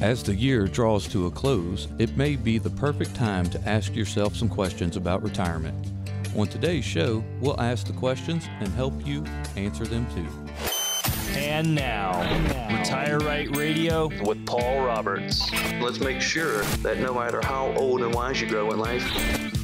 As 0.00 0.22
the 0.22 0.34
year 0.34 0.66
draws 0.66 1.08
to 1.08 1.26
a 1.26 1.30
close, 1.30 1.88
it 1.98 2.16
may 2.16 2.36
be 2.36 2.58
the 2.58 2.70
perfect 2.70 3.14
time 3.14 3.48
to 3.50 3.68
ask 3.68 3.94
yourself 3.94 4.36
some 4.36 4.48
questions 4.48 4.96
about 4.96 5.22
retirement. 5.22 5.92
On 6.36 6.46
today's 6.46 6.84
show, 6.84 7.24
we'll 7.40 7.60
ask 7.60 7.86
the 7.86 7.92
questions 7.92 8.46
and 8.60 8.68
help 8.74 8.94
you 9.06 9.24
answer 9.56 9.84
them 9.84 10.06
too. 10.14 10.26
And 11.38 11.74
now, 11.74 12.20
Retire 12.76 13.18
Right 13.18 13.56
Radio 13.56 14.08
with 14.24 14.44
Paul 14.46 14.84
Roberts. 14.84 15.50
Let's 15.80 16.00
make 16.00 16.20
sure 16.20 16.62
that 16.82 16.98
no 16.98 17.14
matter 17.14 17.40
how 17.42 17.72
old 17.76 18.02
and 18.02 18.14
wise 18.14 18.40
you 18.40 18.48
grow 18.48 18.72
in 18.72 18.78
life, 18.78 19.04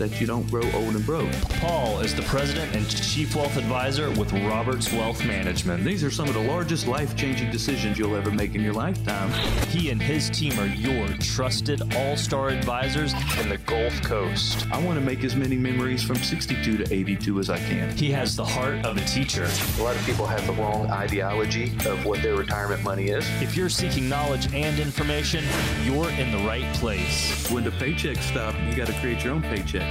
that 0.00 0.18
you 0.18 0.26
don't 0.26 0.50
grow 0.50 0.62
old 0.72 0.94
and 0.94 1.04
broke. 1.04 1.30
Paul 1.60 2.00
is 2.00 2.14
the 2.14 2.22
president 2.22 2.74
and 2.74 2.88
chief 2.88 3.36
wealth 3.36 3.58
advisor 3.58 4.10
with 4.12 4.32
Roberts 4.32 4.90
Wealth 4.90 5.22
Management. 5.26 5.84
These 5.84 6.02
are 6.02 6.10
some 6.10 6.26
of 6.26 6.32
the 6.32 6.40
largest 6.40 6.86
life 6.86 7.14
changing 7.14 7.50
decisions 7.50 7.98
you'll 7.98 8.16
ever 8.16 8.30
make 8.30 8.54
in 8.54 8.62
your 8.62 8.72
lifetime. 8.72 9.30
He 9.68 9.90
and 9.90 10.00
his 10.00 10.30
team 10.30 10.58
are 10.58 10.66
your 10.66 11.06
trusted 11.18 11.82
all 11.94 12.16
star 12.16 12.48
advisors 12.48 13.12
in 13.42 13.50
the 13.50 13.58
Gulf 13.58 14.00
Coast. 14.02 14.66
I 14.72 14.82
want 14.82 14.98
to 14.98 15.04
make 15.04 15.22
as 15.22 15.36
many 15.36 15.56
memories 15.56 16.02
from 16.02 16.16
62 16.16 16.78
to 16.78 16.94
82 16.94 17.38
as 17.38 17.50
I 17.50 17.58
can. 17.58 17.94
He 17.94 18.10
has 18.10 18.34
the 18.34 18.44
heart 18.44 18.82
of 18.86 18.96
a 18.96 19.04
teacher. 19.04 19.46
A 19.78 19.82
lot 19.82 19.96
of 19.96 20.04
people 20.06 20.26
have 20.26 20.46
the 20.46 20.54
wrong 20.54 20.90
ideology 20.90 21.74
of 21.86 22.06
what 22.06 22.22
their 22.22 22.36
retirement 22.36 22.82
money 22.82 23.08
is. 23.08 23.28
If 23.42 23.54
you're 23.54 23.68
seeking 23.68 24.08
knowledge 24.08 24.52
and 24.54 24.78
information, 24.80 25.44
you're 25.84 26.08
in 26.12 26.32
the 26.32 26.42
right 26.46 26.74
place. 26.76 27.50
When 27.50 27.64
the 27.64 27.70
paychecks 27.72 28.22
stop, 28.22 28.54
you 28.66 28.74
got 28.74 28.86
to 28.86 28.94
create 28.94 29.22
your 29.22 29.34
own 29.34 29.42
paycheck. 29.42 29.89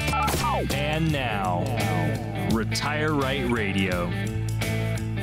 And 0.72 1.12
now, 1.12 1.64
Retire 2.52 3.14
Right 3.14 3.50
Radio. 3.50 4.39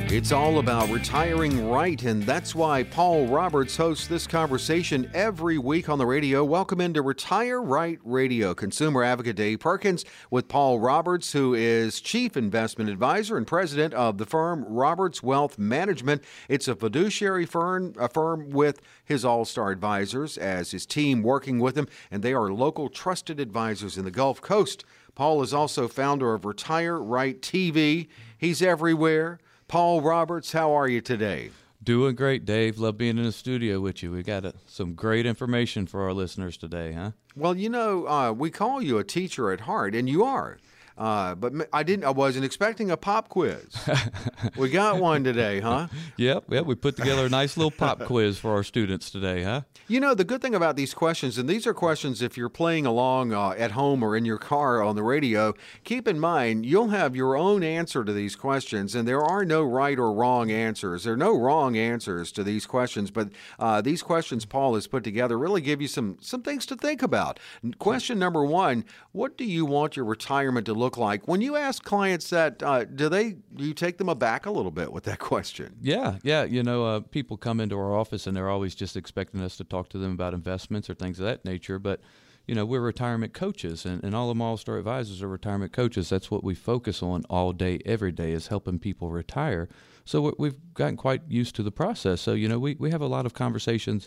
It's 0.08 0.30
all 0.30 0.60
about 0.60 0.88
retiring 0.88 1.68
right, 1.68 2.00
and 2.04 2.22
that's 2.22 2.54
why 2.54 2.84
Paul 2.84 3.26
Roberts 3.26 3.76
hosts 3.76 4.06
this 4.06 4.24
conversation 4.24 5.10
every 5.12 5.58
week 5.58 5.88
on 5.88 5.98
the 5.98 6.06
radio. 6.06 6.44
Welcome 6.44 6.80
into 6.80 7.02
Retire 7.02 7.60
Right 7.60 7.98
Radio. 8.04 8.54
Consumer 8.54 9.02
advocate 9.02 9.34
Dave 9.34 9.58
Perkins 9.58 10.04
with 10.30 10.46
Paul 10.46 10.78
Roberts, 10.78 11.32
who 11.32 11.54
is 11.54 12.00
Chief 12.00 12.36
Investment 12.36 12.88
Advisor 12.88 13.36
and 13.36 13.48
President 13.48 13.94
of 13.94 14.18
the 14.18 14.26
firm 14.26 14.64
Roberts 14.68 15.24
Wealth 15.24 15.58
Management. 15.58 16.22
It's 16.48 16.68
a 16.68 16.76
fiduciary 16.76 17.44
firm, 17.44 17.92
a 17.98 18.08
firm 18.08 18.50
with 18.50 18.80
his 19.04 19.24
all 19.24 19.44
star 19.44 19.72
advisors 19.72 20.38
as 20.38 20.70
his 20.70 20.86
team 20.86 21.24
working 21.24 21.58
with 21.58 21.76
him, 21.76 21.88
and 22.12 22.22
they 22.22 22.32
are 22.32 22.52
local 22.52 22.88
trusted 22.88 23.40
advisors 23.40 23.98
in 23.98 24.04
the 24.04 24.12
Gulf 24.12 24.40
Coast. 24.40 24.84
Paul 25.16 25.42
is 25.42 25.52
also 25.52 25.88
founder 25.88 26.32
of 26.32 26.44
Retire 26.44 26.96
Right 26.96 27.42
TV. 27.42 28.06
He's 28.38 28.62
everywhere. 28.62 29.40
Paul 29.68 30.00
Roberts, 30.00 30.52
how 30.52 30.72
are 30.72 30.86
you 30.86 31.00
today? 31.00 31.50
Doing 31.82 32.14
great, 32.14 32.44
Dave. 32.44 32.78
Love 32.78 32.96
being 32.98 33.18
in 33.18 33.24
the 33.24 33.32
studio 33.32 33.80
with 33.80 34.00
you. 34.00 34.12
We 34.12 34.22
got 34.22 34.44
uh, 34.44 34.52
some 34.66 34.94
great 34.94 35.26
information 35.26 35.86
for 35.86 36.02
our 36.02 36.12
listeners 36.12 36.56
today, 36.56 36.92
huh? 36.92 37.12
Well, 37.34 37.56
you 37.56 37.68
know, 37.68 38.06
uh, 38.06 38.32
we 38.32 38.50
call 38.50 38.80
you 38.80 38.98
a 38.98 39.04
teacher 39.04 39.50
at 39.50 39.62
heart, 39.62 39.94
and 39.94 40.08
you 40.08 40.24
are. 40.24 40.58
Uh, 40.98 41.34
but 41.34 41.52
I 41.72 41.82
didn't. 41.82 42.04
I 42.04 42.10
wasn't 42.10 42.44
expecting 42.46 42.90
a 42.90 42.96
pop 42.96 43.28
quiz. 43.28 43.76
we 44.56 44.70
got 44.70 44.98
one 44.98 45.24
today, 45.24 45.60
huh? 45.60 45.88
Yep, 46.16 46.44
yep. 46.48 46.64
We 46.64 46.74
put 46.74 46.96
together 46.96 47.26
a 47.26 47.28
nice 47.28 47.56
little 47.56 47.70
pop 47.70 48.00
quiz 48.04 48.38
for 48.38 48.52
our 48.52 48.62
students 48.62 49.10
today, 49.10 49.42
huh? 49.42 49.62
You 49.88 50.00
know, 50.00 50.14
the 50.14 50.24
good 50.24 50.40
thing 50.40 50.54
about 50.54 50.76
these 50.76 50.94
questions, 50.94 51.36
and 51.36 51.48
these 51.48 51.66
are 51.66 51.74
questions 51.74 52.22
if 52.22 52.38
you're 52.38 52.48
playing 52.48 52.86
along 52.86 53.34
uh, 53.34 53.50
at 53.50 53.72
home 53.72 54.02
or 54.02 54.16
in 54.16 54.24
your 54.24 54.38
car 54.38 54.82
on 54.82 54.96
the 54.96 55.02
radio, 55.02 55.54
keep 55.84 56.08
in 56.08 56.18
mind 56.18 56.64
you'll 56.64 56.88
have 56.88 57.14
your 57.14 57.36
own 57.36 57.62
answer 57.62 58.02
to 58.02 58.12
these 58.12 58.34
questions, 58.34 58.94
and 58.94 59.06
there 59.06 59.22
are 59.22 59.44
no 59.44 59.62
right 59.62 59.98
or 59.98 60.12
wrong 60.12 60.50
answers. 60.50 61.04
There 61.04 61.12
are 61.12 61.18
no 61.18 61.38
wrong 61.38 61.76
answers 61.76 62.32
to 62.32 62.42
these 62.42 62.64
questions, 62.64 63.10
but 63.10 63.28
uh, 63.58 63.82
these 63.82 64.02
questions 64.02 64.46
Paul 64.46 64.74
has 64.76 64.86
put 64.86 65.04
together 65.04 65.38
really 65.38 65.60
give 65.60 65.82
you 65.82 65.88
some 65.88 66.16
some 66.22 66.42
things 66.42 66.64
to 66.66 66.76
think 66.76 67.02
about. 67.02 67.38
Question 67.78 68.18
number 68.18 68.44
one: 68.44 68.84
What 69.12 69.36
do 69.36 69.44
you 69.44 69.66
want 69.66 69.96
your 69.96 70.06
retirement 70.06 70.64
to 70.66 70.74
look 70.74 70.85
like? 70.96 71.26
When 71.26 71.40
you 71.40 71.56
ask 71.56 71.82
clients 71.82 72.30
that, 72.30 72.62
uh, 72.62 72.84
do 72.84 73.08
they 73.08 73.36
you 73.56 73.74
take 73.74 73.98
them 73.98 74.08
aback 74.08 74.46
a 74.46 74.50
little 74.50 74.70
bit 74.70 74.92
with 74.92 75.04
that 75.04 75.18
question? 75.32 75.76
Yeah, 75.80 76.18
yeah. 76.22 76.44
You 76.44 76.62
know, 76.62 76.84
uh, 76.84 77.00
people 77.00 77.36
come 77.36 77.60
into 77.60 77.76
our 77.76 77.94
office 77.94 78.26
and 78.26 78.36
they're 78.36 78.48
always 78.48 78.74
just 78.74 78.96
expecting 78.96 79.40
us 79.40 79.56
to 79.56 79.64
talk 79.64 79.88
to 79.90 79.98
them 79.98 80.12
about 80.12 80.34
investments 80.34 80.88
or 80.88 80.94
things 80.94 81.18
of 81.18 81.26
that 81.26 81.44
nature. 81.44 81.78
But, 81.78 82.00
you 82.46 82.54
know, 82.54 82.64
we're 82.64 82.80
retirement 82.80 83.32
coaches 83.32 83.84
and, 83.84 84.04
and 84.04 84.14
all 84.14 84.30
of 84.30 84.40
all 84.40 84.56
star 84.56 84.78
advisors 84.78 85.22
are 85.22 85.28
retirement 85.28 85.72
coaches. 85.72 86.08
That's 86.08 86.30
what 86.30 86.44
we 86.44 86.54
focus 86.54 87.02
on 87.02 87.24
all 87.28 87.52
day, 87.52 87.80
every 87.84 88.12
day 88.12 88.32
is 88.32 88.46
helping 88.46 88.78
people 88.78 89.10
retire. 89.10 89.68
So 90.04 90.32
we've 90.38 90.58
gotten 90.74 90.96
quite 90.96 91.22
used 91.28 91.56
to 91.56 91.64
the 91.64 91.72
process. 91.72 92.20
So, 92.20 92.34
you 92.34 92.48
know, 92.48 92.60
we, 92.60 92.76
we 92.78 92.92
have 92.92 93.00
a 93.00 93.08
lot 93.08 93.26
of 93.26 93.34
conversations 93.34 94.06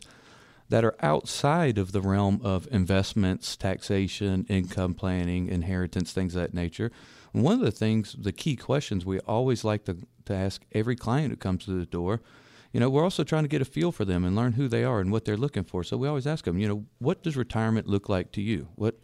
that 0.69 0.85
are 0.85 0.95
outside 1.01 1.77
of 1.77 1.91
the 1.91 2.01
realm 2.01 2.39
of 2.43 2.67
investments, 2.71 3.57
taxation, 3.57 4.45
income 4.49 4.93
planning, 4.93 5.47
inheritance, 5.47 6.13
things 6.13 6.35
of 6.35 6.41
that 6.41 6.53
nature. 6.53 6.91
And 7.33 7.43
one 7.43 7.53
of 7.53 7.59
the 7.61 7.71
things, 7.71 8.15
the 8.17 8.31
key 8.31 8.55
questions 8.55 9.05
we 9.05 9.19
always 9.21 9.63
like 9.63 9.85
to, 9.85 9.97
to 10.25 10.33
ask 10.33 10.63
every 10.71 10.95
client 10.95 11.31
who 11.31 11.37
comes 11.37 11.65
to 11.65 11.71
the 11.71 11.85
door 11.85 12.21
you 12.71 12.79
know, 12.79 12.89
we're 12.89 13.03
also 13.03 13.23
trying 13.23 13.43
to 13.43 13.49
get 13.49 13.61
a 13.61 13.65
feel 13.65 13.91
for 13.91 14.05
them 14.05 14.23
and 14.23 14.35
learn 14.35 14.53
who 14.53 14.67
they 14.67 14.83
are 14.83 14.99
and 14.99 15.11
what 15.11 15.25
they're 15.25 15.37
looking 15.37 15.63
for. 15.63 15.83
So 15.83 15.97
we 15.97 16.07
always 16.07 16.27
ask 16.27 16.45
them, 16.45 16.59
you 16.59 16.67
know, 16.67 16.85
what 16.99 17.23
does 17.23 17.35
retirement 17.35 17.87
look 17.87 18.09
like 18.09 18.31
to 18.33 18.41
you? 18.41 18.67
What 18.75 18.95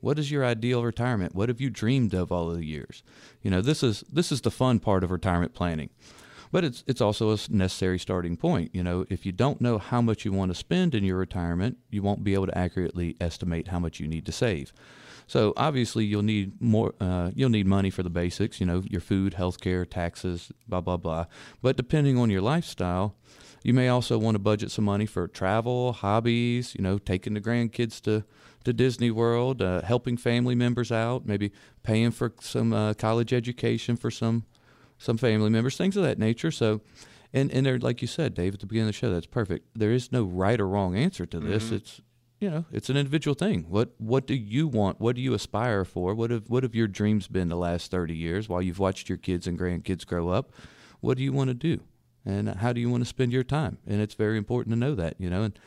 what 0.00 0.18
is 0.18 0.30
your 0.30 0.44
ideal 0.44 0.84
retirement? 0.84 1.34
What 1.34 1.48
have 1.48 1.60
you 1.60 1.70
dreamed 1.70 2.12
of 2.12 2.30
all 2.30 2.50
of 2.50 2.58
the 2.58 2.66
years? 2.66 3.02
You 3.42 3.50
know, 3.50 3.62
this 3.62 3.82
is 3.82 4.04
this 4.12 4.30
is 4.30 4.42
the 4.42 4.50
fun 4.50 4.80
part 4.80 5.02
of 5.02 5.10
retirement 5.10 5.54
planning. 5.54 5.88
But 6.56 6.64
it's 6.64 6.84
it's 6.86 7.02
also 7.02 7.34
a 7.34 7.38
necessary 7.50 7.98
starting 7.98 8.38
point. 8.38 8.70
You 8.72 8.82
know, 8.82 9.04
if 9.10 9.26
you 9.26 9.32
don't 9.32 9.60
know 9.60 9.76
how 9.76 10.00
much 10.00 10.24
you 10.24 10.32
want 10.32 10.50
to 10.52 10.54
spend 10.54 10.94
in 10.94 11.04
your 11.04 11.18
retirement, 11.18 11.76
you 11.90 12.00
won't 12.00 12.24
be 12.24 12.32
able 12.32 12.46
to 12.46 12.56
accurately 12.56 13.14
estimate 13.20 13.68
how 13.68 13.78
much 13.78 14.00
you 14.00 14.08
need 14.08 14.24
to 14.24 14.32
save. 14.32 14.72
So 15.26 15.52
obviously 15.54 16.06
you'll 16.06 16.22
need 16.22 16.58
more. 16.58 16.94
Uh, 16.98 17.30
you'll 17.34 17.50
need 17.50 17.66
money 17.66 17.90
for 17.90 18.02
the 18.02 18.08
basics. 18.08 18.58
You 18.58 18.64
know, 18.64 18.82
your 18.88 19.02
food, 19.02 19.34
health 19.34 19.60
care, 19.60 19.84
taxes, 19.84 20.50
blah 20.66 20.80
blah 20.80 20.96
blah. 20.96 21.26
But 21.60 21.76
depending 21.76 22.16
on 22.16 22.30
your 22.30 22.40
lifestyle, 22.40 23.16
you 23.62 23.74
may 23.74 23.88
also 23.88 24.16
want 24.16 24.36
to 24.36 24.38
budget 24.38 24.70
some 24.70 24.86
money 24.86 25.04
for 25.04 25.28
travel, 25.28 25.92
hobbies. 25.92 26.74
You 26.74 26.82
know, 26.82 26.96
taking 26.96 27.34
the 27.34 27.42
grandkids 27.42 28.00
to 28.04 28.24
to 28.64 28.72
Disney 28.72 29.10
World, 29.10 29.60
uh, 29.60 29.82
helping 29.82 30.16
family 30.16 30.54
members 30.54 30.90
out, 30.90 31.26
maybe 31.26 31.52
paying 31.82 32.12
for 32.12 32.32
some 32.40 32.72
uh, 32.72 32.94
college 32.94 33.34
education 33.34 33.94
for 33.94 34.10
some 34.10 34.46
some 34.98 35.16
family 35.16 35.50
members, 35.50 35.76
things 35.76 35.96
of 35.96 36.02
that 36.02 36.18
nature. 36.18 36.50
So. 36.50 36.80
And, 37.32 37.50
and 37.50 37.66
there, 37.66 37.78
like 37.78 38.00
you 38.00 38.08
said, 38.08 38.34
Dave, 38.34 38.54
at 38.54 38.60
the 38.60 38.66
beginning 38.66 38.88
of 38.88 38.94
the 38.94 38.98
show, 38.98 39.12
that's 39.12 39.26
perfect. 39.26 39.66
There 39.74 39.90
is 39.92 40.10
no 40.10 40.22
right 40.22 40.58
or 40.58 40.66
wrong 40.66 40.96
answer 40.96 41.26
to 41.26 41.40
this. 41.40 41.64
Mm-hmm. 41.64 41.74
It's 41.74 42.00
you 42.40 42.50
know, 42.50 42.64
it's 42.70 42.90
an 42.90 42.96
individual 42.96 43.34
thing. 43.34 43.66
What 43.68 43.90
what 43.98 44.26
do 44.26 44.34
you 44.34 44.68
want? 44.68 45.00
What 45.00 45.16
do 45.16 45.22
you 45.22 45.34
aspire 45.34 45.84
for? 45.84 46.14
What 46.14 46.30
have 46.30 46.48
what 46.48 46.62
have 46.62 46.74
your 46.74 46.86
dreams 46.86 47.28
been 47.28 47.48
the 47.48 47.56
last 47.56 47.90
thirty 47.90 48.14
years 48.14 48.48
while 48.48 48.62
you've 48.62 48.78
watched 48.78 49.08
your 49.08 49.18
kids 49.18 49.46
and 49.46 49.58
grandkids 49.58 50.06
grow 50.06 50.28
up? 50.28 50.52
What 51.00 51.16
do 51.16 51.24
you 51.24 51.32
want 51.32 51.48
to 51.48 51.54
do? 51.54 51.80
And 52.24 52.48
how 52.48 52.72
do 52.72 52.80
you 52.80 52.90
want 52.90 53.02
to 53.02 53.08
spend 53.08 53.32
your 53.32 53.44
time? 53.44 53.78
And 53.86 54.00
it's 54.00 54.14
very 54.14 54.36
important 54.36 54.74
to 54.74 54.78
know 54.78 54.94
that, 54.94 55.14
you 55.18 55.30
know. 55.30 55.42
And 55.42 55.58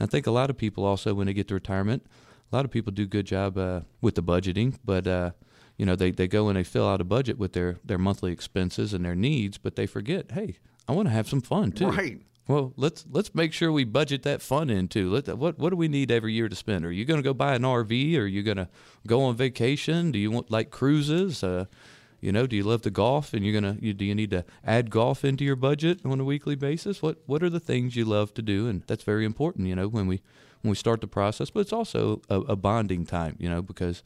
I 0.00 0.06
think 0.06 0.26
a 0.26 0.30
lot 0.30 0.50
of 0.50 0.56
people 0.56 0.84
also, 0.84 1.12
when 1.14 1.26
they 1.26 1.34
get 1.34 1.48
to 1.48 1.54
retirement, 1.54 2.06
a 2.50 2.56
lot 2.56 2.64
of 2.64 2.70
people 2.70 2.92
do 2.92 3.06
good 3.06 3.26
job 3.26 3.58
uh, 3.58 3.80
with 4.00 4.14
the 4.14 4.22
budgeting, 4.22 4.78
but 4.84 5.06
uh, 5.06 5.30
you 5.76 5.86
know, 5.86 5.96
they, 5.96 6.10
they 6.10 6.28
go 6.28 6.48
and 6.48 6.56
they 6.56 6.64
fill 6.64 6.88
out 6.88 7.00
a 7.00 7.04
budget 7.04 7.38
with 7.38 7.52
their, 7.52 7.76
their 7.84 7.98
monthly 7.98 8.32
expenses 8.32 8.92
and 8.94 9.04
their 9.04 9.14
needs, 9.14 9.58
but 9.58 9.76
they 9.76 9.86
forget, 9.86 10.32
hey, 10.32 10.56
I 10.88 10.92
want 10.92 11.08
to 11.08 11.12
have 11.12 11.28
some 11.28 11.40
fun 11.40 11.72
too. 11.72 11.88
Right. 11.88 12.22
Well, 12.48 12.72
let's 12.76 13.04
let's 13.10 13.34
make 13.34 13.52
sure 13.52 13.72
we 13.72 13.82
budget 13.82 14.22
that 14.22 14.40
fun 14.40 14.70
into. 14.70 15.10
Let 15.10 15.36
what 15.36 15.58
what 15.58 15.70
do 15.70 15.76
we 15.76 15.88
need 15.88 16.12
every 16.12 16.32
year 16.32 16.48
to 16.48 16.54
spend? 16.54 16.84
Are 16.84 16.92
you 16.92 17.04
going 17.04 17.18
to 17.18 17.24
go 17.24 17.34
buy 17.34 17.56
an 17.56 17.62
RV? 17.62 18.16
Are 18.16 18.26
you 18.26 18.44
going 18.44 18.56
to 18.56 18.68
go 19.04 19.24
on 19.24 19.36
vacation? 19.36 20.12
Do 20.12 20.18
you 20.20 20.30
want 20.30 20.48
like 20.48 20.70
cruises? 20.70 21.42
Uh, 21.42 21.64
you 22.20 22.32
know, 22.32 22.46
do 22.46 22.56
you 22.56 22.62
love 22.62 22.82
to 22.82 22.90
golf 22.90 23.34
and 23.34 23.44
you're 23.44 23.60
gonna 23.60 23.76
you, 23.80 23.92
do 23.92 24.04
you 24.04 24.14
need 24.14 24.30
to 24.30 24.44
add 24.64 24.90
golf 24.90 25.24
into 25.24 25.44
your 25.44 25.56
budget 25.56 26.00
on 26.04 26.20
a 26.20 26.24
weekly 26.24 26.54
basis? 26.54 27.02
What 27.02 27.18
what 27.26 27.42
are 27.42 27.50
the 27.50 27.60
things 27.60 27.96
you 27.96 28.04
love 28.04 28.32
to 28.34 28.42
do? 28.42 28.68
And 28.68 28.82
that's 28.86 29.02
very 29.04 29.24
important. 29.24 29.66
You 29.66 29.74
know, 29.74 29.88
when 29.88 30.06
we 30.06 30.22
when 30.62 30.70
we 30.70 30.76
start 30.76 31.00
the 31.00 31.06
process, 31.08 31.50
but 31.50 31.60
it's 31.60 31.72
also 31.72 32.22
a, 32.30 32.40
a 32.40 32.56
bonding 32.56 33.06
time. 33.06 33.36
You 33.38 33.48
know, 33.48 33.60
because 33.60 34.02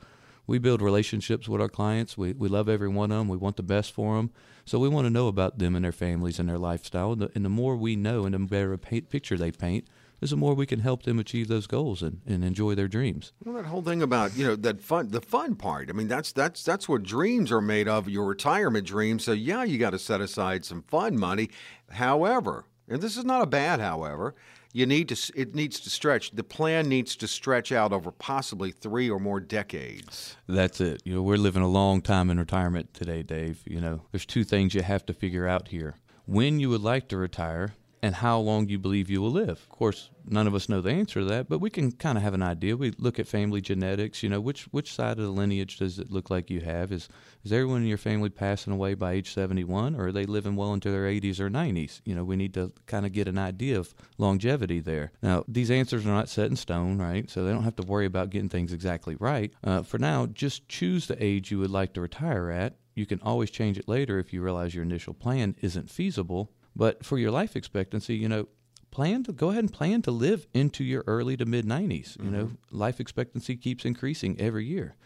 we 0.50 0.58
build 0.58 0.82
relationships 0.82 1.48
with 1.48 1.60
our 1.60 1.68
clients. 1.68 2.18
We, 2.18 2.32
we 2.32 2.48
love 2.48 2.68
every 2.68 2.88
one 2.88 3.12
of 3.12 3.18
them. 3.18 3.28
We 3.28 3.36
want 3.36 3.56
the 3.56 3.62
best 3.62 3.92
for 3.92 4.16
them. 4.16 4.32
So 4.64 4.80
we 4.80 4.88
want 4.88 5.06
to 5.06 5.10
know 5.10 5.28
about 5.28 5.60
them 5.60 5.76
and 5.76 5.84
their 5.84 5.92
families 5.92 6.40
and 6.40 6.48
their 6.48 6.58
lifestyle. 6.58 7.12
And 7.12 7.22
the, 7.22 7.30
and 7.36 7.44
the 7.44 7.48
more 7.48 7.76
we 7.76 7.94
know 7.94 8.24
and 8.24 8.34
the 8.34 8.38
better 8.40 8.76
picture 8.76 9.38
they 9.38 9.52
paint, 9.52 9.86
is 10.20 10.30
the 10.30 10.36
more 10.36 10.54
we 10.54 10.66
can 10.66 10.80
help 10.80 11.04
them 11.04 11.20
achieve 11.20 11.46
those 11.46 11.68
goals 11.68 12.02
and, 12.02 12.20
and 12.26 12.42
enjoy 12.42 12.74
their 12.74 12.88
dreams. 12.88 13.32
Well, 13.44 13.54
that 13.54 13.66
whole 13.66 13.80
thing 13.80 14.02
about 14.02 14.36
you 14.36 14.44
know 14.44 14.56
that 14.56 14.80
fun, 14.80 15.10
the 15.10 15.20
fun 15.20 15.54
part. 15.54 15.88
I 15.88 15.92
mean, 15.92 16.08
that's 16.08 16.32
that's 16.32 16.64
that's 16.64 16.88
what 16.88 17.04
dreams 17.04 17.52
are 17.52 17.60
made 17.60 17.86
of. 17.86 18.08
Your 18.08 18.26
retirement 18.26 18.88
dreams. 18.88 19.22
So 19.22 19.30
yeah, 19.30 19.62
you 19.62 19.78
got 19.78 19.90
to 19.90 20.00
set 20.00 20.20
aside 20.20 20.64
some 20.64 20.82
fun 20.82 21.16
money. 21.16 21.50
However, 21.90 22.64
and 22.88 23.00
this 23.00 23.16
is 23.16 23.24
not 23.24 23.40
a 23.40 23.46
bad 23.46 23.78
however 23.78 24.34
you 24.72 24.86
need 24.86 25.08
to 25.08 25.32
it 25.34 25.54
needs 25.54 25.80
to 25.80 25.90
stretch. 25.90 26.30
The 26.32 26.44
plan 26.44 26.88
needs 26.88 27.16
to 27.16 27.28
stretch 27.28 27.72
out 27.72 27.92
over 27.92 28.10
possibly 28.10 28.70
three 28.70 29.10
or 29.10 29.18
more 29.18 29.40
decades. 29.40 30.36
That's 30.46 30.80
it. 30.80 31.02
You 31.04 31.14
know 31.14 31.22
we're 31.22 31.36
living 31.36 31.62
a 31.62 31.68
long 31.68 32.02
time 32.02 32.30
in 32.30 32.38
retirement 32.38 32.94
today 32.94 33.22
dave. 33.22 33.62
You 33.66 33.80
know 33.80 34.02
there's 34.12 34.26
two 34.26 34.44
things 34.44 34.74
you 34.74 34.82
have 34.82 35.04
to 35.06 35.14
figure 35.14 35.46
out 35.46 35.68
here. 35.68 35.96
When 36.26 36.60
you 36.60 36.68
would 36.70 36.82
like 36.82 37.08
to 37.08 37.16
retire 37.16 37.74
and 38.02 38.14
how 38.14 38.38
long 38.38 38.68
you 38.68 38.78
believe 38.78 39.10
you 39.10 39.20
will 39.20 39.30
live. 39.30 39.50
Of 39.50 39.68
course, 39.68 40.10
none 40.24 40.46
of 40.46 40.54
us 40.54 40.68
know 40.68 40.80
the 40.80 40.90
answer 40.90 41.20
to 41.20 41.26
that, 41.26 41.48
but 41.48 41.58
we 41.58 41.68
can 41.68 41.92
kind 41.92 42.16
of 42.16 42.24
have 42.24 42.34
an 42.34 42.42
idea. 42.42 42.76
We 42.76 42.92
look 42.98 43.18
at 43.18 43.26
family 43.26 43.60
genetics. 43.60 44.22
You 44.22 44.30
know, 44.30 44.40
which 44.40 44.64
which 44.64 44.92
side 44.92 45.18
of 45.18 45.24
the 45.24 45.30
lineage 45.30 45.76
does 45.78 45.98
it 45.98 46.10
look 46.10 46.30
like 46.30 46.50
you 46.50 46.60
have? 46.60 46.92
Is 46.92 47.08
is 47.44 47.52
everyone 47.52 47.82
in 47.82 47.88
your 47.88 47.98
family 47.98 48.30
passing 48.30 48.72
away 48.72 48.94
by 48.94 49.12
age 49.12 49.32
71, 49.32 49.94
or 49.94 50.06
are 50.06 50.12
they 50.12 50.24
living 50.24 50.56
well 50.56 50.72
into 50.72 50.90
their 50.90 51.04
80s 51.04 51.40
or 51.40 51.50
90s? 51.50 52.00
You 52.04 52.14
know, 52.14 52.24
we 52.24 52.36
need 52.36 52.54
to 52.54 52.72
kind 52.86 53.04
of 53.04 53.12
get 53.12 53.28
an 53.28 53.38
idea 53.38 53.78
of 53.78 53.94
longevity 54.18 54.80
there. 54.80 55.12
Now, 55.22 55.44
these 55.46 55.70
answers 55.70 56.06
are 56.06 56.10
not 56.10 56.28
set 56.28 56.50
in 56.50 56.56
stone, 56.56 56.98
right? 56.98 57.28
So 57.30 57.44
they 57.44 57.52
don't 57.52 57.64
have 57.64 57.76
to 57.76 57.86
worry 57.86 58.06
about 58.06 58.30
getting 58.30 58.48
things 58.48 58.72
exactly 58.72 59.16
right. 59.16 59.52
Uh, 59.62 59.82
for 59.82 59.98
now, 59.98 60.26
just 60.26 60.68
choose 60.68 61.06
the 61.06 61.22
age 61.22 61.50
you 61.50 61.58
would 61.58 61.70
like 61.70 61.92
to 61.94 62.00
retire 62.00 62.50
at. 62.50 62.76
You 62.94 63.06
can 63.06 63.20
always 63.22 63.50
change 63.50 63.78
it 63.78 63.88
later 63.88 64.18
if 64.18 64.32
you 64.32 64.42
realize 64.42 64.74
your 64.74 64.84
initial 64.84 65.14
plan 65.14 65.54
isn't 65.60 65.90
feasible 65.90 66.52
but 66.74 67.04
for 67.04 67.18
your 67.18 67.30
life 67.30 67.56
expectancy, 67.56 68.16
you 68.16 68.28
know, 68.28 68.48
plan 68.90 69.22
to 69.24 69.32
go 69.32 69.50
ahead 69.50 69.64
and 69.64 69.72
plan 69.72 70.02
to 70.02 70.10
live 70.10 70.46
into 70.52 70.84
your 70.84 71.04
early 71.06 71.36
to 71.36 71.46
mid 71.46 71.64
90s. 71.64 72.16
Mm-hmm. 72.16 72.24
You 72.24 72.30
know, 72.30 72.44
mm-hmm. 72.46 72.76
life 72.76 73.00
expectancy 73.00 73.56
keeps 73.56 73.84
increasing 73.84 74.40
every 74.40 74.66
year. 74.66 74.96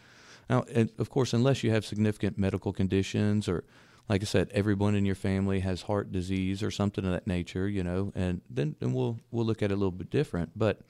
Now, 0.49 0.63
and 0.73 0.91
of 0.99 1.09
course, 1.09 1.33
unless 1.33 1.63
you 1.63 1.71
have 1.71 1.85
significant 1.85 2.37
medical 2.37 2.71
conditions 2.71 3.47
or 3.47 3.63
like 4.07 4.21
I 4.21 4.25
said, 4.25 4.51
everyone 4.53 4.93
in 4.93 5.03
your 5.03 5.15
family 5.15 5.61
has 5.61 5.83
heart 5.83 6.11
disease 6.11 6.61
or 6.61 6.69
something 6.69 7.03
of 7.05 7.11
that 7.11 7.25
nature, 7.25 7.67
you 7.67 7.83
know, 7.83 8.11
and 8.13 8.41
then, 8.49 8.75
then 8.79 8.93
we'll 8.93 9.19
we'll 9.31 9.45
look 9.45 9.63
at 9.63 9.71
it 9.71 9.73
a 9.73 9.77
little 9.77 9.91
bit 9.91 10.11
different. 10.11 10.51
But 10.55 10.81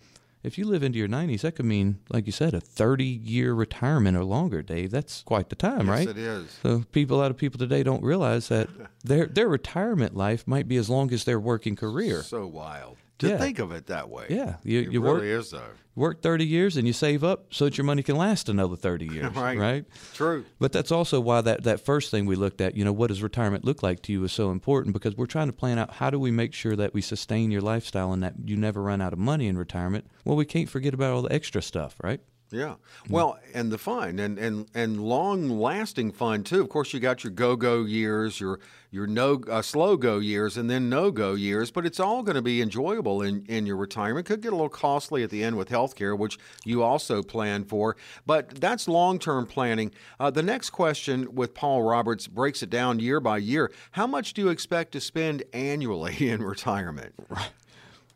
if 0.45 0.57
you 0.57 0.65
live 0.65 0.83
into 0.83 0.99
your 0.99 1.07
90s, 1.07 1.41
that 1.41 1.55
could 1.55 1.65
mean, 1.65 1.99
like 2.09 2.25
you 2.25 2.31
said, 2.31 2.53
a 2.53 2.61
30 2.61 3.03
year 3.03 3.53
retirement 3.53 4.15
or 4.15 4.23
longer, 4.23 4.61
Dave. 4.61 4.91
That's 4.91 5.23
quite 5.23 5.49
the 5.49 5.55
time, 5.55 5.87
yes, 5.87 5.89
right? 5.89 6.07
it 6.07 6.17
is. 6.17 6.59
So 6.61 6.83
people, 6.91 7.17
a 7.17 7.21
lot 7.21 7.31
of 7.31 7.37
people 7.37 7.57
today 7.57 7.83
don't 7.83 8.03
realize 8.03 8.47
that 8.49 8.69
their 9.03 9.25
their 9.25 9.47
retirement 9.47 10.15
life 10.15 10.47
might 10.47 10.67
be 10.67 10.77
as 10.77 10.89
long 10.89 11.11
as 11.11 11.23
their 11.23 11.39
working 11.39 11.75
career. 11.75 12.21
So 12.21 12.45
wild 12.45 12.97
to 13.19 13.29
yeah. 13.29 13.37
think 13.37 13.59
of 13.59 13.71
it 13.71 13.87
that 13.87 14.09
way. 14.09 14.25
Yeah, 14.29 14.57
you, 14.63 14.81
it 14.81 14.91
you 14.91 15.01
really 15.01 15.31
work, 15.31 15.41
is 15.41 15.51
though. 15.51 15.69
Work 15.95 16.21
thirty 16.21 16.45
years 16.45 16.75
and 16.75 16.85
you 16.85 16.93
save 16.93 17.23
up 17.23 17.53
so 17.53 17.65
that 17.65 17.77
your 17.77 17.85
money 17.85 18.03
can 18.03 18.17
last 18.17 18.49
another 18.49 18.75
thirty 18.75 19.07
years. 19.07 19.31
right. 19.35 19.57
Right. 19.57 19.85
True. 20.13 20.45
But 20.59 20.73
that's 20.73 20.91
also 20.91 21.21
why 21.21 21.41
that 21.41 21.63
that 21.63 21.79
first 21.79 22.11
thing 22.11 22.25
we 22.25 22.35
looked 22.35 22.59
at, 22.59 22.75
you 22.75 22.83
know, 22.83 22.91
what 22.91 23.07
does 23.07 23.23
retirement 23.23 23.63
look 23.63 23.81
like 23.81 24.01
to 24.03 24.11
you, 24.11 24.23
is 24.25 24.33
so 24.33 24.51
important 24.51 24.93
because 24.93 25.15
we're 25.15 25.25
trying 25.25 25.47
to 25.47 25.53
plan 25.53 25.79
out 25.79 25.93
how 25.93 26.09
do 26.09 26.19
we 26.19 26.31
make 26.31 26.53
sure 26.53 26.75
that 26.75 26.93
we 26.93 27.01
sustain 27.01 27.51
your 27.51 27.61
lifestyle 27.61 28.11
and 28.11 28.21
that 28.23 28.33
you 28.43 28.57
never 28.57 28.81
run 28.81 29.01
out 29.01 29.13
of 29.13 29.19
money 29.19 29.47
in 29.47 29.57
retirement. 29.57 30.05
Well, 30.25 30.35
we 30.35 30.45
can't 30.45 30.69
forget 30.69 30.93
about 30.93 31.13
all 31.13 31.21
the 31.21 31.33
extra 31.33 31.61
stuff, 31.61 31.95
right? 32.03 32.19
Yeah. 32.51 32.75
Well, 33.09 33.39
and 33.53 33.71
the 33.71 33.77
fun 33.77 34.19
and 34.19 34.37
and 34.37 34.67
and 34.73 35.03
long 35.03 35.49
lasting 35.49 36.11
fun 36.11 36.43
too. 36.43 36.61
Of 36.61 36.69
course, 36.69 36.93
you 36.93 36.99
got 36.99 37.23
your 37.23 37.31
go 37.31 37.55
go 37.55 37.83
years, 37.83 38.39
your 38.39 38.59
your 38.91 39.07
no 39.07 39.41
uh, 39.49 39.61
slow 39.61 39.97
go 39.97 40.19
years, 40.19 40.55
and 40.55 40.69
then 40.69 40.87
no 40.87 41.09
go 41.11 41.33
years. 41.33 41.71
But 41.71 41.85
it's 41.85 41.99
all 41.99 42.21
going 42.21 42.35
to 42.35 42.41
be 42.43 42.61
enjoyable 42.61 43.21
in 43.23 43.45
in 43.47 43.65
your 43.65 43.77
retirement. 43.77 44.27
Could 44.27 44.41
get 44.41 44.53
a 44.53 44.55
little 44.55 44.69
costly 44.69 45.23
at 45.23 45.31
the 45.31 45.43
end 45.43 45.57
with 45.57 45.69
healthcare, 45.69 46.17
which 46.17 46.37
you 46.63 46.83
also 46.83 47.23
plan 47.23 47.65
for. 47.65 47.97
But 48.25 48.49
that's 48.61 48.87
long 48.87 49.17
term 49.17 49.47
planning. 49.47 49.91
Uh, 50.19 50.29
the 50.29 50.43
next 50.43 50.69
question 50.69 51.33
with 51.33 51.55
Paul 51.55 51.81
Roberts 51.81 52.27
breaks 52.27 52.61
it 52.61 52.69
down 52.69 52.99
year 52.99 53.19
by 53.19 53.39
year. 53.39 53.71
How 53.91 54.05
much 54.05 54.33
do 54.33 54.41
you 54.41 54.49
expect 54.49 54.91
to 54.91 55.01
spend 55.01 55.43
annually 55.51 56.15
in 56.29 56.43
retirement? 56.43 57.15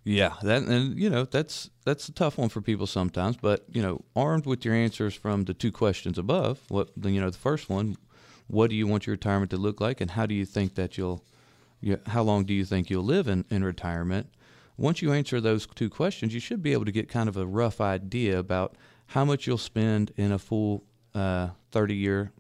Yeah, 0.04 0.36
that 0.44 0.64
and 0.64 0.98
you 0.98 1.10
know 1.10 1.26
that's 1.26 1.70
that's 1.86 2.08
a 2.08 2.14
tough 2.14 2.38
one 2.38 2.50
for 2.50 2.62
people 2.62 2.88
sometimes. 2.88 3.38
But 3.38 3.66
you 3.72 3.82
know, 3.82 4.04
armed 4.16 4.46
with 4.46 4.64
your 4.64 4.74
answers 4.74 5.14
from 5.14 5.44
the 5.44 5.54
two 5.54 5.72
questions 5.72 6.18
above, 6.18 6.60
what 6.70 6.90
you 7.02 7.20
know, 7.20 7.30
the 7.30 7.38
first 7.38 7.70
one, 7.70 7.98
what 8.48 8.70
do 8.70 8.76
you 8.76 8.88
want 8.88 9.06
your 9.06 9.14
retirement 9.14 9.52
to 9.52 9.58
look 9.58 9.82
like, 9.82 10.02
and 10.02 10.12
how 10.12 10.26
do 10.26 10.34
you 10.34 10.46
think 10.46 10.76
that 10.76 10.98
you'll, 10.98 11.24
you, 11.82 12.00
how 12.08 12.24
long 12.24 12.46
do 12.46 12.54
you 12.54 12.66
think 12.66 12.90
you'll 12.90 13.04
live 13.04 13.28
in 13.28 13.46
in 13.50 13.64
retirement? 13.64 14.28
Once 14.78 15.02
you 15.02 15.12
answer 15.12 15.42
those 15.42 15.68
two 15.68 15.90
questions, 15.90 16.34
you 16.34 16.40
should 16.40 16.64
be 16.64 16.72
able 16.72 16.86
to 16.86 16.92
get 16.92 17.10
kind 17.10 17.28
of 17.28 17.36
a 17.36 17.46
rough 17.46 17.82
idea 17.82 18.40
about 18.40 18.78
how 19.08 19.26
much 19.26 19.46
you'll 19.46 19.58
spend 19.58 20.14
in 20.16 20.32
a 20.32 20.40
full 20.40 20.84
uh, 21.14 21.50
30 21.72 21.96
year 21.96 22.32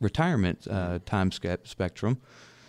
retirement 0.00 0.66
uh, 0.70 0.98
time 1.04 1.30
spectrum 1.30 2.18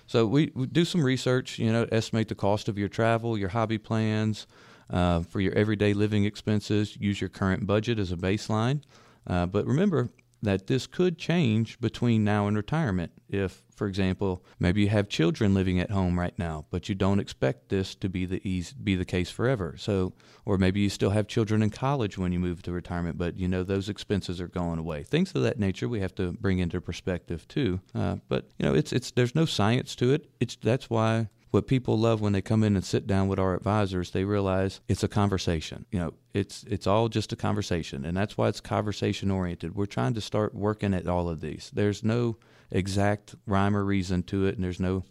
so 0.07 0.25
we, 0.25 0.51
we, 0.55 0.65
do 0.65 0.85
some 0.85 1.03
research, 1.03 1.59
you 1.59 1.71
know, 1.71 1.85
estimate 1.91 2.29
the 2.29 2.35
cost 2.35 2.69
of 2.69 2.77
your 2.77 2.87
travel, 2.87 3.37
your 3.37 3.49
hobby 3.49 3.77
plans, 3.77 4.47
uh, 4.89 5.21
for 5.21 5.41
your 5.41 5.53
everyday 5.53 5.93
living 5.93 6.23
expenses. 6.23 6.97
Use 6.97 7.19
your 7.19 7.29
current 7.29 7.67
budget 7.67 7.99
as 7.99 8.11
a 8.11 8.15
baseline. 8.15 8.81
Uh, 9.27 9.45
but 9.45 9.65
remember 9.65 10.09
that 10.41 10.67
this 10.67 10.87
could 10.87 11.17
change 11.17 11.79
between 11.79 12.23
now 12.23 12.47
and 12.47 12.55
retirement. 12.55 13.11
If 13.29 13.63
for 13.77 13.85
example, 13.85 14.43
maybe 14.59 14.81
you 14.81 14.89
have 14.89 15.07
children 15.07 15.53
living 15.53 15.79
at 15.79 15.91
home 15.91 16.19
right 16.19 16.37
now, 16.39 16.65
but 16.71 16.89
you 16.89 16.95
don't 16.95 17.19
expect 17.19 17.69
this 17.69 17.93
to 17.95 18.09
be 18.09 18.25
the 18.25 18.41
easy, 18.47 18.75
be 18.83 18.95
the 18.95 19.05
case 19.05 19.29
forever. 19.29 19.75
So, 19.77 20.13
or 20.45 20.57
maybe 20.57 20.79
you 20.79 20.89
still 20.89 21.11
have 21.11 21.27
children 21.27 21.61
in 21.61 21.69
college 21.69 22.17
when 22.17 22.31
you 22.31 22.39
move 22.39 22.63
to 22.63 22.71
retirement, 22.71 23.19
but 23.19 23.37
you 23.37 23.47
know 23.47 23.63
those 23.63 23.87
expenses 23.87 24.41
are 24.41 24.47
going 24.47 24.79
away. 24.79 25.03
Things 25.03 25.31
of 25.35 25.43
that 25.43 25.59
nature 25.59 25.87
we 25.87 25.99
have 25.99 26.15
to 26.15 26.31
bring 26.33 26.57
into 26.57 26.81
perspective 26.81 27.47
too. 27.47 27.79
Uh, 27.93 28.15
but 28.27 28.49
you 28.57 28.65
know, 28.65 28.73
it's 28.73 28.91
it's 28.91 29.11
there's 29.11 29.35
no 29.35 29.45
science 29.45 29.95
to 29.97 30.11
it. 30.11 30.27
It's 30.39 30.55
that's 30.55 30.89
why 30.89 31.29
what 31.51 31.67
people 31.67 31.97
love 31.97 32.19
when 32.19 32.33
they 32.33 32.41
come 32.41 32.63
in 32.63 32.75
and 32.75 32.83
sit 32.83 33.07
down 33.07 33.27
with 33.27 33.39
our 33.39 33.55
advisors, 33.55 34.11
they 34.11 34.25
realize 34.25 34.81
it's 34.87 35.03
a 35.03 35.07
conversation. 35.07 35.85
You 35.91 35.99
know, 35.99 36.13
it's 36.33 36.63
it's 36.63 36.87
all 36.87 37.09
just 37.09 37.31
a 37.31 37.37
conversation, 37.37 38.05
and 38.05 38.17
that's 38.17 38.37
why 38.37 38.49
it's 38.49 38.59
conversation 38.59 39.31
oriented. 39.31 39.75
We're 39.75 39.85
trying 39.85 40.13
to 40.15 40.21
start 40.21 40.53
working 40.53 40.93
at 40.93 41.07
all 41.07 41.29
of 41.29 41.41
these. 41.41 41.71
There's 41.73 42.03
no 42.03 42.37
exact 42.69 43.35
rhyme 43.45 43.75
or 43.75 43.83
reason 43.83 44.23
to 44.23 44.45
it, 44.45 44.55
and 44.55 44.63
there's 44.63 44.79
no 44.79 45.03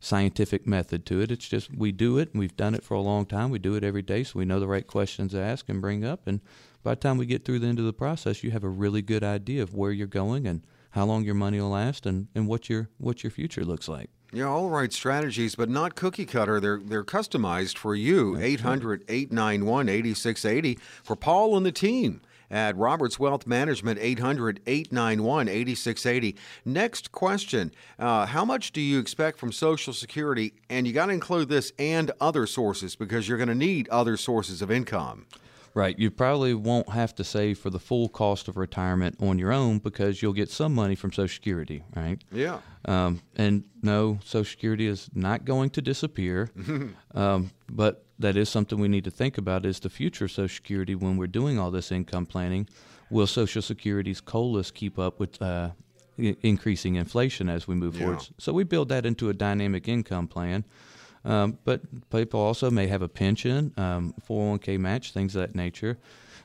scientific 0.00 0.66
method 0.66 1.06
to 1.06 1.20
it. 1.20 1.30
It's 1.30 1.48
just 1.48 1.72
we 1.74 1.92
do 1.92 2.18
it, 2.18 2.32
and 2.32 2.40
we've 2.40 2.56
done 2.56 2.74
it 2.74 2.84
for 2.84 2.94
a 2.94 3.00
long 3.00 3.24
time. 3.24 3.50
We 3.50 3.58
do 3.58 3.74
it 3.76 3.84
every 3.84 4.02
day, 4.02 4.24
so 4.24 4.38
we 4.38 4.44
know 4.44 4.60
the 4.60 4.66
right 4.66 4.86
questions 4.86 5.32
to 5.32 5.40
ask 5.40 5.68
and 5.68 5.80
bring 5.80 6.04
up. 6.04 6.26
And 6.26 6.40
by 6.82 6.92
the 6.92 7.00
time 7.00 7.18
we 7.18 7.26
get 7.26 7.44
through 7.44 7.60
the 7.60 7.68
end 7.68 7.78
of 7.78 7.86
the 7.86 7.92
process, 7.92 8.42
you 8.42 8.50
have 8.50 8.64
a 8.64 8.68
really 8.68 9.00
good 9.00 9.24
idea 9.24 9.62
of 9.62 9.74
where 9.74 9.92
you're 9.92 10.06
going 10.06 10.46
and 10.46 10.62
how 10.90 11.04
long 11.04 11.24
your 11.24 11.34
money 11.34 11.60
will 11.60 11.70
last, 11.70 12.04
and, 12.04 12.28
and 12.34 12.46
what 12.48 12.68
your 12.68 12.90
what 12.98 13.22
your 13.22 13.30
future 13.30 13.64
looks 13.64 13.88
like. 13.88 14.10
Yeah, 14.34 14.48
all 14.48 14.68
right 14.68 14.92
strategies, 14.92 15.54
but 15.54 15.68
not 15.68 15.94
cookie 15.94 16.26
cutter. 16.26 16.58
They're 16.58 16.80
they're 16.84 17.04
customized 17.04 17.78
for 17.78 17.94
you. 17.94 18.36
800 18.36 19.04
891 19.08 19.88
8680 19.88 20.78
for 21.04 21.14
Paul 21.14 21.56
and 21.56 21.64
the 21.64 21.70
team 21.70 22.20
at 22.50 22.76
Roberts 22.76 23.16
Wealth 23.16 23.46
Management, 23.46 24.00
800 24.00 24.60
891 24.66 25.46
8680. 25.46 26.36
Next 26.64 27.12
question 27.12 27.70
uh, 27.96 28.26
How 28.26 28.44
much 28.44 28.72
do 28.72 28.80
you 28.80 28.98
expect 28.98 29.38
from 29.38 29.52
Social 29.52 29.92
Security? 29.92 30.52
And 30.68 30.88
you 30.88 30.92
got 30.92 31.06
to 31.06 31.12
include 31.12 31.48
this 31.48 31.72
and 31.78 32.10
other 32.20 32.48
sources 32.48 32.96
because 32.96 33.28
you're 33.28 33.38
going 33.38 33.48
to 33.48 33.54
need 33.54 33.88
other 33.88 34.16
sources 34.16 34.60
of 34.62 34.68
income. 34.68 35.26
Right. 35.74 35.98
You 35.98 36.12
probably 36.12 36.54
won't 36.54 36.88
have 36.90 37.16
to 37.16 37.24
save 37.24 37.58
for 37.58 37.68
the 37.68 37.80
full 37.80 38.08
cost 38.08 38.46
of 38.46 38.56
retirement 38.56 39.16
on 39.20 39.40
your 39.40 39.52
own 39.52 39.78
because 39.78 40.22
you'll 40.22 40.32
get 40.32 40.48
some 40.48 40.72
money 40.72 40.94
from 40.94 41.10
Social 41.10 41.34
Security, 41.34 41.82
right? 41.96 42.22
Yeah. 42.30 42.60
Um, 42.84 43.22
and 43.34 43.64
no, 43.82 44.20
Social 44.24 44.44
Security 44.44 44.86
is 44.86 45.10
not 45.14 45.44
going 45.44 45.70
to 45.70 45.82
disappear. 45.82 46.50
um, 47.14 47.50
but 47.68 48.04
that 48.20 48.36
is 48.36 48.48
something 48.48 48.78
we 48.78 48.86
need 48.86 49.02
to 49.04 49.10
think 49.10 49.36
about 49.36 49.66
is 49.66 49.80
the 49.80 49.90
future 49.90 50.26
of 50.26 50.30
Social 50.30 50.54
Security 50.54 50.94
when 50.94 51.16
we're 51.16 51.26
doing 51.26 51.58
all 51.58 51.72
this 51.72 51.90
income 51.90 52.26
planning. 52.26 52.68
Will 53.10 53.26
Social 53.26 53.60
Security's 53.60 54.20
COLAs 54.20 54.70
keep 54.70 54.98
up 54.98 55.18
with 55.18 55.42
uh, 55.42 55.70
increasing 56.16 56.94
inflation 56.94 57.48
as 57.48 57.66
we 57.66 57.74
move 57.74 57.96
yeah. 57.96 58.02
forward? 58.02 58.28
So 58.38 58.52
we 58.52 58.62
build 58.62 58.88
that 58.90 59.04
into 59.04 59.28
a 59.28 59.34
dynamic 59.34 59.88
income 59.88 60.28
plan. 60.28 60.64
Um, 61.24 61.58
but 61.64 62.10
people 62.10 62.40
also 62.40 62.70
may 62.70 62.86
have 62.88 63.02
a 63.02 63.08
pension, 63.08 63.72
um, 63.76 64.14
401k 64.28 64.78
match, 64.78 65.12
things 65.12 65.34
of 65.34 65.40
that 65.40 65.54
nature. 65.54 65.98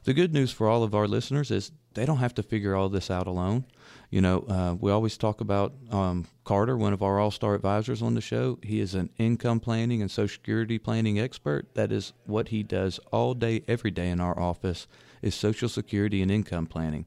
The 0.05 0.13
good 0.13 0.33
news 0.33 0.51
for 0.51 0.69
all 0.69 0.83
of 0.83 0.95
our 0.95 1.07
listeners 1.07 1.51
is 1.51 1.71
they 1.93 2.05
don't 2.05 2.17
have 2.17 2.33
to 2.36 2.43
figure 2.43 2.75
all 2.75 2.88
this 2.88 3.12
out 3.12 3.27
alone. 3.27 3.65
You 4.09 4.21
know, 4.21 4.45
uh, 4.48 4.75
we 4.79 4.91
always 4.91 5.17
talk 5.17 5.41
about 5.41 5.74
um, 5.91 6.25
Carter, 6.45 6.77
one 6.77 6.93
of 6.93 7.03
our 7.03 7.19
all 7.19 7.31
star 7.31 7.55
advisors 7.55 8.01
on 8.01 8.15
the 8.15 8.21
show. 8.21 8.57
He 8.63 8.79
is 8.79 8.95
an 8.95 9.09
income 9.17 9.59
planning 9.59 10.01
and 10.01 10.09
Social 10.09 10.36
Security 10.36 10.79
planning 10.79 11.19
expert. 11.19 11.74
That 11.75 11.91
is 11.91 12.13
what 12.25 12.50
he 12.50 12.63
does 12.63 13.00
all 13.12 13.33
day, 13.33 13.63
every 13.67 13.91
day 13.91 14.09
in 14.09 14.21
our 14.21 14.39
office 14.39 14.88
is 15.21 15.36
Social 15.36 15.69
Security 15.69 16.21
and 16.21 16.31
income 16.31 16.65
planning. 16.65 17.05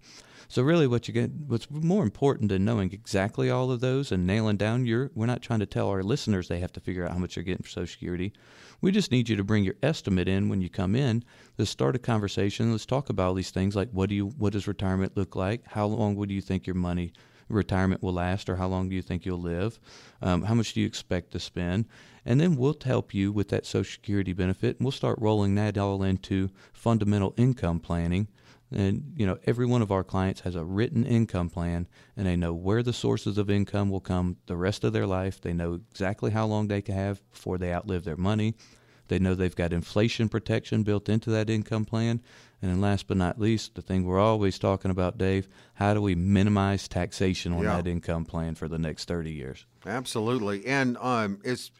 So 0.53 0.61
really, 0.61 0.87
what 0.87 1.09
you 1.09 1.15
get, 1.15 1.31
what's 1.47 1.71
more 1.71 2.03
important 2.03 2.51
than 2.51 2.63
knowing 2.63 2.93
exactly 2.93 3.49
all 3.49 3.71
of 3.71 3.81
those 3.81 4.13
and 4.13 4.27
nailing 4.27 4.59
down 4.59 4.85
your, 4.85 5.11
we're 5.15 5.25
not 5.25 5.41
trying 5.41 5.61
to 5.61 5.67
tell 5.67 5.89
our 5.89 6.03
listeners 6.03 6.47
they 6.47 6.61
have 6.61 6.75
to 6.75 6.81
figure 6.81 7.07
out 7.07 7.13
how 7.13 7.17
much 7.17 7.37
they're 7.37 7.43
getting 7.43 7.63
for 7.63 7.71
Social 7.71 7.87
Security. 7.87 8.35
We 8.83 8.93
just 8.93 9.11
need 9.11 9.31
you 9.31 9.37
to 9.37 9.45
bring 9.45 9.65
your 9.65 9.77
estimate 9.83 10.29
in 10.29 10.51
when 10.51 10.61
you 10.61 10.69
come 10.69 10.95
in. 10.95 11.25
Let's 11.57 11.71
start 11.71 11.97
a 11.97 11.99
conversation. 11.99 12.71
Let's 12.71 12.85
talk 12.85 13.09
about 13.09 13.29
all 13.29 13.35
these 13.35 13.51
things 13.51 13.75
like 13.75 13.89
what 13.93 14.11
do 14.11 14.15
you, 14.15 14.27
what 14.27 14.53
does 14.53 14.69
retirement 14.69 15.17
look 15.17 15.35
like? 15.35 15.63
How 15.69 15.87
long 15.87 16.17
would 16.17 16.31
you 16.31 16.43
think 16.43 16.67
your 16.67 16.77
money 16.77 17.15
retirement 17.49 18.03
will 18.03 18.13
last, 18.13 18.51
or 18.51 18.57
how 18.57 18.69
long 18.69 18.91
do 18.91 18.95
you 18.95 19.01
think 19.01 19.25
you'll 19.25 19.41
live? 19.41 19.81
Um, 20.21 20.43
how 20.43 20.53
much 20.53 20.75
do 20.75 20.83
you 20.83 20.87
expect 20.87 21.31
to 21.31 21.41
spend? 21.41 21.87
And 22.27 22.39
then 22.39 22.57
we'll 22.57 22.77
help 22.85 23.15
you 23.15 23.33
with 23.33 23.49
that 23.49 23.65
Social 23.65 23.91
Security 23.91 24.35
benefit, 24.35 24.77
and 24.77 24.85
we'll 24.85 24.93
start 24.93 25.19
rolling 25.19 25.55
that 25.55 25.79
all 25.79 26.03
into 26.03 26.51
fundamental 26.75 27.33
income 27.39 27.81
planning 27.81 28.29
and 28.75 29.15
you 29.17 29.27
know, 29.27 29.39
every 29.45 29.67
one 29.67 29.83
of 29.83 29.93
our 29.93 30.05
clients 30.05 30.41
has 30.43 30.55
a 30.55 30.65
written 30.65 31.05
income 31.05 31.51
plan, 31.51 31.89
and 32.17 32.27
they 32.27 32.37
know 32.37 32.53
where 32.53 32.83
the 32.83 32.93
sources 32.93 33.39
of 33.39 33.51
income 33.51 33.91
will 33.91 34.01
come 34.01 34.37
the 34.47 34.57
rest 34.57 34.85
of 34.85 34.93
their 34.93 35.07
life. 35.07 35.41
They 35.41 35.53
know 35.53 35.81
exactly 35.91 36.31
how 36.31 36.47
long 36.47 36.69
they 36.69 36.83
can 36.83 36.95
have 36.95 37.23
before 37.31 37.59
they 37.59 37.73
outlive 37.73 38.05
their 38.05 38.17
money. 38.17 38.55
They 39.09 39.19
know 39.19 39.35
they've 39.35 39.55
got 39.55 39.73
inflation 39.73 40.29
protection 40.29 40.85
built 40.85 41.09
into 41.09 41.31
that 41.31 41.51
income 41.51 41.85
plan. 41.85 42.23
And 42.63 42.71
then 42.71 42.81
last 42.81 43.09
but 43.09 43.17
not 43.17 43.41
least, 43.41 43.75
the 43.75 43.83
thing 43.83 44.05
we're 44.05 44.21
always 44.21 44.57
talking 44.57 44.93
about, 44.93 45.19
Dave, 45.19 45.49
how 45.75 45.95
do 45.95 46.01
we 46.01 46.15
minimize 46.15 46.87
taxation 46.87 47.53
on 47.53 47.65
Yeah. 47.65 47.77
that 47.77 47.89
income 47.89 48.25
plan 48.25 48.55
for 48.55 48.69
the 48.69 48.79
next 48.79 49.07
30 49.09 49.33
years? 49.33 49.67
Absolutely. 49.85 50.65
And 50.65 50.97
um, 50.99 51.41
it's 51.43 51.73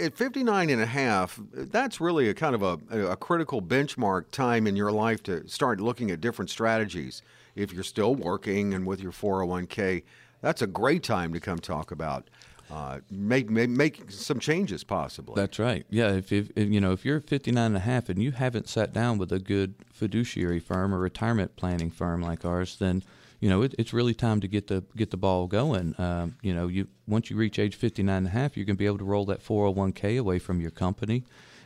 at 0.00 0.16
59 0.16 0.68
and 0.68 0.82
a 0.82 0.86
half, 0.86 1.38
that's 1.52 2.00
really 2.00 2.28
a 2.28 2.34
kind 2.34 2.56
of 2.56 2.62
a, 2.62 3.10
a 3.12 3.16
critical 3.16 3.62
benchmark 3.62 4.32
time 4.32 4.66
in 4.66 4.74
your 4.74 4.90
life 4.90 5.22
to 5.24 5.46
start 5.48 5.80
looking 5.80 6.10
at 6.10 6.20
different 6.20 6.50
strategies. 6.50 7.22
If 7.54 7.72
you're 7.72 7.84
still 7.84 8.16
working 8.16 8.74
and 8.74 8.84
with 8.86 9.00
your 9.00 9.12
401k, 9.12 10.02
that's 10.40 10.60
a 10.62 10.66
great 10.66 11.04
time 11.04 11.32
to 11.34 11.40
come 11.40 11.58
talk 11.60 11.92
about 11.92 12.28
uh, 12.70 13.00
make, 13.10 13.50
make 13.50 13.70
make 13.70 14.10
some 14.10 14.38
changes 14.38 14.84
possibly. 14.84 15.34
That's 15.34 15.58
right. 15.58 15.84
Yeah, 15.90 16.12
if, 16.12 16.32
if, 16.32 16.50
if 16.54 16.68
you 16.68 16.80
know 16.80 16.92
if 16.92 17.04
you're 17.04 17.20
59 17.20 17.64
and 17.64 17.76
a 17.76 17.80
half 17.80 18.08
and 18.08 18.22
you 18.22 18.32
haven't 18.32 18.68
sat 18.68 18.92
down 18.92 19.18
with 19.18 19.32
a 19.32 19.38
good 19.38 19.74
fiduciary 19.92 20.60
firm 20.60 20.94
or 20.94 20.98
retirement 20.98 21.56
planning 21.56 21.90
firm 21.90 22.22
like 22.22 22.44
ours, 22.44 22.76
then 22.78 23.02
you 23.40 23.48
know 23.48 23.62
it, 23.62 23.74
it's 23.78 23.92
really 23.92 24.14
time 24.14 24.40
to 24.40 24.48
get 24.48 24.68
the 24.68 24.84
get 24.96 25.10
the 25.10 25.16
ball 25.16 25.48
going. 25.48 25.94
Um, 25.98 26.36
you 26.42 26.54
know, 26.54 26.68
you 26.68 26.86
once 27.08 27.28
you 27.28 27.36
reach 27.36 27.58
age 27.58 27.74
59 27.74 28.16
and 28.16 28.26
a 28.26 28.30
half, 28.30 28.56
you're 28.56 28.66
going 28.66 28.76
to 28.76 28.78
be 28.78 28.86
able 28.86 28.98
to 28.98 29.04
roll 29.04 29.24
that 29.26 29.44
401k 29.44 30.18
away 30.18 30.38
from 30.38 30.60
your 30.60 30.70
company, 30.70 31.24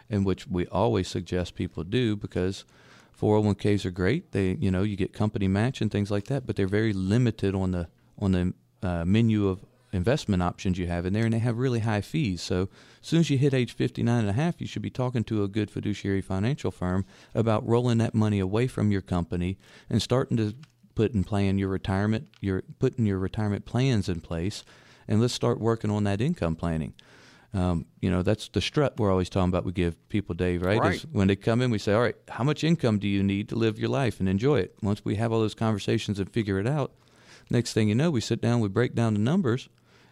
and 0.08 0.24
which 0.24 0.46
we 0.48 0.66
always 0.68 1.08
suggest 1.08 1.54
people 1.54 1.84
do 1.84 2.16
because 2.16 2.64
401ks 3.20 3.84
are 3.84 3.90
great. 3.90 4.32
They 4.32 4.52
you 4.52 4.70
know 4.70 4.82
you 4.82 4.96
get 4.96 5.12
company 5.12 5.48
match 5.48 5.82
and 5.82 5.90
things 5.90 6.10
like 6.10 6.24
that, 6.28 6.46
but 6.46 6.56
they're 6.56 6.66
very 6.66 6.94
limited 6.94 7.54
on 7.54 7.72
the 7.72 7.88
on 8.18 8.32
the 8.32 8.54
uh, 8.82 9.04
menu 9.04 9.48
of 9.48 9.64
investment 9.94 10.42
options 10.42 10.76
you 10.76 10.86
have 10.88 11.06
in 11.06 11.12
there 11.12 11.24
and 11.24 11.32
they 11.32 11.38
have 11.38 11.56
really 11.56 11.80
high 11.80 12.00
fees. 12.00 12.42
So 12.42 12.68
as 13.00 13.08
soon 13.08 13.20
as 13.20 13.30
you 13.30 13.38
hit 13.38 13.54
age 13.54 13.72
59 13.72 14.20
and 14.20 14.28
a 14.28 14.32
half, 14.32 14.60
you 14.60 14.66
should 14.66 14.82
be 14.82 14.90
talking 14.90 15.24
to 15.24 15.44
a 15.44 15.48
good 15.48 15.70
fiduciary 15.70 16.20
financial 16.20 16.70
firm 16.70 17.06
about 17.34 17.66
rolling 17.66 17.98
that 17.98 18.14
money 18.14 18.40
away 18.40 18.66
from 18.66 18.90
your 18.90 19.02
company 19.02 19.56
and 19.88 20.02
starting 20.02 20.36
to 20.36 20.54
put 20.94 21.12
in 21.12 21.24
plan 21.24 21.58
your 21.58 21.68
retirement, 21.68 22.28
your 22.40 22.62
putting 22.78 23.06
your 23.06 23.18
retirement 23.18 23.64
plans 23.64 24.08
in 24.08 24.20
place 24.20 24.64
and 25.06 25.20
let's 25.20 25.34
start 25.34 25.60
working 25.60 25.90
on 25.90 26.04
that 26.04 26.20
income 26.20 26.56
planning. 26.56 26.94
Um, 27.52 27.86
you 28.00 28.10
know, 28.10 28.22
that's 28.22 28.48
the 28.48 28.60
strut 28.60 28.98
we're 28.98 29.12
always 29.12 29.30
talking 29.30 29.50
about. 29.50 29.64
We 29.64 29.70
give 29.70 30.08
people, 30.08 30.34
Dave, 30.34 30.62
right? 30.62 30.80
Right. 30.80 31.04
When 31.12 31.28
they 31.28 31.36
come 31.36 31.62
in, 31.62 31.70
we 31.70 31.78
say, 31.78 31.92
all 31.92 32.02
right, 32.02 32.16
how 32.28 32.42
much 32.42 32.64
income 32.64 32.98
do 32.98 33.06
you 33.06 33.22
need 33.22 33.48
to 33.50 33.54
live 33.54 33.78
your 33.78 33.90
life 33.90 34.18
and 34.18 34.28
enjoy 34.28 34.58
it? 34.58 34.74
Once 34.82 35.04
we 35.04 35.14
have 35.16 35.30
all 35.30 35.38
those 35.38 35.54
conversations 35.54 36.18
and 36.18 36.28
figure 36.28 36.58
it 36.58 36.66
out, 36.66 36.92
next 37.50 37.72
thing 37.72 37.88
you 37.88 37.94
know, 37.94 38.10
we 38.10 38.20
sit 38.20 38.40
down, 38.40 38.58
we 38.58 38.68
break 38.68 38.96
down 38.96 39.14
the 39.14 39.20
numbers, 39.20 39.68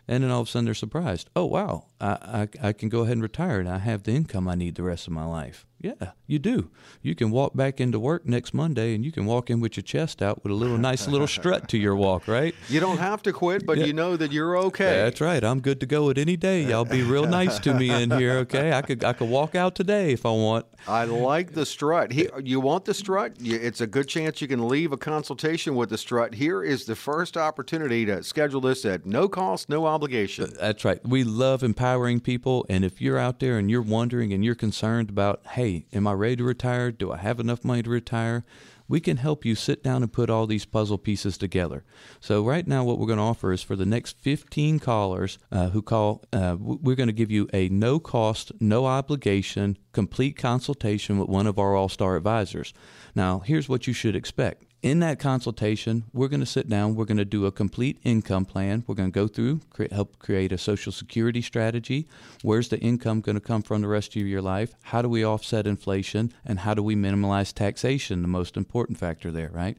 and 0.08 0.24
then 0.24 0.30
all 0.30 0.40
of 0.40 0.48
a 0.48 0.50
sudden 0.50 0.64
they're 0.64 0.74
surprised. 0.74 1.30
Oh, 1.36 1.46
wow, 1.46 1.86
I, 2.00 2.48
I, 2.62 2.68
I 2.68 2.72
can 2.72 2.88
go 2.88 3.00
ahead 3.00 3.12
and 3.12 3.22
retire 3.22 3.60
and 3.60 3.68
I 3.68 3.78
have 3.78 4.02
the 4.02 4.12
income 4.12 4.48
I 4.48 4.54
need 4.54 4.74
the 4.74 4.82
rest 4.82 5.06
of 5.06 5.12
my 5.12 5.24
life. 5.24 5.66
Yeah, 5.82 6.12
you 6.28 6.38
do. 6.38 6.70
You 7.02 7.14
can 7.16 7.32
walk 7.32 7.56
back 7.56 7.80
into 7.80 7.98
work 7.98 8.24
next 8.24 8.54
Monday 8.54 8.94
and 8.94 9.04
you 9.04 9.10
can 9.10 9.26
walk 9.26 9.50
in 9.50 9.60
with 9.60 9.76
your 9.76 9.82
chest 9.82 10.22
out 10.22 10.44
with 10.44 10.52
a 10.52 10.54
little 10.54 10.78
nice 10.78 11.08
little 11.08 11.26
strut 11.26 11.68
to 11.70 11.78
your 11.78 11.96
walk, 11.96 12.28
right? 12.28 12.54
you 12.68 12.78
don't 12.78 12.98
have 12.98 13.20
to 13.22 13.32
quit, 13.32 13.66
but 13.66 13.78
Yeah. 13.78 13.86
you 13.86 13.92
know 13.92 14.16
that 14.16 14.30
you're 14.30 14.56
okay. 14.58 15.02
That's 15.02 15.20
right. 15.20 15.42
I'm 15.42 15.60
good 15.60 15.80
to 15.80 15.86
go 15.86 16.08
at 16.10 16.18
any 16.18 16.36
day. 16.36 16.62
Y'all 16.62 16.84
be 16.84 17.02
real 17.02 17.26
nice 17.26 17.58
to 17.60 17.74
me 17.74 17.90
in 17.90 18.10
here, 18.12 18.34
okay? 18.38 18.72
I 18.72 18.82
could 18.82 19.02
I 19.02 19.12
could 19.12 19.28
walk 19.28 19.54
out 19.56 19.74
today 19.74 20.12
if 20.12 20.24
I 20.24 20.30
want. 20.30 20.66
I 20.86 21.04
like 21.04 21.52
the 21.54 21.66
strut. 21.66 22.12
He, 22.12 22.28
you 22.42 22.60
want 22.60 22.84
the 22.84 22.94
strut? 22.94 23.32
It's 23.40 23.80
a 23.80 23.86
good 23.86 24.08
chance 24.08 24.40
you 24.40 24.48
can 24.48 24.68
leave 24.68 24.92
a 24.92 24.96
consultation 24.96 25.74
with 25.74 25.90
the 25.90 25.98
strut. 25.98 26.34
Here 26.34 26.62
is 26.62 26.84
the 26.84 26.96
first 26.96 27.36
opportunity 27.36 28.04
to 28.06 28.22
schedule 28.22 28.60
this 28.60 28.84
at 28.84 29.04
no 29.06 29.28
cost, 29.28 29.68
no 29.68 29.86
obligation. 29.86 30.52
That's 30.60 30.84
right. 30.84 31.00
We 31.06 31.24
love 31.24 31.62
empowering 31.62 32.20
people. 32.20 32.66
And 32.68 32.84
if 32.84 33.00
you're 33.00 33.18
out 33.18 33.40
there 33.40 33.58
and 33.58 33.70
you're 33.70 33.82
wondering 33.82 34.32
and 34.32 34.44
you're 34.44 34.54
concerned 34.54 35.08
about, 35.10 35.40
hey, 35.52 35.71
am 35.92 36.06
I 36.06 36.12
ready 36.12 36.36
to 36.36 36.44
retire? 36.44 36.90
Do 36.90 37.12
I 37.12 37.18
have 37.18 37.40
enough 37.40 37.64
money 37.64 37.82
to 37.82 37.90
retire? 37.90 38.44
We 38.88 39.00
can 39.00 39.16
help 39.16 39.44
you 39.44 39.54
sit 39.54 39.82
down 39.82 40.02
and 40.02 40.12
put 40.12 40.28
all 40.28 40.46
these 40.46 40.64
puzzle 40.64 40.98
pieces 40.98 41.38
together. 41.38 41.84
So, 42.20 42.44
right 42.44 42.66
now, 42.66 42.84
what 42.84 42.98
we're 42.98 43.06
going 43.06 43.18
to 43.18 43.24
offer 43.24 43.52
is 43.52 43.62
for 43.62 43.76
the 43.76 43.86
next 43.86 44.18
15 44.18 44.80
callers 44.80 45.38
uh, 45.50 45.70
who 45.70 45.80
call, 45.80 46.24
uh, 46.32 46.56
we're 46.58 46.96
going 46.96 47.06
to 47.08 47.12
give 47.12 47.30
you 47.30 47.48
a 47.54 47.68
no 47.68 47.98
cost, 47.98 48.52
no 48.60 48.86
obligation, 48.86 49.78
complete 49.92 50.36
consultation 50.36 51.18
with 51.18 51.28
one 51.28 51.46
of 51.46 51.58
our 51.58 51.74
all 51.74 51.88
star 51.88 52.16
advisors. 52.16 52.74
Now, 53.14 53.38
here's 53.38 53.68
what 53.68 53.86
you 53.86 53.92
should 53.92 54.16
expect. 54.16 54.64
In 54.82 54.98
that 54.98 55.20
consultation, 55.20 56.06
we're 56.12 56.26
going 56.26 56.40
to 56.40 56.46
sit 56.46 56.68
down. 56.68 56.96
We're 56.96 57.04
going 57.04 57.16
to 57.18 57.24
do 57.24 57.46
a 57.46 57.52
complete 57.52 58.00
income 58.02 58.44
plan. 58.44 58.82
We're 58.84 58.96
going 58.96 59.12
to 59.12 59.14
go 59.14 59.28
through, 59.28 59.60
cre- 59.70 59.84
help 59.92 60.18
create 60.18 60.50
a 60.50 60.58
social 60.58 60.90
security 60.90 61.40
strategy. 61.40 62.08
Where's 62.42 62.68
the 62.68 62.80
income 62.80 63.20
going 63.20 63.36
to 63.36 63.40
come 63.40 63.62
from 63.62 63.82
the 63.82 63.86
rest 63.86 64.16
of 64.16 64.22
your 64.22 64.42
life? 64.42 64.74
How 64.82 65.00
do 65.00 65.08
we 65.08 65.24
offset 65.24 65.68
inflation? 65.68 66.32
And 66.44 66.58
how 66.58 66.74
do 66.74 66.82
we 66.82 66.96
minimize 66.96 67.52
taxation? 67.52 68.22
The 68.22 68.28
most 68.28 68.56
important 68.56 68.98
factor 68.98 69.30
there, 69.30 69.50
right? 69.52 69.78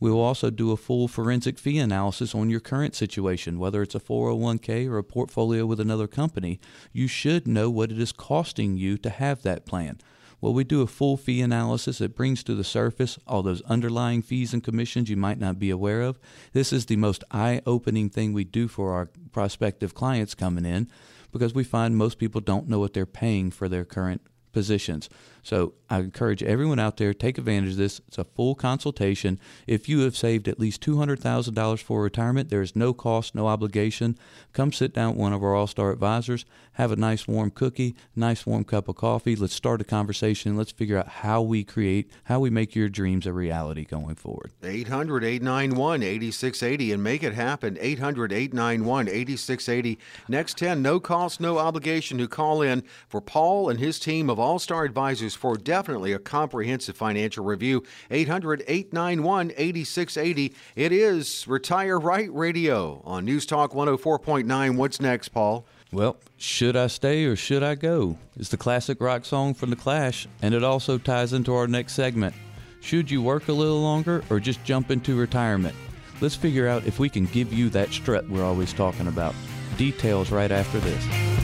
We 0.00 0.10
will 0.10 0.22
also 0.22 0.48
do 0.48 0.72
a 0.72 0.78
full 0.78 1.08
forensic 1.08 1.58
fee 1.58 1.78
analysis 1.78 2.34
on 2.34 2.48
your 2.48 2.60
current 2.60 2.94
situation, 2.94 3.58
whether 3.58 3.82
it's 3.82 3.94
a 3.94 4.00
401k 4.00 4.88
or 4.88 4.96
a 4.96 5.04
portfolio 5.04 5.66
with 5.66 5.78
another 5.78 6.06
company. 6.06 6.58
You 6.90 7.06
should 7.06 7.46
know 7.46 7.68
what 7.68 7.92
it 7.92 8.00
is 8.00 8.12
costing 8.12 8.78
you 8.78 8.96
to 8.96 9.10
have 9.10 9.42
that 9.42 9.66
plan. 9.66 9.98
Well, 10.40 10.54
we 10.54 10.64
do 10.64 10.82
a 10.82 10.86
full 10.86 11.16
fee 11.16 11.40
analysis. 11.40 12.00
It 12.00 12.14
brings 12.14 12.44
to 12.44 12.54
the 12.54 12.64
surface 12.64 13.18
all 13.26 13.42
those 13.42 13.62
underlying 13.62 14.22
fees 14.22 14.52
and 14.52 14.62
commissions 14.62 15.10
you 15.10 15.16
might 15.16 15.38
not 15.38 15.58
be 15.58 15.70
aware 15.70 16.02
of. 16.02 16.18
This 16.52 16.72
is 16.72 16.86
the 16.86 16.96
most 16.96 17.24
eye 17.30 17.60
opening 17.66 18.08
thing 18.08 18.32
we 18.32 18.44
do 18.44 18.68
for 18.68 18.92
our 18.92 19.10
prospective 19.32 19.94
clients 19.94 20.34
coming 20.34 20.64
in 20.64 20.88
because 21.32 21.54
we 21.54 21.64
find 21.64 21.96
most 21.96 22.18
people 22.18 22.40
don't 22.40 22.68
know 22.68 22.78
what 22.78 22.94
they're 22.94 23.06
paying 23.06 23.50
for 23.50 23.68
their 23.68 23.84
current 23.84 24.22
positions. 24.52 25.08
So 25.48 25.72
I 25.88 26.00
encourage 26.00 26.42
everyone 26.42 26.78
out 26.78 26.98
there 26.98 27.14
take 27.14 27.38
advantage 27.38 27.70
of 27.70 27.76
this. 27.78 28.02
It's 28.06 28.18
a 28.18 28.24
full 28.24 28.54
consultation. 28.54 29.40
If 29.66 29.88
you 29.88 30.00
have 30.00 30.14
saved 30.14 30.46
at 30.46 30.60
least 30.60 30.82
two 30.82 30.98
hundred 30.98 31.20
thousand 31.20 31.54
dollars 31.54 31.80
for 31.80 32.02
retirement, 32.02 32.50
there 32.50 32.60
is 32.60 32.76
no 32.76 32.92
cost, 32.92 33.34
no 33.34 33.46
obligation. 33.46 34.18
Come 34.52 34.72
sit 34.72 34.92
down 34.92 35.12
with 35.12 35.20
one 35.20 35.32
of 35.32 35.42
our 35.42 35.54
all-star 35.54 35.90
advisors. 35.90 36.44
Have 36.72 36.92
a 36.92 36.96
nice 36.96 37.26
warm 37.26 37.50
cookie, 37.50 37.96
nice 38.14 38.44
warm 38.44 38.64
cup 38.64 38.88
of 38.88 38.96
coffee. 38.96 39.34
Let's 39.34 39.54
start 39.54 39.80
a 39.80 39.84
conversation. 39.84 40.54
Let's 40.54 40.70
figure 40.70 40.98
out 40.98 41.08
how 41.08 41.40
we 41.40 41.64
create, 41.64 42.10
how 42.24 42.40
we 42.40 42.50
make 42.50 42.76
your 42.76 42.90
dreams 42.90 43.24
a 43.24 43.32
reality 43.32 43.86
going 43.86 44.16
forward. 44.16 44.52
800 44.62 45.24
891 45.24 46.02
8680 46.02 46.92
and 46.92 47.02
make 47.02 47.22
it 47.22 47.32
happen. 47.32 47.78
800 47.80 48.32
891 48.32 49.08
8680. 49.08 49.98
Next 50.28 50.58
10, 50.58 50.82
no 50.82 51.00
cost, 51.00 51.40
no 51.40 51.56
obligation 51.56 52.18
to 52.18 52.28
call 52.28 52.60
in 52.60 52.82
for 53.08 53.22
Paul 53.22 53.70
and 53.70 53.80
his 53.80 53.98
team 53.98 54.28
of 54.28 54.38
All 54.38 54.58
Star 54.58 54.84
Advisors 54.84 55.37
for 55.38 55.56
definitely 55.56 56.12
a 56.12 56.18
comprehensive 56.18 56.96
financial 56.96 57.44
review. 57.44 57.84
800 58.10 58.64
891 58.66 59.52
8680. 59.56 60.54
It 60.76 60.92
is 60.92 61.46
Retire 61.48 61.98
Right 61.98 62.28
Radio 62.32 63.00
on 63.04 63.24
News 63.24 63.46
Talk 63.46 63.72
104.9. 63.72 64.76
What's 64.76 65.00
next, 65.00 65.28
Paul? 65.28 65.64
Well, 65.90 66.18
should 66.36 66.76
I 66.76 66.88
stay 66.88 67.24
or 67.24 67.36
should 67.36 67.62
I 67.62 67.74
go? 67.74 68.18
It's 68.36 68.50
the 68.50 68.58
classic 68.58 69.00
rock 69.00 69.24
song 69.24 69.54
from 69.54 69.70
The 69.70 69.76
Clash, 69.76 70.26
and 70.42 70.52
it 70.52 70.62
also 70.62 70.98
ties 70.98 71.32
into 71.32 71.54
our 71.54 71.66
next 71.66 71.94
segment. 71.94 72.34
Should 72.80 73.10
you 73.10 73.22
work 73.22 73.48
a 73.48 73.52
little 73.52 73.80
longer 73.80 74.22
or 74.28 74.38
just 74.38 74.62
jump 74.64 74.90
into 74.90 75.16
retirement? 75.16 75.74
Let's 76.20 76.34
figure 76.34 76.68
out 76.68 76.86
if 76.86 76.98
we 76.98 77.08
can 77.08 77.26
give 77.26 77.52
you 77.52 77.70
that 77.70 77.90
strut 77.90 78.28
we're 78.28 78.44
always 78.44 78.72
talking 78.72 79.06
about. 79.06 79.34
Details 79.76 80.30
right 80.30 80.50
after 80.50 80.78
this. 80.78 81.37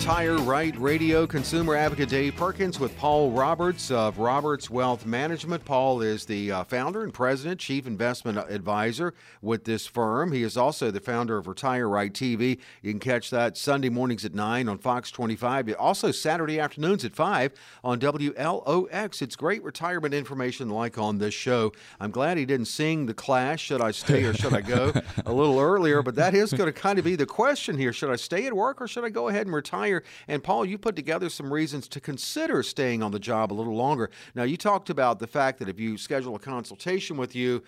Retire 0.00 0.38
Right 0.38 0.74
Radio 0.78 1.26
Consumer 1.26 1.76
Advocate 1.76 2.08
Dave 2.08 2.34
Perkins 2.34 2.80
with 2.80 2.96
Paul 2.96 3.32
Roberts 3.32 3.90
of 3.90 4.18
Roberts 4.18 4.70
Wealth 4.70 5.04
Management. 5.04 5.62
Paul 5.66 6.00
is 6.00 6.24
the 6.24 6.50
uh, 6.50 6.64
founder 6.64 7.04
and 7.04 7.12
president, 7.12 7.60
chief 7.60 7.86
investment 7.86 8.38
advisor 8.38 9.12
with 9.42 9.64
this 9.64 9.86
firm. 9.86 10.32
He 10.32 10.42
is 10.42 10.56
also 10.56 10.90
the 10.90 11.00
founder 11.00 11.36
of 11.36 11.46
Retire 11.46 11.86
Right 11.86 12.10
TV. 12.10 12.58
You 12.80 12.92
can 12.92 12.98
catch 12.98 13.28
that 13.28 13.58
Sunday 13.58 13.90
mornings 13.90 14.24
at 14.24 14.34
9 14.34 14.70
on 14.70 14.78
Fox 14.78 15.10
25. 15.10 15.74
Also 15.78 16.10
Saturday 16.10 16.58
afternoons 16.58 17.04
at 17.04 17.14
5 17.14 17.52
on 17.84 18.00
WLOX. 18.00 19.20
It's 19.20 19.36
great 19.36 19.62
retirement 19.62 20.14
information 20.14 20.70
like 20.70 20.96
on 20.96 21.18
this 21.18 21.34
show. 21.34 21.72
I'm 22.00 22.10
glad 22.10 22.38
he 22.38 22.46
didn't 22.46 22.68
sing 22.68 23.04
The 23.04 23.14
Clash, 23.14 23.60
Should 23.60 23.82
I 23.82 23.90
Stay 23.90 24.24
or 24.24 24.32
Should 24.32 24.54
I 24.54 24.62
Go, 24.62 24.94
a 25.26 25.32
little 25.32 25.60
earlier, 25.60 26.02
but 26.02 26.14
that 26.14 26.34
is 26.34 26.54
going 26.54 26.72
to 26.72 26.80
kind 26.80 26.98
of 26.98 27.04
be 27.04 27.16
the 27.16 27.26
question 27.26 27.76
here. 27.76 27.92
Should 27.92 28.10
I 28.10 28.16
stay 28.16 28.46
at 28.46 28.54
work 28.54 28.80
or 28.80 28.88
should 28.88 29.04
I 29.04 29.10
go 29.10 29.28
ahead 29.28 29.46
and 29.46 29.54
retire 29.54 29.99
And 30.28 30.42
Paul, 30.42 30.64
you 30.64 30.78
put 30.78 30.96
together 30.96 31.28
some 31.28 31.52
reasons 31.52 31.88
to 31.88 32.00
consider 32.00 32.62
staying 32.62 33.02
on 33.02 33.12
the 33.12 33.18
job 33.18 33.52
a 33.52 33.54
little 33.54 33.76
longer. 33.76 34.10
Now, 34.34 34.42
you 34.42 34.56
talked 34.56 34.90
about 34.90 35.18
the 35.18 35.26
fact 35.26 35.58
that 35.58 35.68
if 35.68 35.78
you 35.78 35.98
schedule 35.98 36.34
a 36.34 36.38
consultation 36.38 37.16
with 37.16 37.34
you, 37.34 37.62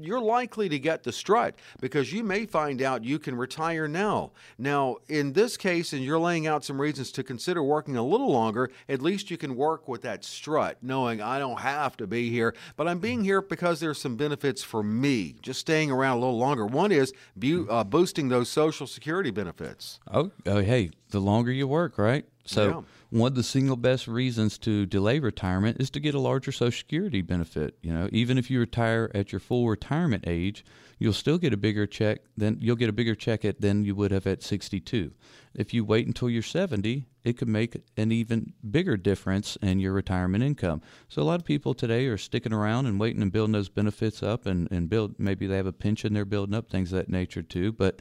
you're 0.00 0.20
likely 0.20 0.68
to 0.68 0.78
get 0.78 1.02
the 1.02 1.12
strut 1.12 1.56
because 1.80 2.12
you 2.12 2.22
may 2.22 2.46
find 2.46 2.82
out 2.82 3.04
you 3.04 3.18
can 3.18 3.36
retire 3.36 3.88
now. 3.88 4.30
Now, 4.56 4.98
in 5.08 5.32
this 5.32 5.56
case, 5.56 5.92
and 5.92 6.04
you're 6.04 6.18
laying 6.18 6.46
out 6.46 6.64
some 6.64 6.80
reasons 6.80 7.10
to 7.12 7.22
consider 7.22 7.62
working 7.62 7.96
a 7.96 8.02
little 8.02 8.30
longer, 8.30 8.70
at 8.88 9.02
least 9.02 9.30
you 9.30 9.36
can 9.36 9.56
work 9.56 9.88
with 9.88 10.02
that 10.02 10.24
strut, 10.24 10.78
knowing 10.82 11.20
I 11.20 11.38
don't 11.38 11.60
have 11.60 11.96
to 11.98 12.06
be 12.06 12.30
here, 12.30 12.54
but 12.76 12.86
I'm 12.86 13.00
being 13.00 13.24
here 13.24 13.42
because 13.42 13.80
there's 13.80 13.98
some 13.98 14.16
benefits 14.16 14.62
for 14.62 14.82
me. 14.82 15.36
Just 15.42 15.60
staying 15.60 15.90
around 15.90 16.18
a 16.18 16.20
little 16.20 16.38
longer. 16.38 16.66
One 16.66 16.92
is 16.92 17.12
bu- 17.36 17.66
uh, 17.68 17.84
boosting 17.84 18.28
those 18.28 18.48
Social 18.48 18.86
Security 18.86 19.30
benefits. 19.30 19.98
Oh, 20.10 20.30
oh, 20.46 20.60
hey, 20.60 20.90
the 21.10 21.20
longer 21.20 21.52
you 21.52 21.66
work, 21.66 21.98
right? 21.98 22.24
So 22.44 22.68
Yeah. 22.68 22.80
one 23.10 23.32
of 23.32 23.34
the 23.34 23.42
single 23.42 23.76
best 23.76 24.08
reasons 24.08 24.56
to 24.58 24.86
delay 24.86 25.18
retirement 25.18 25.80
is 25.80 25.90
to 25.90 26.00
get 26.00 26.14
a 26.14 26.18
larger 26.18 26.50
Social 26.50 26.78
Security 26.78 27.20
benefit. 27.20 27.76
You 27.82 27.92
know, 27.92 28.08
even 28.12 28.38
if 28.38 28.50
you 28.50 28.60
retire 28.60 29.10
at 29.14 29.32
your 29.32 29.40
full 29.40 29.68
retirement 29.68 30.24
age, 30.26 30.64
you'll 30.98 31.12
still 31.12 31.38
get 31.38 31.52
a 31.52 31.58
bigger 31.58 31.86
check 31.86 32.20
than 32.36 32.58
you'll 32.60 32.76
get 32.76 32.88
a 32.88 32.92
bigger 32.92 33.14
check 33.14 33.44
at 33.44 33.60
than 33.60 33.84
you 33.84 33.94
would 33.94 34.10
have 34.12 34.26
at 34.26 34.42
62. 34.42 35.12
If 35.54 35.74
you 35.74 35.84
wait 35.84 36.06
until 36.06 36.30
you're 36.30 36.42
70, 36.42 37.06
it 37.24 37.36
could 37.36 37.48
make 37.48 37.76
an 37.96 38.12
even 38.12 38.54
bigger 38.70 38.96
difference 38.96 39.56
in 39.60 39.78
your 39.80 39.92
retirement 39.92 40.42
income. 40.42 40.80
So 41.08 41.20
a 41.20 41.24
lot 41.24 41.40
of 41.40 41.44
people 41.44 41.74
today 41.74 42.06
are 42.06 42.16
sticking 42.18 42.52
around 42.54 42.86
and 42.86 42.98
waiting 42.98 43.20
and 43.20 43.32
building 43.32 43.52
those 43.52 43.68
benefits 43.68 44.22
up 44.22 44.46
and, 44.46 44.68
and 44.70 44.88
build 44.88 45.16
maybe 45.18 45.46
they 45.46 45.56
have 45.56 45.66
a 45.66 45.72
pension 45.72 46.14
they're 46.14 46.24
building 46.24 46.54
up, 46.54 46.70
things 46.70 46.92
of 46.92 46.98
that 46.98 47.08
nature 47.10 47.42
too. 47.42 47.72
But 47.72 48.00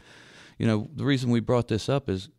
you 0.58 0.66
know, 0.66 0.90
the 0.96 1.06
reason 1.06 1.30
we 1.30 1.40
brought 1.40 1.68
this 1.68 1.88
up 1.90 2.10
is 2.10 2.30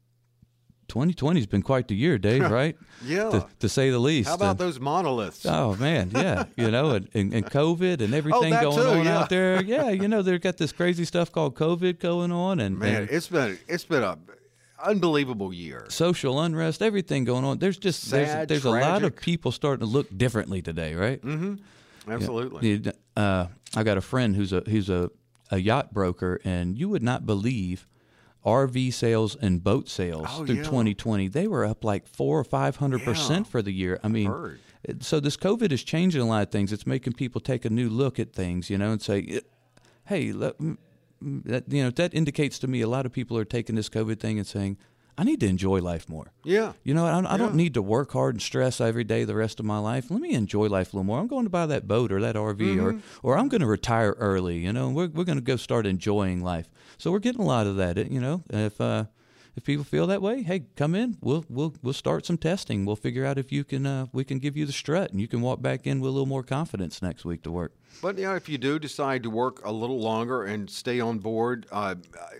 2020 0.88 1.38
has 1.40 1.46
been 1.46 1.62
quite 1.62 1.88
the 1.88 1.94
year, 1.94 2.18
Dave, 2.18 2.50
right? 2.50 2.76
Yeah. 3.04 3.30
To, 3.30 3.46
to 3.60 3.68
say 3.68 3.90
the 3.90 3.98
least. 3.98 4.28
How 4.28 4.34
about 4.36 4.50
And- 4.52 4.58
those 4.60 4.80
monoliths? 4.80 5.44
Oh 5.46 5.76
man, 5.76 6.10
yeah, 6.14 6.44
you 6.56 6.70
know, 6.70 6.90
and, 6.92 7.08
and, 7.14 7.32
and 7.34 7.46
COVID 7.46 8.00
and 8.00 8.14
everything 8.14 8.50
that 8.50 8.62
going 8.62 8.76
too, 8.78 8.98
on 9.00 9.04
yeah. 9.04 9.18
out 9.18 9.28
there. 9.28 9.62
Yeah, 9.68 9.90
you 9.90 10.08
know, 10.08 10.22
they've 10.22 10.40
got 10.40 10.56
this 10.56 10.72
crazy 10.72 11.04
stuff 11.04 11.30
called 11.30 11.54
COVID 11.54 11.98
going 12.00 12.32
on, 12.32 12.58
and, 12.60 12.78
Man, 12.78 13.02
and 13.02 13.10
it's 13.10 13.28
been 13.28 13.58
it's 13.68 13.84
been 13.84 14.02
a 14.02 14.18
unbelievable 14.82 15.52
year. 15.52 15.84
social 15.88 16.40
unrest, 16.40 16.80
everything 16.82 17.24
going 17.24 17.44
on. 17.44 17.58
There's 17.58 17.76
just 17.78 18.10
there's, 18.10 18.28
Sad, 18.28 18.48
there's 18.48 18.64
a 18.64 18.70
lot 18.70 19.02
of 19.02 19.16
people 19.16 19.52
starting 19.52 19.86
to 19.86 19.92
look 19.92 20.16
differently 20.16 20.62
today, 20.62 20.94
right? 20.94 21.20
Absolutely. 22.08 22.68
You- 22.68 22.92
Uh, 23.16 23.46
I 23.74 23.82
got 23.82 23.98
a 23.98 24.00
friend 24.00 24.36
who's 24.36 24.52
a 24.52 24.60
who's 24.60 24.88
a, 24.88 25.10
a 25.50 25.58
yacht 25.58 25.92
broker, 25.92 26.40
and 26.44 26.78
you 26.78 26.88
would 26.88 27.02
not 27.02 27.26
believe 27.26 27.86
RV 28.46 28.92
sales 28.92 29.36
and 29.36 29.62
boat 29.62 29.88
sales 29.88 30.26
Oh, 30.30 30.46
through 30.46 30.56
yeah. 30.56 30.62
2020. 30.64 31.28
They 31.28 31.46
were 31.48 31.64
up 31.64 31.84
like 31.84 32.06
four 32.06 32.38
or 32.38 32.44
five 32.44 32.76
hundred 32.76 33.02
percent 33.02 33.46
for 33.46 33.62
the 33.62 33.72
year. 33.72 33.98
I 34.02 34.08
mean, 34.08 34.30
so 35.00 35.20
this 35.20 35.36
COVID 35.36 35.72
is 35.72 35.82
changing 35.82 36.20
a 36.20 36.26
lot 36.26 36.42
of 36.42 36.50
things. 36.50 36.72
It's 36.72 36.86
making 36.86 37.14
people 37.14 37.40
take 37.40 37.64
a 37.64 37.70
new 37.70 37.88
look 37.88 38.18
at 38.18 38.32
things, 38.32 38.70
you 38.70 38.78
know, 38.78 38.92
and 38.92 39.02
say, 39.02 39.26
eh, 39.28 39.40
"Hey, 40.06 40.32
let, 40.32 40.54
that, 41.20 41.64
you 41.72 41.82
know, 41.82 41.90
that 41.90 42.14
indicates 42.14 42.58
to 42.60 42.68
me 42.68 42.80
a 42.80 42.88
lot 42.88 43.04
of 43.06 43.12
people 43.12 43.36
are 43.36 43.44
taking 43.44 43.74
this 43.76 43.88
COVID 43.88 44.20
thing 44.20 44.38
and 44.38 44.46
saying." 44.46 44.78
I 45.18 45.24
need 45.24 45.40
to 45.40 45.46
enjoy 45.48 45.80
life 45.80 46.08
more. 46.08 46.32
Yeah. 46.44 46.72
You 46.84 46.94
know, 46.94 47.04
I, 47.04 47.20
don't- 47.20 47.38
don't 47.38 47.54
need 47.56 47.74
to 47.74 47.82
work 47.82 48.12
hard 48.12 48.36
and 48.36 48.42
stress 48.42 48.80
every 48.80 49.02
day 49.04 49.24
the 49.24 49.34
rest 49.34 49.58
of 49.58 49.66
my 49.66 49.78
life. 49.78 50.10
Let 50.10 50.20
me 50.20 50.32
enjoy 50.32 50.68
life 50.68 50.92
a 50.92 50.96
little 50.96 51.04
more. 51.04 51.18
I'm 51.18 51.26
going 51.26 51.44
to 51.44 51.50
buy 51.50 51.66
that 51.66 51.88
boat 51.88 52.12
or 52.12 52.20
that 52.20 52.36
RV 52.36 52.56
Mm-hmm. 52.58 52.86
or 52.86 53.00
or 53.34 53.36
I'm 53.38 53.48
going 53.48 53.60
to 53.62 53.66
retire 53.66 54.12
early. 54.18 54.58
You 54.58 54.72
know, 54.72 54.86
and 54.86 54.94
we're 54.96 55.08
we're 55.08 55.24
going 55.24 55.38
to 55.38 55.42
go 55.44 55.56
start 55.56 55.86
enjoying 55.86 56.42
life. 56.42 56.70
So 56.98 57.10
we're 57.10 57.18
getting 57.18 57.42
a 57.42 57.46
lot 57.46 57.66
of 57.66 57.76
that. 57.76 57.96
You 58.10 58.20
know, 58.20 58.44
if 58.50 58.80
uh, 58.80 59.04
if 59.56 59.64
people 59.64 59.82
feel 59.84 60.06
that 60.06 60.22
way, 60.22 60.42
hey, 60.42 60.66
come 60.76 60.94
in. 60.94 61.16
We'll 61.20 61.44
we'll 61.48 61.74
we'll 61.82 61.92
start 61.94 62.24
some 62.24 62.38
testing. 62.38 62.84
We'll 62.84 62.94
figure 62.96 63.24
out 63.26 63.38
if 63.38 63.50
you 63.50 63.64
can 63.64 63.86
uh, 63.86 64.06
we 64.12 64.22
can 64.24 64.38
give 64.38 64.56
you 64.56 64.66
the 64.66 64.72
strut 64.72 65.10
and 65.10 65.20
you 65.20 65.26
can 65.26 65.40
walk 65.40 65.60
back 65.60 65.84
in 65.86 65.98
with 66.00 66.10
a 66.10 66.12
little 66.12 66.26
more 66.26 66.44
confidence 66.44 67.02
next 67.02 67.24
week 67.24 67.42
to 67.42 67.50
work. 67.50 67.72
But 68.00 68.18
you 68.18 68.24
know, 68.24 68.34
if 68.36 68.48
you 68.48 68.58
do 68.58 68.78
decide 68.78 69.22
to 69.24 69.30
work 69.30 69.64
a 69.64 69.72
little 69.72 69.98
longer 70.00 70.44
and 70.44 70.70
stay 70.70 71.00
on 71.00 71.18
board, 71.18 71.66
uh, 71.72 71.96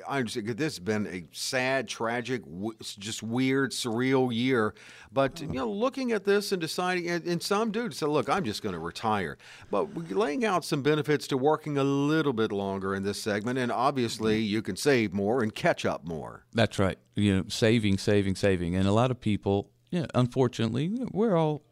I 0.08 0.18
understand 0.18 0.46
this 0.48 0.74
has 0.74 0.78
been 0.78 1.06
a 1.06 1.24
sad, 1.32 1.88
tragic, 1.88 2.44
w- 2.44 2.76
just 2.80 3.22
weird, 3.22 3.72
surreal 3.72 4.32
year. 4.32 4.74
But 5.12 5.40
you 5.40 5.48
know, 5.48 5.70
looking 5.70 6.12
at 6.12 6.24
this 6.24 6.52
and 6.52 6.60
deciding, 6.60 7.08
and, 7.08 7.26
and 7.26 7.42
some 7.42 7.72
do 7.72 7.90
say, 7.90 8.06
"Look, 8.06 8.28
I'm 8.28 8.44
just 8.44 8.62
going 8.62 8.74
to 8.74 8.78
retire." 8.78 9.38
But 9.70 10.10
laying 10.10 10.44
out 10.44 10.64
some 10.64 10.82
benefits 10.82 11.26
to 11.28 11.36
working 11.36 11.78
a 11.78 11.84
little 11.84 12.32
bit 12.32 12.52
longer 12.52 12.94
in 12.94 13.02
this 13.02 13.20
segment, 13.20 13.58
and 13.58 13.72
obviously, 13.72 14.40
you 14.40 14.62
can 14.62 14.76
save 14.76 15.12
more 15.12 15.42
and 15.42 15.54
catch 15.54 15.84
up 15.84 16.04
more. 16.04 16.44
That's 16.52 16.78
right. 16.78 16.98
You 17.14 17.36
know, 17.36 17.44
saving, 17.48 17.98
saving, 17.98 18.36
saving, 18.36 18.76
and 18.76 18.86
a 18.86 18.92
lot 18.92 19.10
of 19.10 19.20
people, 19.20 19.70
yeah, 19.90 20.06
unfortunately, 20.14 20.92
we're 21.10 21.36
all 21.36 21.62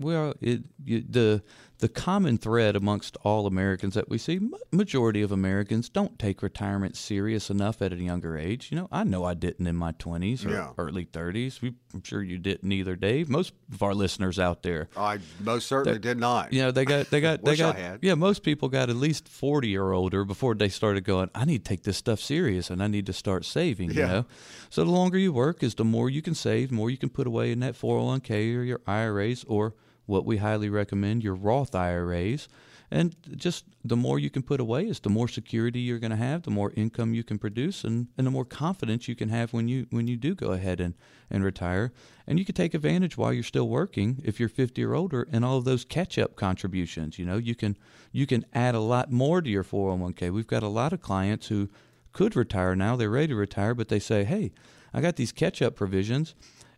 we're 0.00 0.26
all, 0.26 0.34
it, 0.40 0.64
you, 0.84 1.04
the 1.08 1.42
the 1.84 1.88
common 1.90 2.38
thread 2.38 2.76
amongst 2.76 3.14
all 3.24 3.46
Americans 3.46 3.92
that 3.92 4.08
we 4.08 4.16
see, 4.16 4.40
majority 4.72 5.20
of 5.20 5.30
Americans 5.30 5.90
don't 5.90 6.18
take 6.18 6.42
retirement 6.42 6.96
serious 6.96 7.50
enough 7.50 7.82
at 7.82 7.92
a 7.92 7.96
younger 7.96 8.38
age. 8.38 8.68
You 8.70 8.78
know, 8.78 8.88
I 8.90 9.04
know 9.04 9.22
I 9.24 9.34
didn't 9.34 9.66
in 9.66 9.76
my 9.76 9.92
twenties 9.92 10.46
or 10.46 10.50
Yeah. 10.52 10.70
early 10.78 11.04
thirties. 11.04 11.60
I'm 11.62 12.02
sure 12.02 12.22
you 12.22 12.38
didn't 12.38 12.72
either, 12.72 12.96
Dave. 12.96 13.28
Most 13.28 13.52
of 13.70 13.82
our 13.82 13.92
listeners 13.92 14.38
out 14.38 14.62
there, 14.62 14.88
I 14.96 15.18
most 15.40 15.66
certainly 15.66 15.98
did 15.98 16.18
not. 16.18 16.54
you 16.54 16.62
know, 16.62 16.70
they 16.70 16.86
got 16.86 17.10
they 17.10 17.20
got 17.20 17.44
they 17.44 17.54
got 17.54 17.76
yeah. 18.00 18.14
Most 18.14 18.42
people 18.44 18.70
got 18.70 18.88
at 18.88 18.96
least 18.96 19.28
forty 19.28 19.76
or 19.76 19.92
older 19.92 20.24
before 20.24 20.54
they 20.54 20.70
started 20.70 21.04
going. 21.04 21.28
I 21.34 21.44
need 21.44 21.66
to 21.66 21.68
take 21.68 21.82
this 21.82 21.98
stuff 21.98 22.18
serious, 22.18 22.70
and 22.70 22.82
I 22.82 22.86
need 22.86 23.04
to 23.06 23.12
start 23.12 23.44
saving. 23.44 23.90
You 23.90 24.00
Yeah. 24.00 24.06
know, 24.06 24.26
so 24.70 24.84
the 24.84 24.90
longer 24.90 25.18
you 25.18 25.34
work, 25.34 25.62
is 25.62 25.74
the 25.74 25.84
more 25.84 26.08
you 26.08 26.22
can 26.22 26.34
save, 26.34 26.70
the 26.70 26.76
more 26.76 26.88
you 26.88 26.96
can 26.96 27.10
put 27.10 27.26
away 27.26 27.52
in 27.52 27.60
that 27.60 27.76
four 27.76 27.98
hundred 27.98 28.06
one 28.06 28.20
k 28.22 28.54
or 28.54 28.62
your 28.62 28.80
IRAs 28.86 29.44
or 29.46 29.74
what 30.06 30.24
we 30.24 30.38
highly 30.38 30.68
recommend 30.68 31.22
your 31.22 31.34
Roth 31.34 31.74
IRAs. 31.74 32.48
And 32.90 33.16
just 33.36 33.64
the 33.84 33.96
more 33.96 34.18
you 34.18 34.30
can 34.30 34.42
put 34.42 34.60
away 34.60 34.86
is 34.86 35.00
the 35.00 35.08
more 35.08 35.26
security 35.26 35.80
you're 35.80 35.98
going 35.98 36.10
to 36.10 36.16
have, 36.16 36.42
the 36.42 36.50
more 36.50 36.72
income 36.76 37.14
you 37.14 37.24
can 37.24 37.38
produce, 37.38 37.82
and, 37.82 38.08
and 38.16 38.26
the 38.26 38.30
more 38.30 38.44
confidence 38.44 39.08
you 39.08 39.16
can 39.16 39.30
have 39.30 39.52
when 39.52 39.66
you 39.68 39.86
when 39.90 40.06
you 40.06 40.16
do 40.16 40.34
go 40.34 40.52
ahead 40.52 40.80
and, 40.80 40.94
and 41.30 41.42
retire. 41.42 41.92
And 42.26 42.38
you 42.38 42.44
can 42.44 42.54
take 42.54 42.74
advantage 42.74 43.16
while 43.16 43.32
you're 43.32 43.42
still 43.42 43.68
working 43.68 44.22
if 44.24 44.38
you're 44.38 44.48
50 44.48 44.84
or 44.84 44.94
older, 44.94 45.26
and 45.32 45.44
all 45.44 45.58
of 45.58 45.64
those 45.64 45.84
catch 45.84 46.18
up 46.18 46.36
contributions. 46.36 47.18
You 47.18 47.24
know, 47.24 47.36
you 47.36 47.54
can 47.54 47.76
you 48.12 48.26
can 48.26 48.44
add 48.52 48.74
a 48.74 48.80
lot 48.80 49.10
more 49.10 49.42
to 49.42 49.50
your 49.50 49.64
401k. 49.64 50.30
We've 50.30 50.46
got 50.46 50.62
a 50.62 50.68
lot 50.68 50.92
of 50.92 51.00
clients 51.00 51.48
who 51.48 51.70
could 52.12 52.36
retire 52.36 52.76
now; 52.76 52.96
they're 52.96 53.10
ready 53.10 53.28
to 53.28 53.34
retire, 53.34 53.74
but 53.74 53.88
they 53.88 53.98
say, 53.98 54.24
"Hey, 54.24 54.52
I 54.92 55.00
got 55.00 55.16
these 55.16 55.32
catch 55.32 55.62
up 55.62 55.74
provisions." 55.74 56.34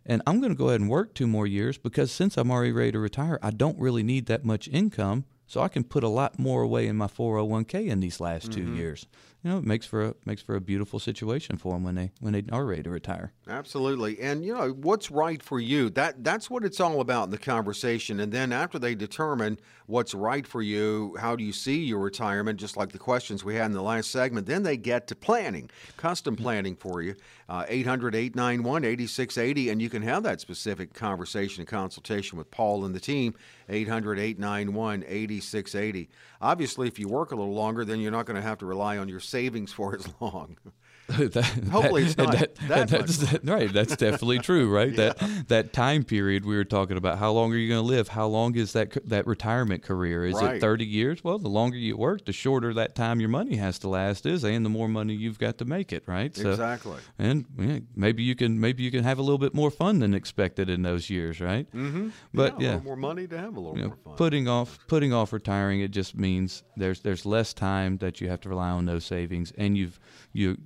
And 0.07 0.21
I'm 0.25 0.39
going 0.39 0.53
to 0.53 0.57
go 0.57 0.69
ahead 0.69 0.79
and 0.79 0.89
work 0.89 1.13
two 1.13 1.27
more 1.27 1.45
years 1.45 1.77
because 1.77 2.11
since 2.11 2.37
I'm 2.37 2.49
already 2.49 2.71
ready 2.71 2.93
to 2.93 2.99
retire, 2.99 3.37
I 3.43 3.51
don't 3.51 3.77
really 3.77 4.03
need 4.03 4.25
that 4.27 4.45
much 4.45 4.67
income. 4.69 5.25
So 5.45 5.61
I 5.61 5.67
can 5.67 5.83
put 5.83 6.03
a 6.03 6.09
lot 6.09 6.39
more 6.39 6.61
away 6.61 6.87
in 6.87 6.97
my 6.97 7.07
401k 7.07 7.87
in 7.87 7.99
these 7.99 8.19
last 8.19 8.51
two 8.51 8.63
mm-hmm. 8.63 8.75
years. 8.75 9.05
You 9.47 9.53
know, 9.53 9.59
it 9.59 9.65
makes 9.65 9.85
for 9.85 10.03
a 10.03 10.13
makes 10.25 10.41
for 10.41 10.55
a 10.55 10.59
beautiful 10.59 10.99
situation 10.99 11.55
for 11.55 11.71
them 11.71 11.85
when 11.85 11.95
they 11.95 12.11
when 12.19 12.33
they 12.33 12.43
are 12.51 12.65
ready 12.65 12.83
to 12.83 12.89
retire. 12.89 13.31
Absolutely. 13.47 14.19
And 14.19 14.43
you 14.43 14.53
know, 14.53 14.71
what's 14.71 15.09
right 15.09 15.41
for 15.41 15.57
you? 15.57 15.89
That 15.89 16.21
that's 16.21 16.49
what 16.49 16.65
it's 16.65 16.81
all 16.81 16.99
about 16.99 17.27
in 17.27 17.29
the 17.29 17.37
conversation. 17.37 18.19
And 18.19 18.33
then 18.33 18.51
after 18.51 18.77
they 18.77 18.93
determine 18.93 19.57
what's 19.85 20.13
right 20.13 20.45
for 20.45 20.61
you, 20.61 21.15
how 21.17 21.37
do 21.37 21.45
you 21.45 21.53
see 21.53 21.85
your 21.85 21.99
retirement, 21.99 22.59
just 22.59 22.75
like 22.75 22.91
the 22.91 22.99
questions 22.99 23.45
we 23.45 23.55
had 23.55 23.67
in 23.67 23.71
the 23.71 23.81
last 23.81 24.11
segment, 24.11 24.47
then 24.47 24.63
they 24.63 24.75
get 24.75 25.07
to 25.07 25.15
planning, 25.15 25.69
custom 25.95 26.35
planning 26.35 26.75
for 26.75 27.01
you. 27.01 27.15
Uh, 27.47 27.63
800-891-8680 27.67 29.71
and 29.71 29.81
you 29.81 29.89
can 29.89 30.01
have 30.01 30.23
that 30.23 30.41
specific 30.41 30.93
conversation 30.93 31.61
and 31.61 31.69
consultation 31.69 32.37
with 32.37 32.51
Paul 32.51 32.83
and 32.83 32.93
the 32.93 32.99
team 32.99 33.33
800-891-8680. 33.69 36.09
Obviously, 36.41 36.89
if 36.89 36.99
you 36.99 37.07
work 37.07 37.31
a 37.31 37.35
little 37.35 37.53
longer, 37.53 37.85
then 37.85 38.01
you're 38.01 38.11
not 38.11 38.25
going 38.25 38.35
to 38.35 38.41
have 38.41 38.57
to 38.59 38.65
rely 38.65 38.97
on 38.97 39.07
your 39.07 39.21
savings 39.37 39.71
for 39.71 39.93
as 39.95 40.07
long. 40.19 40.57
That- 41.17 41.45
Hopefully 41.71 42.03
it's 42.03 42.17
not 42.17 42.33
that 42.33 42.55
that's, 42.67 42.91
much 43.31 43.39
right. 43.43 43.71
That's 43.71 43.95
definitely 43.95 44.39
true, 44.39 44.69
right? 44.69 44.93
That 44.97 45.17
that 45.47 45.71
time 45.73 46.03
period 46.03 46.43
we 46.45 46.55
were 46.55 46.65
talking 46.65 46.97
about. 46.97 47.17
How 47.17 47.31
long 47.31 47.53
are 47.53 47.55
you 47.57 47.69
going 47.69 47.81
to 47.81 47.87
live? 47.87 48.09
How 48.09 48.27
long 48.27 48.55
is 48.55 48.73
that 48.73 48.97
that 49.07 49.25
retirement 49.25 49.83
career? 49.83 50.25
Is 50.25 50.35
Right. 50.35 50.55
it 50.55 50.61
thirty 50.61 50.85
years? 50.85 51.23
Well, 51.23 51.39
the 51.39 51.47
longer 51.49 51.77
you 51.77 51.95
work, 51.95 52.25
the 52.25 52.33
shorter 52.33 52.73
that 52.73 52.93
time 52.95 53.19
your 53.21 53.29
money 53.29 53.55
has 53.55 53.79
to 53.79 53.89
last 53.89 54.25
is, 54.25 54.43
and 54.43 54.65
the 54.65 54.69
more 54.69 54.87
money 54.89 55.13
you've 55.13 55.39
got 55.39 55.57
to 55.59 55.65
make 55.65 55.93
it, 55.93 56.03
right? 56.07 56.35
So, 56.35 56.49
Exactly. 56.51 56.97
And 57.17 57.45
yeah, 57.57 57.79
maybe 57.95 58.23
you 58.23 58.35
can 58.35 58.59
maybe 58.59 58.83
you 58.83 58.91
can 58.91 59.03
have 59.05 59.17
a 59.17 59.21
little 59.21 59.37
bit 59.37 59.53
more 59.53 59.71
fun 59.71 59.99
than 59.99 60.13
expected 60.13 60.69
in 60.69 60.81
those 60.81 61.09
years, 61.09 61.39
right? 61.39 61.71
Mm-hmm. 61.71 62.09
But 62.33 62.59
a 62.59 62.63
yeah, 62.63 62.67
little 62.75 62.83
more 62.83 62.95
money 62.97 63.27
to 63.27 63.37
have 63.37 63.55
a 63.55 63.59
little 63.59 63.77
you 63.77 63.83
know, 63.83 63.87
more 63.89 63.97
fun. 64.03 64.15
putting 64.15 64.47
off 64.49 64.77
putting 64.87 65.13
off 65.13 65.31
retiring 65.31 65.79
it 65.81 65.91
just 65.91 66.15
means 66.17 66.63
there's 66.75 66.99
there's 67.01 67.25
less 67.25 67.53
time 67.53 67.97
that 67.99 68.19
you 68.19 68.27
have 68.29 68.41
to 68.41 68.49
rely 68.49 68.69
on 68.71 68.85
those 68.85 69.05
savings 69.05 69.53
and 69.57 69.77
you've 69.77 69.99
you 70.33 70.57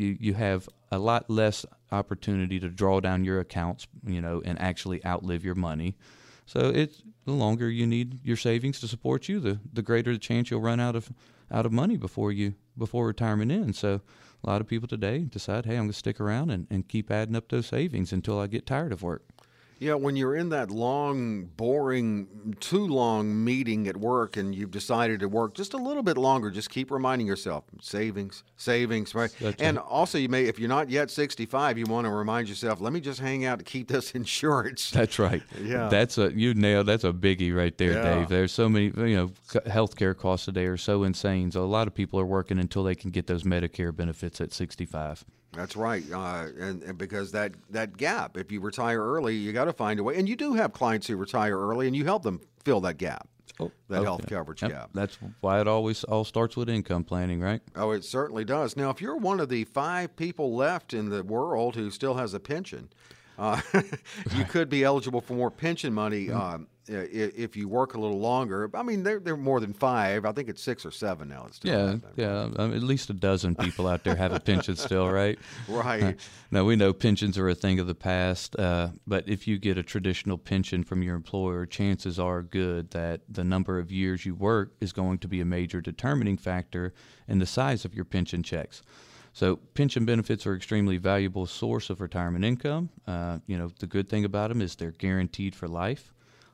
you 0.00 0.16
you 0.20 0.34
have 0.34 0.68
a 0.92 0.98
lot 0.98 1.30
less 1.30 1.66
opportunity 1.92 2.60
to 2.60 2.68
draw 2.68 3.00
down 3.00 3.24
your 3.24 3.40
accounts 3.40 3.86
you 4.06 4.20
know 4.20 4.42
and 4.44 4.60
actually 4.60 5.04
outlive 5.06 5.44
your 5.44 5.56
money 5.56 5.96
So 6.46 6.70
it's 6.74 7.02
the 7.26 7.32
longer 7.32 7.70
you 7.70 7.86
need 7.86 8.20
your 8.24 8.36
savings 8.36 8.80
to 8.80 8.88
support 8.88 9.28
you, 9.28 9.40
the 9.40 9.60
the 9.72 9.82
greater 9.82 10.12
the 10.12 10.18
chance 10.18 10.50
you'll 10.50 10.60
run 10.62 10.80
out 10.80 10.96
of 10.96 11.10
out 11.50 11.66
of 11.66 11.72
money 11.72 11.96
before 11.96 12.32
you 12.32 12.54
before 12.76 13.06
retirement 13.06 13.52
ends. 13.52 13.78
So 13.78 14.00
a 14.44 14.50
lot 14.50 14.60
of 14.60 14.66
people 14.66 14.88
today 14.88 15.20
decide, 15.20 15.66
hey, 15.66 15.74
I'm 15.74 15.82
going 15.84 15.90
to 15.90 15.94
stick 15.98 16.20
around 16.20 16.50
and, 16.50 16.66
and 16.70 16.88
keep 16.88 17.10
adding 17.10 17.36
up 17.36 17.48
those 17.48 17.66
savings 17.66 18.12
until 18.12 18.40
I 18.40 18.48
get 18.48 18.66
tired 18.66 18.92
of 18.92 19.02
work. 19.02 19.22
Yeah, 19.80 19.94
when 19.94 20.14
you're 20.14 20.36
in 20.36 20.50
that 20.50 20.70
long, 20.70 21.44
boring, 21.56 22.54
too 22.60 22.86
long 22.86 23.42
meeting 23.42 23.88
at 23.88 23.96
work 23.96 24.36
and 24.36 24.54
you've 24.54 24.70
decided 24.70 25.20
to 25.20 25.26
work 25.28 25.54
just 25.54 25.72
a 25.72 25.78
little 25.78 26.02
bit 26.02 26.18
longer, 26.18 26.50
just 26.50 26.68
keep 26.68 26.90
reminding 26.90 27.26
yourself 27.26 27.64
savings, 27.80 28.44
savings, 28.58 29.14
right? 29.14 29.34
That's 29.40 29.62
and 29.62 29.78
right. 29.78 29.86
also, 29.88 30.18
you 30.18 30.28
may, 30.28 30.44
if 30.44 30.58
you're 30.58 30.68
not 30.68 30.90
yet 30.90 31.10
65, 31.10 31.78
you 31.78 31.86
want 31.86 32.04
to 32.04 32.10
remind 32.10 32.46
yourself, 32.46 32.82
let 32.82 32.92
me 32.92 33.00
just 33.00 33.20
hang 33.20 33.46
out 33.46 33.58
to 33.58 33.64
keep 33.64 33.88
this 33.88 34.10
insurance. 34.14 34.90
That's 34.90 35.18
right. 35.18 35.42
Yeah. 35.58 35.88
That's 35.88 36.18
a 36.18 36.30
you 36.30 36.52
nailed. 36.52 36.86
That's 36.86 37.04
a 37.04 37.12
biggie 37.12 37.56
right 37.56 37.76
there, 37.78 37.92
Yeah. 37.92 38.18
Dave. 38.18 38.28
There's 38.28 38.52
so 38.52 38.68
many. 38.68 38.92
You 38.94 39.16
know, 39.16 39.26
healthcare 39.66 40.14
costs 40.14 40.44
today 40.44 40.66
are 40.66 40.76
so 40.76 41.04
insane. 41.04 41.50
So 41.52 41.64
a 41.64 41.66
lot 41.66 41.86
of 41.86 41.94
people 41.94 42.20
are 42.20 42.26
working 42.26 42.58
until 42.58 42.84
they 42.84 42.94
can 42.94 43.10
get 43.10 43.28
those 43.28 43.44
Medicare 43.44 43.96
benefits 43.96 44.42
at 44.42 44.52
65. 44.52 45.24
That's 45.52 45.74
right, 45.74 46.04
uh, 46.12 46.46
and, 46.58 46.82
and 46.82 46.96
because 46.96 47.32
that 47.32 47.54
that 47.70 47.96
gap, 47.96 48.36
if 48.36 48.52
you 48.52 48.60
retire 48.60 49.02
early, 49.02 49.34
you 49.34 49.52
got 49.52 49.64
to 49.64 49.72
find 49.72 49.98
a 49.98 50.04
way. 50.04 50.16
And 50.16 50.28
you 50.28 50.36
do 50.36 50.54
have 50.54 50.72
clients 50.72 51.08
who 51.08 51.16
retire 51.16 51.58
early, 51.58 51.86
and 51.88 51.96
you 51.96 52.04
help 52.04 52.22
them 52.22 52.40
fill 52.64 52.80
that 52.82 52.98
gap, 52.98 53.28
that 53.88 54.02
health 54.04 54.26
coverage 54.28 54.62
Oh, 54.62 54.68
Yep. 54.68 54.76
gap. 54.76 54.90
That's 54.94 55.18
why 55.40 55.60
it 55.60 55.66
always 55.66 56.04
all 56.04 56.24
starts 56.24 56.56
with 56.56 56.68
income 56.68 57.02
planning, 57.02 57.40
right? 57.40 57.60
Oh, 57.74 57.90
it 57.90 58.04
certainly 58.04 58.44
does. 58.44 58.76
Now, 58.76 58.90
if 58.90 59.00
you're 59.00 59.16
one 59.16 59.40
of 59.40 59.48
the 59.48 59.64
five 59.64 60.14
people 60.14 60.54
left 60.54 60.94
in 60.94 61.08
the 61.08 61.24
world 61.24 61.74
who 61.74 61.90
still 61.90 62.14
has 62.14 62.32
a 62.32 62.40
pension, 62.40 62.90
uh, 63.38 63.60
you 64.36 64.44
could 64.44 64.68
be 64.68 64.84
eligible 64.84 65.20
for 65.20 65.34
more 65.34 65.50
pension 65.50 65.92
money 65.94 66.26
Mm-hmm. 66.26 66.40
um, 66.40 66.66
i- 66.88 66.92
i- 66.94 67.32
if 67.36 67.56
you 67.56 67.68
work 67.68 67.94
a 67.94 68.00
little 68.00 68.18
longer. 68.18 68.68
I 68.74 68.82
mean, 68.82 69.02
they're, 69.04 69.20
they're 69.20 69.36
more 69.36 69.60
than 69.60 69.72
five. 69.72 70.24
I 70.24 70.32
think 70.32 70.48
it's 70.48 70.60
six 70.62 70.84
or 70.84 70.90
seven 70.90 71.28
now. 71.28 71.44
It's 71.46 71.56
still 71.56 71.72
Yeah, 71.72 71.96
yeah. 72.16 72.48
Um, 72.56 72.74
at 72.74 72.82
least 72.82 73.08
a 73.10 73.12
dozen 73.12 73.54
people 73.54 73.86
out 73.86 74.02
there 74.04 74.16
have 74.16 74.32
a 74.32 74.40
pension 74.40 74.74
still, 74.76 75.08
right? 75.08 75.38
Right. 75.68 76.18
Now 76.52 76.64
we 76.64 76.74
know 76.74 76.92
pensions 76.92 77.38
are 77.38 77.48
a 77.48 77.54
thing 77.54 77.78
of 77.78 77.86
the 77.86 77.94
past, 77.94 78.58
uh, 78.58 78.88
but 79.06 79.28
if 79.28 79.46
you 79.46 79.56
get 79.56 79.78
a 79.78 79.84
traditional 79.84 80.36
pension 80.36 80.82
from 80.82 81.00
your 81.04 81.14
employer, 81.14 81.64
chances 81.64 82.18
are 82.18 82.42
good 82.42 82.90
that 82.90 83.20
the 83.28 83.44
number 83.44 83.78
of 83.78 83.92
years 83.92 84.26
you 84.26 84.34
work 84.34 84.72
is 84.80 84.92
going 84.92 85.18
to 85.18 85.28
be 85.28 85.40
a 85.40 85.44
major 85.44 85.80
determining 85.80 86.36
factor 86.36 86.92
in 87.28 87.38
the 87.38 87.46
size 87.46 87.84
of 87.84 87.94
your 87.94 88.04
pension 88.04 88.42
checks. 88.42 88.82
So 89.32 89.56
pension 89.56 90.04
benefits 90.04 90.46
are 90.46 90.54
extremely 90.54 90.98
valuable 90.98 91.46
source 91.46 91.90
of 91.90 92.00
retirement 92.00 92.44
income. 92.44 92.90
Uh, 93.06 93.38
you 93.46 93.56
know 93.56 93.70
the 93.78 93.86
good 93.86 94.08
thing 94.08 94.24
about 94.24 94.48
them 94.48 94.60
is 94.60 94.74
they're 94.74 94.90
guaranteed 94.92 95.54
for 95.54 95.68
life. 95.68 96.12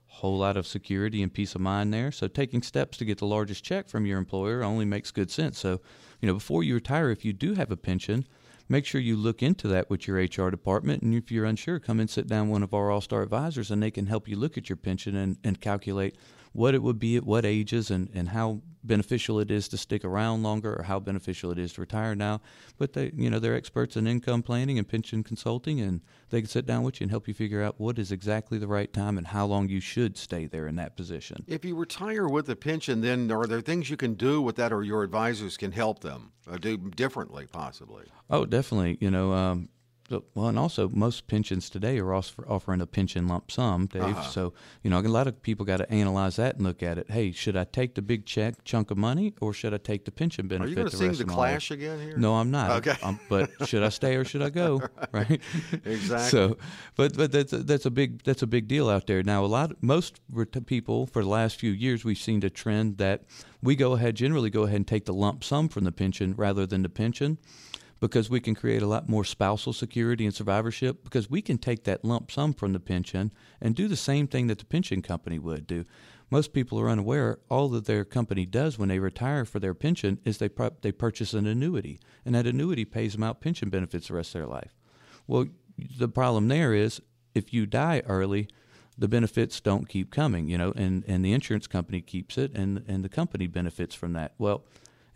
Whole 0.09 0.39
lot 0.39 0.57
of 0.57 0.67
security 0.67 1.23
and 1.23 1.33
peace 1.33 1.55
of 1.55 1.61
mind 1.61 1.93
there. 1.93 2.11
So 2.11 2.29
taking 2.29 2.63
steps 2.63 2.97
to 2.99 3.05
get 3.05 3.19
the 3.19 3.27
largest 3.27 3.65
check 3.65 3.89
from 3.89 4.07
your 4.07 4.19
employer 4.19 4.63
only 4.63 4.85
makes 4.85 5.11
good 5.11 5.31
sense. 5.31 5.59
So, 5.59 5.81
you 6.21 6.27
know, 6.27 6.35
before 6.35 6.63
you 6.63 6.75
retire, 6.75 7.11
if 7.11 7.25
you 7.25 7.33
do 7.33 7.55
have 7.55 7.71
a 7.71 7.77
pension, 7.77 8.27
make 8.69 8.87
sure 8.87 9.01
you 9.01 9.17
look 9.17 9.43
into 9.43 9.69
that 9.69 9.91
with 9.91 10.07
your 10.07 10.17
HR 10.17 10.51
department. 10.51 11.03
And 11.03 11.15
if 11.15 11.31
you're 11.31 11.45
unsure, 11.45 11.79
come 11.79 12.01
and 12.01 12.09
sit 12.09 12.29
down 12.29 12.49
with 12.49 12.53
one 12.53 12.63
of 12.63 12.73
our 12.73 12.91
All 12.91 13.01
Star 13.03 13.23
advisors, 13.23 13.71
and 13.71 13.83
they 13.83 13.91
can 13.91 14.07
help 14.07 14.29
you 14.29 14.37
look 14.37 14.57
at 14.57 14.69
your 14.69 14.77
pension 14.77 15.17
and, 15.17 15.37
and 15.45 15.61
calculate 15.61 16.17
what 16.57 16.75
it 16.75 16.83
would 16.83 16.99
be 16.99 17.17
at 17.17 17.25
what 17.25 17.45
ages 17.45 17.91
and, 17.91 18.09
and 18.15 18.31
how 18.31 18.63
beneficial 18.83 19.41
it 19.41 19.51
is 19.51 19.69
to 19.69 19.77
stick 19.77 20.05
around 20.05 20.43
longer 20.43 20.75
or 20.79 20.85
how 20.85 20.99
beneficial 20.99 21.51
it 21.51 21.59
is 21.59 21.73
to 21.73 21.81
retire 21.81 22.15
now. 22.15 22.41
But 22.79 22.93
they, 22.93 23.11
you 23.15 23.29
know, 23.29 23.39
they're 23.39 23.55
experts 23.55 23.97
in 23.97 24.07
income 24.07 24.43
planning 24.43 24.79
and 24.79 24.89
pension 24.89 25.23
consulting, 25.23 25.81
and 25.81 26.01
they 26.31 26.41
can 26.41 26.49
sit 26.49 26.67
down 26.67 26.83
with 26.83 27.01
you 27.01 27.05
and 27.05 27.11
help 27.11 27.29
you 27.29 27.35
figure 27.35 27.63
out 27.63 27.79
what 27.79 27.99
is 27.99 28.13
exactly 28.13 28.59
the 28.59 28.69
right 28.69 28.93
time 28.93 29.19
and 29.19 29.27
how 29.27 29.45
long 29.47 29.69
you 29.69 29.81
should 29.81 30.17
stay 30.17 30.47
there 30.47 30.67
in 30.67 30.77
that 30.77 30.97
position. 30.97 31.45
If 31.47 31.65
you 31.65 31.75
retire 31.75 32.29
with 32.29 32.49
a 32.49 32.57
pension, 32.57 33.01
then 33.01 33.31
are 33.31 33.47
there 33.47 33.61
things 33.61 33.91
you 33.91 33.97
can 33.97 34.15
do 34.15 34.41
with 34.41 34.57
that, 34.57 34.73
or 34.73 34.83
your 34.83 35.03
advisors 35.03 35.57
can 35.57 35.73
help 35.73 36.01
them 36.01 36.33
uh, 36.51 36.57
do 36.57 36.77
differently, 36.77 37.47
possibly? 37.51 38.05
Oh, 38.31 38.47
definitely. 38.47 38.99
You 39.01 39.11
know, 39.11 39.33
um, 39.33 39.69
well, 40.11 40.49
and 40.49 40.59
also 40.59 40.89
most 40.89 41.27
pensions 41.27 41.69
today 41.69 41.99
are 41.99 42.13
also 42.13 42.45
offering 42.49 42.81
a 42.81 42.87
pension 42.87 43.27
lump 43.27 43.51
sum, 43.51 43.87
Dave. 43.87 44.03
Uh-huh. 44.03 44.23
So 44.23 44.53
you 44.83 44.91
know, 44.91 44.99
a 44.99 45.03
lot 45.03 45.27
of 45.27 45.41
people 45.43 45.65
got 45.65 45.79
to 45.79 45.91
analyze 45.91 46.37
that 46.37 46.57
and 46.57 46.65
look 46.65 46.83
at 46.83 46.99
it. 46.99 47.11
Hey, 47.11 47.33
should 47.33 47.57
I 47.57 47.65
take 47.65 47.95
the 47.95 48.03
big 48.03 48.27
check 48.27 48.63
chunk 48.65 48.91
of 48.91 48.99
money, 48.99 49.35
or 49.41 49.53
should 49.53 49.75
I 49.75 49.79
take 49.79 50.05
the 50.05 50.11
pension 50.11 50.49
benefit? 50.49 50.67
Are 50.67 50.71
you 50.71 50.77
going 50.77 50.89
to 50.89 50.97
sing 50.97 51.13
the 51.13 51.25
Clash 51.25 51.71
again 51.71 52.01
here? 52.01 52.17
No, 52.17 52.35
I'm 52.35 52.51
not. 52.51 52.71
Okay. 52.87 52.97
Um, 53.03 53.19
but 53.29 53.51
should 53.67 53.83
I 53.83 53.89
stay 53.89 54.17
or 54.17 54.25
should 54.25 54.43
I 54.43 54.51
go? 54.51 54.83
right. 55.13 55.41
Exactly. 55.85 56.31
So, 56.31 56.57
but 56.97 57.17
but 57.17 57.33
that's 57.33 57.53
a, 57.53 57.59
that's 57.59 57.87
a 57.87 57.91
big 57.91 58.23
that's 58.23 58.43
a 58.43 58.47
big 58.47 58.67
deal 58.67 58.89
out 58.89 59.07
there. 59.07 59.23
Now, 59.23 59.45
a 59.45 59.47
lot 59.47 59.73
most 59.83 60.21
people 60.67 61.07
for 61.07 61.23
the 61.23 61.29
last 61.29 61.59
few 61.61 61.71
years 61.71 62.05
we've 62.05 62.19
seen 62.19 62.43
a 62.45 62.51
trend 62.51 62.99
that 62.99 63.23
we 63.63 63.77
go 63.77 63.93
ahead 63.93 64.15
generally 64.15 64.51
go 64.51 64.63
ahead 64.63 64.77
and 64.77 64.87
take 64.87 65.05
the 65.05 65.13
lump 65.15 65.45
sum 65.45 65.69
from 65.69 65.85
the 65.85 65.93
pension 65.93 66.35
rather 66.37 66.67
than 66.67 66.83
the 66.83 66.89
pension 66.89 67.39
because 68.01 68.29
we 68.29 68.41
can 68.41 68.55
create 68.55 68.83
a 68.83 68.87
lot 68.87 69.09
more 69.09 69.25
spousal 69.25 69.73
security 69.73 70.25
and 70.25 70.35
survivorship 70.35 71.03
because 71.03 71.31
we 71.31 71.41
can 71.41 71.59
take 71.59 71.85
that 71.85 72.05
lump 72.05 72.31
sum 72.31 72.53
from 72.53 72.73
the 72.73 72.81
pension 72.81 73.33
and 73.61 73.75
do 73.75 73.89
the 73.89 73.97
same 73.97 74.27
thing 74.27 74.47
that 74.47 74.59
the 74.59 74.65
pension 74.65 75.03
company 75.03 75.39
would 75.39 75.67
do. 75.67 75.85
Most 76.31 76.53
people 76.53 76.79
are 76.81 76.89
unaware 76.89 77.39
all 77.49 77.69
that 77.69 77.87
their 77.87 78.05
company 78.05 78.45
does 78.47 78.79
when 78.79 78.89
they 78.89 78.99
retire 78.99 79.45
for 79.45 79.61
their 79.61 79.75
pension 79.75 80.19
is 80.25 80.39
they 80.39 80.51
they 80.83 80.93
purchase 80.93 81.35
an 81.35 81.47
annuity 81.47 82.01
and 82.25 82.35
that 82.35 82.47
annuity 82.47 82.85
pays 82.85 83.13
them 83.13 83.23
out 83.23 83.41
pension 83.41 83.71
benefits 83.71 84.09
the 84.09 84.15
rest 84.15 84.35
of 84.35 84.41
their 84.41 84.49
life. 84.49 84.75
Well, 85.27 85.47
the 85.99 86.09
problem 86.09 86.49
there 86.49 86.75
is 86.75 87.01
if 87.35 87.53
you 87.53 87.67
die 87.67 88.03
early, 88.07 88.49
the 88.99 89.09
benefits 89.09 89.61
don't 89.61 89.89
keep 89.89 90.11
coming, 90.11 90.49
you 90.49 90.57
know, 90.57 90.73
and, 90.75 91.05
and 91.07 91.25
the 91.25 91.33
insurance 91.33 91.67
company 91.67 92.01
keeps 92.01 92.39
it 92.39 92.53
and, 92.55 92.83
and 92.89 93.05
the 93.05 93.09
company 93.09 93.47
benefits 93.47 93.95
from 93.95 94.15
that. 94.15 94.33
Well, 94.39 94.65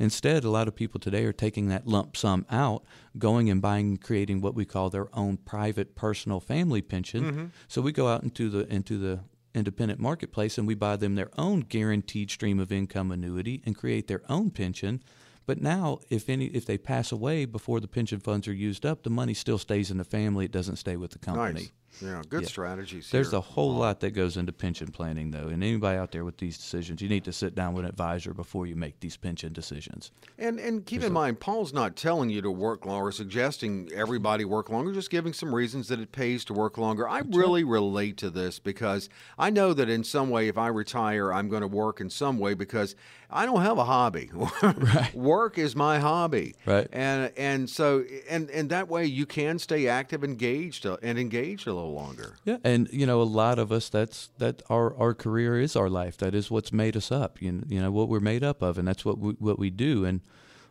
instead, 0.00 0.42
a 0.42 0.50
lot 0.50 0.66
of 0.66 0.74
people 0.74 0.98
today 0.98 1.24
are 1.24 1.32
taking 1.32 1.68
that 1.68 1.86
lump 1.86 2.16
sum 2.16 2.44
out, 2.50 2.82
going 3.16 3.48
and 3.48 3.62
buying, 3.62 3.96
creating 3.96 4.40
what 4.40 4.54
we 4.54 4.64
call 4.64 4.90
their 4.90 5.08
own 5.16 5.36
private 5.36 5.94
personal 5.94 6.40
family 6.40 6.82
pension. 6.82 7.24
Mm-hmm. 7.24 7.44
So 7.68 7.80
we 7.80 7.92
go 7.92 8.08
out 8.08 8.24
into 8.24 8.50
the 8.50 8.66
into 8.72 8.98
the 8.98 9.20
independent 9.54 10.00
marketplace 10.00 10.58
and 10.58 10.66
we 10.66 10.74
buy 10.74 10.96
them 10.96 11.14
their 11.14 11.30
own 11.36 11.60
guaranteed 11.60 12.30
stream 12.30 12.58
of 12.58 12.72
income 12.72 13.10
annuity 13.10 13.62
and 13.64 13.76
create 13.76 14.08
their 14.08 14.22
own 14.28 14.50
pension. 14.50 15.02
But 15.46 15.60
now, 15.60 15.98
if 16.10 16.28
any, 16.28 16.46
if 16.46 16.64
they 16.64 16.78
pass 16.78 17.10
away 17.10 17.44
before 17.44 17.80
the 17.80 17.88
pension 17.88 18.20
funds 18.20 18.46
are 18.46 18.52
used 18.52 18.86
up, 18.86 19.02
the 19.02 19.10
money 19.10 19.34
still 19.34 19.58
stays 19.58 19.90
in 19.90 19.98
the 19.98 20.04
family. 20.04 20.44
It 20.44 20.52
doesn't 20.52 20.76
stay 20.76 20.96
with 20.96 21.10
the 21.10 21.18
company. 21.18 21.52
Nice. 21.54 21.72
Yeah, 22.00 22.22
good 22.28 22.42
Yeah. 22.42 22.48
strategies. 22.48 23.10
There's 23.10 23.30
here. 23.30 23.38
a 23.38 23.42
whole 23.42 23.74
lot 23.74 24.00
that 24.00 24.12
goes 24.12 24.36
into 24.36 24.52
pension 24.52 24.88
planning, 24.88 25.32
though, 25.32 25.48
and 25.48 25.62
anybody 25.62 25.98
out 25.98 26.12
there 26.12 26.24
with 26.24 26.38
these 26.38 26.56
decisions, 26.56 27.02
you 27.02 27.08
need 27.08 27.24
to 27.24 27.32
sit 27.32 27.54
down 27.54 27.74
with 27.74 27.84
an 27.84 27.90
advisor 27.90 28.32
before 28.32 28.66
you 28.66 28.76
make 28.76 29.00
these 29.00 29.16
pension 29.16 29.52
decisions. 29.52 30.10
And 30.38 30.58
and 30.58 30.86
keep 30.86 31.02
in 31.02 31.12
mind, 31.12 31.40
Paul's 31.40 31.72
not 31.72 31.96
telling 31.96 32.30
you 32.30 32.40
to 32.42 32.50
work 32.50 32.86
longer, 32.86 33.08
or 33.08 33.12
suggesting 33.12 33.90
everybody 33.94 34.44
work 34.44 34.70
longer, 34.70 34.92
just 34.92 35.10
giving 35.10 35.32
some 35.32 35.54
reasons 35.54 35.88
that 35.88 36.00
it 36.00 36.12
pays 36.12 36.44
to 36.46 36.54
work 36.54 36.78
longer. 36.78 37.08
I 37.08 37.20
really 37.20 37.64
relate 37.64 38.16
to 38.18 38.30
this 38.30 38.58
because 38.58 39.08
I 39.38 39.50
know 39.50 39.74
that 39.74 39.88
in 39.88 40.04
some 40.04 40.30
way, 40.30 40.48
if 40.48 40.56
I 40.56 40.68
retire, 40.68 41.32
I'm 41.32 41.48
going 41.48 41.62
to 41.62 41.68
work 41.68 42.00
in 42.00 42.08
some 42.08 42.38
way 42.38 42.54
because 42.54 42.94
I 43.32 43.46
don't 43.46 43.62
have 43.62 43.78
a 43.78 43.84
hobby. 43.84 44.30
Work 45.14 45.58
is 45.58 45.76
my 45.76 45.98
hobby. 45.98 46.54
Right. 46.66 46.88
And 46.92 47.32
and 47.36 47.70
so 47.70 48.04
and 48.28 48.50
and 48.50 48.70
that 48.70 48.88
way 48.88 49.06
you 49.06 49.26
can 49.26 49.58
stay 49.58 49.88
active, 49.88 50.24
engaged, 50.24 50.86
uh, 50.86 50.96
and 51.02 51.18
engaged 51.18 51.66
a 51.66 51.72
little 51.72 51.92
longer. 51.92 52.36
Yeah, 52.44 52.58
and 52.64 52.88
you 52.92 53.06
know, 53.06 53.20
a 53.20 53.24
lot 53.24 53.58
of 53.58 53.70
us 53.72 53.88
that's 53.88 54.30
that 54.38 54.62
our 54.68 54.96
our 54.96 55.14
career 55.14 55.60
is 55.60 55.76
our 55.76 55.88
life. 55.88 56.16
That 56.18 56.34
is 56.34 56.50
what's 56.50 56.72
made 56.72 56.96
us 56.96 57.12
up. 57.12 57.40
You 57.40 57.62
you 57.68 57.80
know 57.80 57.90
what 57.90 58.08
we're 58.08 58.20
made 58.20 58.42
up 58.42 58.62
of, 58.62 58.78
and 58.78 58.86
that's 58.86 59.04
what 59.04 59.18
we, 59.18 59.32
what 59.34 59.58
we 59.58 59.70
do. 59.70 60.04
And 60.04 60.20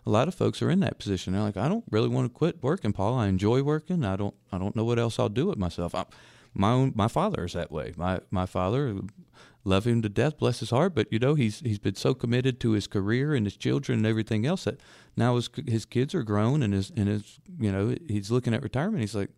a 0.06 0.10
lot 0.10 0.28
of 0.28 0.36
folks 0.36 0.62
are 0.62 0.70
in 0.70 0.80
that 0.80 0.98
position. 0.98 1.34
They're 1.34 1.42
like, 1.42 1.58
I 1.58 1.68
don't 1.68 1.86
really 1.90 2.10
want 2.10 2.32
to 2.32 2.38
quit 2.38 2.64
working, 2.64 2.94
Paul. 2.94 3.16
I 3.16 3.28
enjoy 3.28 3.64
working. 3.64 4.04
I 4.04 4.16
don't 4.16 4.36
I 4.52 4.58
don't 4.58 4.76
know 4.76 4.86
what 4.86 5.00
else 5.00 5.20
I'll 5.20 5.30
do 5.30 5.48
with 5.48 5.58
myself. 5.58 5.96
I, 5.96 6.06
my 6.54 6.72
own 6.72 6.92
my 6.96 7.08
father 7.08 7.46
is 7.46 7.54
that 7.54 7.72
way. 7.72 7.94
My 7.98 8.20
my 8.32 8.46
father 8.46 8.96
love 9.66 9.86
him 9.86 10.02
to 10.02 10.10
death, 10.10 10.38
bless 10.38 10.60
his 10.60 10.70
heart. 10.72 10.96
But 10.96 11.12
you 11.12 11.20
know, 11.20 11.36
he's 11.36 11.60
he's 11.62 11.80
been 11.80 11.96
so 11.96 12.14
committed 12.14 12.60
to 12.62 12.72
his 12.72 12.88
career 12.88 13.34
and 13.36 13.46
his 13.46 13.56
children 13.58 14.00
and 14.00 14.08
everything 14.08 14.46
else 14.46 14.64
that 14.66 14.80
now 15.16 15.36
his 15.36 15.50
his 15.68 15.86
kids 15.86 16.14
are 16.16 16.24
grown 16.24 16.64
and 16.64 16.74
his 16.74 16.92
and 16.96 17.08
his 17.08 17.40
you 17.60 17.72
know 17.72 17.96
he's 18.08 18.32
looking 18.32 18.54
at 18.54 18.62
retirement. 18.64 19.02
He's 19.02 19.16
like. 19.16 19.30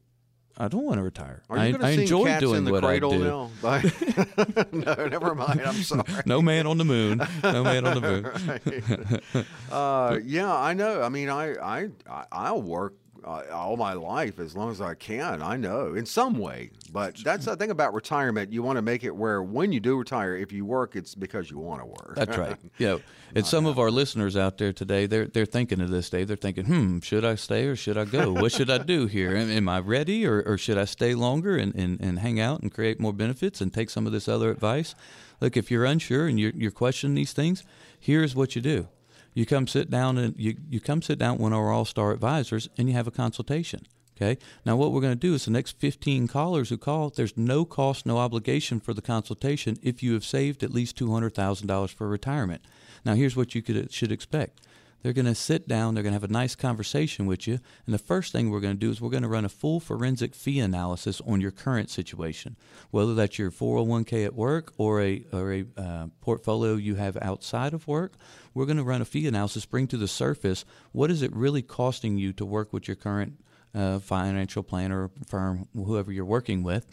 I 0.57 0.67
don't 0.67 0.83
want 0.83 0.97
to 0.97 1.01
retire. 1.03 1.41
I, 1.49 1.73
I 1.79 1.91
enjoy 1.91 2.37
doing 2.37 2.69
what 2.69 2.83
Cradle 2.83 3.13
I 3.13 3.17
do. 3.17 3.23
now? 3.23 3.49
no, 4.73 5.07
never 5.07 5.33
mind. 5.33 5.61
I'm 5.61 5.73
sorry. 5.81 6.03
No 6.25 6.41
man 6.41 6.67
on 6.67 6.77
the 6.77 6.83
moon. 6.83 7.25
No 7.41 7.63
man 7.63 7.87
on 7.87 7.95
the 8.01 9.21
moon. 9.41 9.45
uh, 9.71 10.19
yeah, 10.25 10.53
I 10.53 10.73
know. 10.73 11.01
I 11.01 11.07
mean, 11.07 11.29
I, 11.29 11.53
I- 11.61 12.25
I'll 12.33 12.61
work 12.61 12.95
uh, 13.23 13.43
all 13.51 13.77
my 13.77 13.93
life 13.93 14.39
as 14.39 14.55
long 14.55 14.71
as 14.71 14.81
I 14.81 14.93
can. 14.93 15.41
I 15.41 15.57
know 15.57 15.93
in 15.93 16.05
some 16.05 16.37
way, 16.37 16.71
but 16.91 17.17
that's 17.23 17.45
the 17.45 17.55
thing 17.55 17.71
about 17.71 17.93
retirement. 17.93 18.51
You 18.51 18.63
want 18.63 18.77
to 18.77 18.81
make 18.81 19.03
it 19.03 19.15
where 19.15 19.41
when 19.43 19.71
you 19.71 19.79
do 19.79 19.97
retire, 19.97 20.35
if 20.35 20.51
you 20.51 20.65
work, 20.65 20.95
it's 20.95 21.15
because 21.15 21.49
you 21.49 21.57
want 21.57 21.81
to 21.81 21.85
work. 21.85 22.15
That's 22.15 22.37
right. 22.37 22.57
Yeah, 22.77 22.97
and 23.35 23.45
some 23.45 23.65
of 23.65 23.77
our 23.77 23.91
listeners 23.91 24.35
out 24.35 24.57
there 24.57 24.73
today, 24.73 25.05
they're 25.05 25.27
they're 25.27 25.45
thinking 25.45 25.81
of 25.81 25.89
this 25.89 26.09
day. 26.09 26.23
They're 26.23 26.35
thinking, 26.35 26.65
hmm, 26.65 26.99
should 26.99 27.23
I 27.23 27.35
stay 27.35 27.65
or 27.65 27.75
should 27.75 27.97
I 27.97 28.05
go? 28.05 28.31
What 28.33 28.51
should 28.51 28.69
I 28.69 28.79
do 28.79 29.05
here? 29.07 29.35
Am, 29.35 29.51
am 29.51 29.69
I 29.69 29.79
ready 29.79 30.25
or, 30.25 30.41
or 30.41 30.57
should 30.57 30.77
I 30.77 30.85
stay 30.85 31.13
longer 31.13 31.57
and, 31.57 31.75
and, 31.75 31.99
and 32.01 32.19
hang 32.19 32.39
out 32.39 32.61
and 32.61 32.73
create 32.73 32.99
more 32.99 33.13
benefits 33.13 33.61
and 33.61 33.73
take 33.73 33.89
some 33.89 34.07
of 34.07 34.13
this 34.13 34.27
other 34.27 34.49
advice? 34.49 34.95
Look, 35.39 35.57
if 35.57 35.69
you're 35.69 35.85
unsure 35.85 36.27
and 36.27 36.39
you're, 36.39 36.53
you're 36.55 36.71
questioning 36.71 37.15
these 37.15 37.33
things, 37.33 37.63
here's 37.99 38.35
what 38.35 38.55
you 38.55 38.61
do 38.61 38.87
you 39.33 39.45
come 39.45 39.67
sit 39.67 39.89
down 39.89 40.17
and 40.17 40.35
you, 40.37 40.55
you 40.69 40.79
come 40.79 41.01
sit 41.01 41.19
down 41.19 41.33
with 41.33 41.41
one 41.41 41.53
of 41.53 41.59
our 41.59 41.71
all-star 41.71 42.11
advisors 42.11 42.69
and 42.77 42.87
you 42.87 42.93
have 42.93 43.07
a 43.07 43.11
consultation 43.11 43.85
okay? 44.21 44.39
Now 44.65 44.75
what 44.75 44.91
we're 44.91 45.01
going 45.01 45.13
to 45.13 45.27
do 45.27 45.33
is 45.33 45.45
the 45.45 45.51
next 45.51 45.79
15 45.79 46.27
callers 46.27 46.69
who 46.69 46.77
call 46.77 47.09
there's 47.09 47.37
no 47.37 47.65
cost 47.65 48.05
no 48.05 48.17
obligation 48.17 48.79
for 48.79 48.93
the 48.93 49.01
consultation 49.01 49.77
if 49.81 50.03
you 50.03 50.13
have 50.13 50.25
saved 50.25 50.63
at 50.63 50.71
least 50.71 50.97
$200000 50.97 51.93
for 51.93 52.07
retirement. 52.07 52.61
Now 53.03 53.15
here's 53.15 53.35
what 53.35 53.55
you 53.55 53.61
could, 53.61 53.91
should 53.91 54.11
expect 54.11 54.61
they're 55.01 55.13
going 55.13 55.25
to 55.25 55.35
sit 55.35 55.67
down, 55.67 55.93
they're 55.93 56.03
going 56.03 56.13
to 56.13 56.19
have 56.19 56.29
a 56.29 56.33
nice 56.33 56.55
conversation 56.55 57.25
with 57.25 57.47
you, 57.47 57.59
and 57.85 57.93
the 57.93 57.99
first 57.99 58.31
thing 58.31 58.49
we're 58.49 58.59
going 58.59 58.75
to 58.75 58.79
do 58.79 58.91
is 58.91 59.01
we're 59.01 59.09
going 59.09 59.23
to 59.23 59.29
run 59.29 59.45
a 59.45 59.49
full 59.49 59.79
forensic 59.79 60.35
fee 60.35 60.59
analysis 60.59 61.21
on 61.27 61.41
your 61.41 61.51
current 61.51 61.89
situation, 61.89 62.55
whether 62.91 63.13
that's 63.13 63.39
your 63.39 63.51
401k 63.51 64.25
at 64.25 64.35
work 64.35 64.73
or 64.77 65.01
a 65.01 65.25
or 65.31 65.53
a 65.53 65.65
uh, 65.77 66.07
portfolio 66.21 66.75
you 66.75 66.95
have 66.95 67.17
outside 67.21 67.73
of 67.73 67.87
work. 67.87 68.13
We're 68.53 68.65
going 68.65 68.77
to 68.77 68.83
run 68.83 69.01
a 69.01 69.05
fee 69.05 69.27
analysis, 69.27 69.65
bring 69.65 69.87
to 69.87 69.97
the 69.97 70.07
surface 70.07 70.65
what 70.91 71.09
is 71.09 71.21
it 71.21 71.35
really 71.35 71.61
costing 71.61 72.17
you 72.17 72.33
to 72.33 72.45
work 72.45 72.73
with 72.73 72.87
your 72.87 72.95
current 72.95 73.39
uh, 73.73 73.99
financial 73.99 74.63
planner 74.63 75.03
or 75.03 75.11
firm, 75.27 75.67
whoever 75.73 76.11
you're 76.11 76.25
working 76.25 76.63
with. 76.63 76.85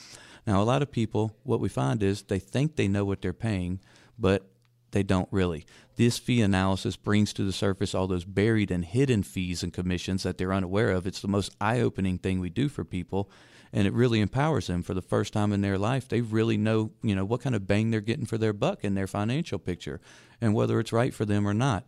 Now, 0.47 0.63
a 0.63 0.65
lot 0.65 0.83
of 0.83 0.91
people, 0.91 1.37
what 1.43 1.61
we 1.61 1.69
find 1.69 2.03
is 2.03 2.23
they 2.23 2.39
think 2.39 2.77
they 2.77 2.89
know 2.89 3.05
what 3.05 3.21
they're 3.21 3.33
paying, 3.33 3.81
but 4.19 4.49
they 4.93 5.03
don't 5.03 5.29
really. 5.31 5.67
This 5.97 6.19
fee 6.19 6.43
analysis 6.43 6.97
brings 6.97 7.33
to 7.33 7.45
the 7.45 7.53
surface 7.53 7.95
all 7.95 8.07
those 8.07 8.25
buried 8.25 8.71
and 8.71 8.85
hidden 8.85 9.23
fees 9.23 9.63
and 9.63 9.73
commissions 9.73 10.23
that 10.23 10.39
they're 10.39 10.53
unaware 10.53 10.91
of. 10.91 11.07
It's 11.07 11.21
the 11.21 11.29
most 11.29 11.55
eye 11.61 11.81
opening 11.81 12.19
thing 12.19 12.41
we 12.41 12.51
do 12.51 12.69
for 12.69 12.85
people, 12.85 13.31
and 13.73 13.87
it 13.87 13.93
really 13.93 14.21
empowers 14.21 14.69
them 14.69 14.83
for 14.83 14.95
the 14.95 15.03
first 15.03 15.33
time 15.33 15.53
in 15.53 15.61
their 15.61 15.79
life. 15.79 16.09
They 16.09 16.21
really 16.21 16.57
know, 16.57 16.93
you 17.03 17.15
know, 17.15 17.25
what 17.25 17.41
kind 17.41 17.55
of 17.55 17.67
bang 17.67 17.91
they're 17.91 18.01
getting 18.01 18.27
for 18.27 18.39
their 18.39 18.53
buck 18.53 18.85
in 18.85 18.95
their 18.95 19.07
financial 19.07 19.59
picture 19.59 20.01
and 20.41 20.55
whether 20.55 20.79
it's 20.79 20.93
right 20.93 21.13
for 21.13 21.25
them 21.25 21.47
or 21.47 21.55
not. 21.55 21.85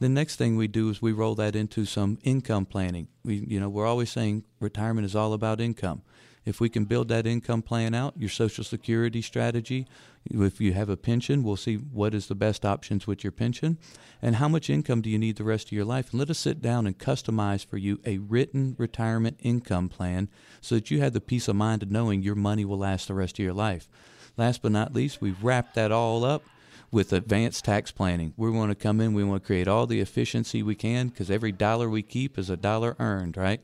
The 0.00 0.08
next 0.08 0.36
thing 0.36 0.56
we 0.56 0.68
do 0.68 0.90
is 0.90 1.02
we 1.02 1.12
roll 1.12 1.34
that 1.34 1.56
into 1.56 1.84
some 1.84 2.18
income 2.22 2.66
planning. 2.66 3.08
We, 3.24 3.44
you 3.48 3.58
know, 3.58 3.68
we're 3.68 3.86
always 3.86 4.10
saying 4.10 4.44
retirement 4.60 5.04
is 5.04 5.16
all 5.16 5.32
about 5.32 5.60
income. 5.60 6.02
If 6.48 6.60
we 6.60 6.70
can 6.70 6.86
build 6.86 7.08
that 7.08 7.26
income 7.26 7.60
plan 7.60 7.94
out, 7.94 8.14
your 8.16 8.30
Social 8.30 8.64
Security 8.64 9.20
strategy, 9.20 9.86
if 10.24 10.62
you 10.62 10.72
have 10.72 10.88
a 10.88 10.96
pension, 10.96 11.42
we'll 11.42 11.56
see 11.56 11.76
what 11.76 12.14
is 12.14 12.26
the 12.26 12.34
best 12.34 12.64
options 12.64 13.06
with 13.06 13.22
your 13.22 13.32
pension 13.32 13.76
and 14.22 14.36
how 14.36 14.48
much 14.48 14.70
income 14.70 15.02
do 15.02 15.10
you 15.10 15.18
need 15.18 15.36
the 15.36 15.44
rest 15.44 15.66
of 15.66 15.72
your 15.72 15.84
life. 15.84 16.10
And 16.10 16.18
let 16.18 16.30
us 16.30 16.38
sit 16.38 16.62
down 16.62 16.86
and 16.86 16.96
customize 16.96 17.66
for 17.66 17.76
you 17.76 18.00
a 18.06 18.16
written 18.16 18.76
retirement 18.78 19.36
income 19.42 19.90
plan 19.90 20.30
so 20.62 20.76
that 20.76 20.90
you 20.90 21.00
have 21.02 21.12
the 21.12 21.20
peace 21.20 21.48
of 21.48 21.56
mind 21.56 21.82
of 21.82 21.90
knowing 21.90 22.22
your 22.22 22.34
money 22.34 22.64
will 22.64 22.78
last 22.78 23.08
the 23.08 23.14
rest 23.14 23.38
of 23.38 23.44
your 23.44 23.52
life. 23.52 23.86
Last 24.38 24.62
but 24.62 24.72
not 24.72 24.94
least, 24.94 25.20
we've 25.20 25.44
wrapped 25.44 25.74
that 25.74 25.92
all 25.92 26.24
up 26.24 26.44
with 26.90 27.12
advanced 27.12 27.66
tax 27.66 27.90
planning. 27.90 28.32
We 28.38 28.50
want 28.50 28.70
to 28.70 28.74
come 28.74 29.02
in, 29.02 29.12
we 29.12 29.22
want 29.22 29.42
to 29.42 29.46
create 29.46 29.68
all 29.68 29.86
the 29.86 30.00
efficiency 30.00 30.62
we 30.62 30.76
can 30.76 31.08
because 31.08 31.30
every 31.30 31.52
dollar 31.52 31.90
we 31.90 32.00
keep 32.00 32.38
is 32.38 32.48
a 32.48 32.56
dollar 32.56 32.96
earned, 32.98 33.36
right? 33.36 33.60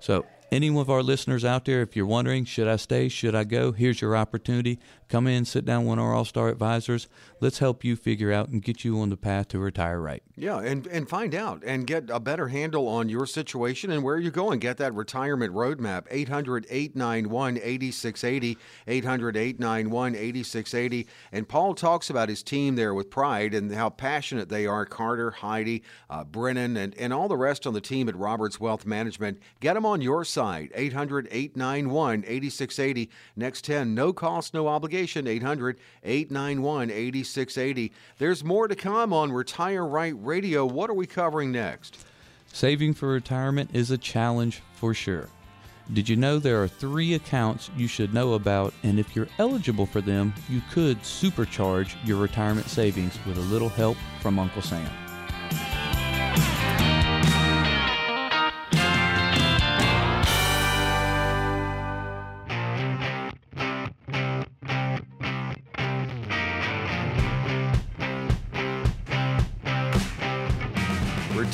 So 0.00 0.26
any 0.52 0.76
of 0.76 0.90
our 0.90 1.02
listeners 1.02 1.44
out 1.44 1.64
there, 1.64 1.82
if 1.82 1.94
you're 1.96 2.06
wondering, 2.06 2.44
should 2.44 2.68
I 2.68 2.76
stay? 2.76 3.08
Should 3.08 3.34
I 3.34 3.44
go? 3.44 3.72
Here's 3.72 4.00
your 4.00 4.16
opportunity. 4.16 4.78
Come 5.10 5.26
in, 5.26 5.44
sit 5.44 5.64
down 5.64 5.86
with 5.86 5.98
our 5.98 6.14
all 6.14 6.24
star 6.24 6.48
advisors. 6.50 7.08
Let's 7.40 7.58
help 7.58 7.82
you 7.82 7.96
figure 7.96 8.32
out 8.32 8.48
and 8.48 8.62
get 8.62 8.84
you 8.84 9.00
on 9.00 9.10
the 9.10 9.16
path 9.16 9.48
to 9.48 9.58
retire 9.58 10.00
right. 10.00 10.22
Yeah, 10.36 10.60
and, 10.60 10.86
and 10.86 11.08
find 11.08 11.34
out 11.34 11.64
and 11.66 11.84
get 11.84 12.08
a 12.10 12.20
better 12.20 12.46
handle 12.46 12.86
on 12.86 13.08
your 13.08 13.26
situation 13.26 13.90
and 13.90 14.04
where 14.04 14.18
you're 14.18 14.30
going. 14.30 14.60
Get 14.60 14.76
that 14.76 14.94
retirement 14.94 15.52
roadmap. 15.52 16.06
800 16.10 16.64
891 16.70 17.56
8680. 17.56 18.56
800 18.86 19.36
891 19.36 20.14
8680. 20.14 21.08
And 21.32 21.48
Paul 21.48 21.74
talks 21.74 22.08
about 22.08 22.28
his 22.28 22.44
team 22.44 22.76
there 22.76 22.94
with 22.94 23.10
Pride 23.10 23.52
and 23.52 23.74
how 23.74 23.90
passionate 23.90 24.48
they 24.48 24.64
are 24.64 24.86
Carter, 24.86 25.32
Heidi, 25.32 25.82
uh, 26.08 26.22
Brennan, 26.22 26.76
and, 26.76 26.94
and 26.96 27.12
all 27.12 27.26
the 27.26 27.36
rest 27.36 27.66
on 27.66 27.74
the 27.74 27.80
team 27.80 28.08
at 28.08 28.14
Roberts 28.14 28.60
Wealth 28.60 28.86
Management. 28.86 29.40
Get 29.58 29.74
them 29.74 29.84
on 29.84 30.02
your 30.02 30.24
side. 30.24 30.70
800 30.72 31.26
891 31.32 32.22
8680. 32.28 33.10
Next 33.34 33.64
10, 33.64 33.92
no 33.92 34.12
cost, 34.12 34.54
no 34.54 34.68
obligation. 34.68 34.99
800 35.00 35.78
891 36.04 36.90
8680. 36.90 37.92
There's 38.18 38.44
more 38.44 38.68
to 38.68 38.74
come 38.74 39.12
on 39.12 39.32
Retire 39.32 39.86
Right 39.86 40.14
Radio. 40.16 40.66
What 40.66 40.90
are 40.90 40.94
we 40.94 41.06
covering 41.06 41.52
next? 41.52 42.04
Saving 42.52 42.94
for 42.94 43.08
retirement 43.08 43.70
is 43.72 43.90
a 43.90 43.98
challenge 43.98 44.62
for 44.74 44.92
sure. 44.92 45.28
Did 45.92 46.08
you 46.08 46.16
know 46.16 46.38
there 46.38 46.62
are 46.62 46.68
three 46.68 47.14
accounts 47.14 47.70
you 47.76 47.88
should 47.88 48.14
know 48.14 48.34
about, 48.34 48.74
and 48.82 49.00
if 49.00 49.16
you're 49.16 49.28
eligible 49.38 49.86
for 49.86 50.00
them, 50.00 50.32
you 50.48 50.62
could 50.70 51.00
supercharge 51.00 51.94
your 52.04 52.18
retirement 52.18 52.68
savings 52.68 53.18
with 53.26 53.38
a 53.38 53.52
little 53.52 53.68
help 53.68 53.96
from 54.20 54.38
Uncle 54.38 54.62
Sam? 54.62 54.88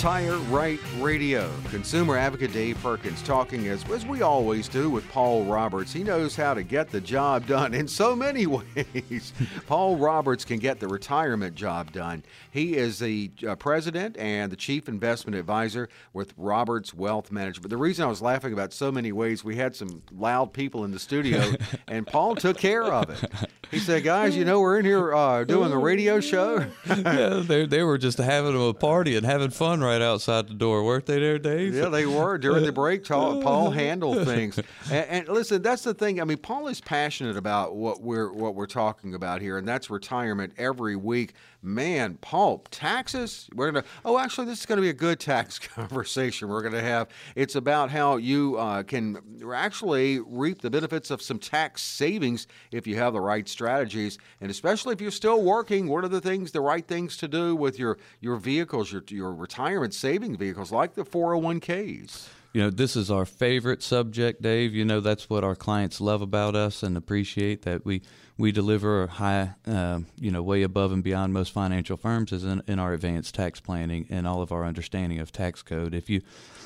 Retire 0.06 0.36
Right 0.50 0.78
Radio. 0.98 1.50
Consumer 1.68 2.16
advocate 2.16 2.52
Dave 2.52 2.80
Perkins 2.80 3.20
talking 3.24 3.66
as, 3.66 3.84
as 3.90 4.06
we 4.06 4.22
always 4.22 4.68
do 4.68 4.88
with 4.88 5.06
Paul 5.10 5.42
Roberts. 5.46 5.92
He 5.92 6.04
knows 6.04 6.36
how 6.36 6.54
to 6.54 6.62
get 6.62 6.90
the 6.90 7.00
job 7.00 7.44
done 7.48 7.74
in 7.74 7.88
so 7.88 8.14
many 8.14 8.46
ways. 8.46 9.32
Paul 9.66 9.96
Roberts 9.96 10.44
can 10.44 10.60
get 10.60 10.78
the 10.78 10.86
retirement 10.86 11.56
job 11.56 11.90
done. 11.90 12.22
He 12.52 12.76
is 12.76 13.00
the 13.00 13.32
uh, 13.48 13.56
president 13.56 14.16
and 14.16 14.52
the 14.52 14.56
chief 14.56 14.88
investment 14.88 15.34
advisor 15.34 15.88
with 16.12 16.34
Roberts 16.36 16.94
Wealth 16.94 17.32
Management. 17.32 17.68
The 17.68 17.76
reason 17.76 18.04
I 18.04 18.08
was 18.08 18.22
laughing 18.22 18.52
about 18.52 18.72
so 18.72 18.92
many 18.92 19.10
ways, 19.10 19.42
we 19.42 19.56
had 19.56 19.74
some 19.74 20.04
loud 20.16 20.52
people 20.52 20.84
in 20.84 20.92
the 20.92 21.00
studio, 21.00 21.42
and 21.88 22.06
Paul 22.06 22.36
took 22.36 22.58
care 22.58 22.84
of 22.84 23.10
it. 23.10 23.48
He 23.70 23.80
said, 23.80 24.04
"Guys, 24.04 24.36
you 24.36 24.44
know 24.44 24.60
we're 24.60 24.78
in 24.78 24.84
here 24.84 25.12
uh, 25.12 25.42
doing 25.44 25.72
a 25.72 25.78
radio 25.78 26.20
show." 26.20 26.64
yeah, 26.86 27.42
they, 27.44 27.66
they 27.66 27.82
were 27.82 27.98
just 27.98 28.18
having 28.18 28.56
a 28.56 28.72
party 28.72 29.16
and 29.16 29.26
having 29.26 29.50
fun 29.50 29.80
right 29.80 29.95
outside 30.02 30.48
the 30.48 30.54
door, 30.54 30.84
weren't 30.84 31.06
they, 31.06 31.18
there, 31.18 31.38
Dave? 31.38 31.74
Yeah, 31.74 31.88
they 31.88 32.06
were 32.06 32.38
during 32.38 32.64
the 32.64 32.72
break. 32.72 33.04
Paul, 33.08 33.42
Paul 33.42 33.70
handled 33.70 34.26
things, 34.26 34.58
and, 34.58 34.66
and, 35.08 35.28
listen, 35.28 35.62
that's 35.62 35.82
the 35.82 35.94
thing. 35.94 36.20
I 36.20 36.24
mean, 36.24 36.38
Paul 36.38 36.68
is 36.68 36.80
passionate 36.80 37.36
about 37.36 37.76
what 37.76 38.00
we're 38.02 38.32
what 38.32 38.54
we're 38.54 38.66
talking 38.66 39.14
about 39.14 39.40
here, 39.40 39.58
and 39.58 39.66
that's 39.66 39.90
retirement 39.90 40.52
every 40.58 40.96
week 40.96 41.34
man, 41.62 42.18
Paul, 42.20 42.64
taxes. 42.70 43.48
We're 43.54 43.70
gonna. 43.70 43.84
Oh, 44.04 44.18
actually, 44.18 44.46
this 44.46 44.60
is 44.60 44.66
going 44.66 44.76
to 44.76 44.82
be 44.82 44.88
a 44.88 44.94
good 44.94 45.20
tax 45.20 45.58
conversation 45.76 46.48
we're 46.48 46.62
going 46.62 46.74
to 46.74 46.82
have. 46.82 47.08
It's 47.34 47.54
about 47.54 47.90
how 47.90 48.16
you 48.16 48.56
uh, 48.56 48.82
can 48.82 49.18
actually 49.52 50.20
reap 50.20 50.62
the 50.62 50.70
benefits 50.70 51.10
of 51.10 51.22
some 51.22 51.38
tax 51.38 51.82
savings 51.82 52.46
if 52.70 52.86
you 52.86 52.96
have 52.96 53.12
the 53.12 53.20
right 53.20 53.48
strategies, 53.48 54.18
and 54.40 54.50
especially 54.50 54.92
if 54.92 55.00
you're 55.00 55.10
still 55.10 55.42
working. 55.42 55.88
What 55.88 56.04
are 56.04 56.08
the 56.08 56.20
things, 56.20 56.52
the 56.52 56.60
right 56.60 56.86
things 56.86 57.16
to 57.18 57.28
do 57.28 57.56
with 57.56 57.78
your 57.78 57.98
your 58.20 58.36
vehicles, 58.36 58.92
your 58.92 59.04
your 59.08 59.34
retirement 59.34 59.94
saving 59.94 60.36
vehicles, 60.36 60.72
like 60.72 60.94
the 60.94 61.04
401ks? 61.04 62.28
you 62.56 62.62
know, 62.62 62.70
this 62.70 62.96
is 62.96 63.10
our 63.10 63.26
favorite 63.26 63.82
subject, 63.82 64.40
Dave. 64.40 64.74
You 64.74 64.86
know, 64.86 65.00
that's 65.00 65.28
what 65.28 65.44
our 65.44 65.54
clients 65.54 66.00
love 66.00 66.22
about 66.22 66.56
us 66.56 66.82
and 66.82 66.96
appreciate 66.96 67.60
that 67.62 67.84
we 67.84 68.00
we 68.38 68.52
deliver 68.52 69.06
high, 69.06 69.54
uh, 69.66 70.00
you 70.18 70.30
know, 70.30 70.42
way 70.42 70.62
above 70.62 70.92
and 70.92 71.02
beyond 71.02 71.32
most 71.32 71.52
financial 71.52 71.96
firms 71.96 72.32
is 72.32 72.44
in, 72.44 72.62
in 72.66 72.78
our 72.78 72.92
advanced 72.92 73.34
tax 73.34 73.60
planning 73.60 74.06
and 74.10 74.26
all 74.26 74.42
of 74.42 74.52
our 74.52 74.64
understanding 74.64 75.18
of 75.18 75.32
tax 75.32 75.62
code. 75.62 75.94
If 75.94 76.10
you 76.10 76.22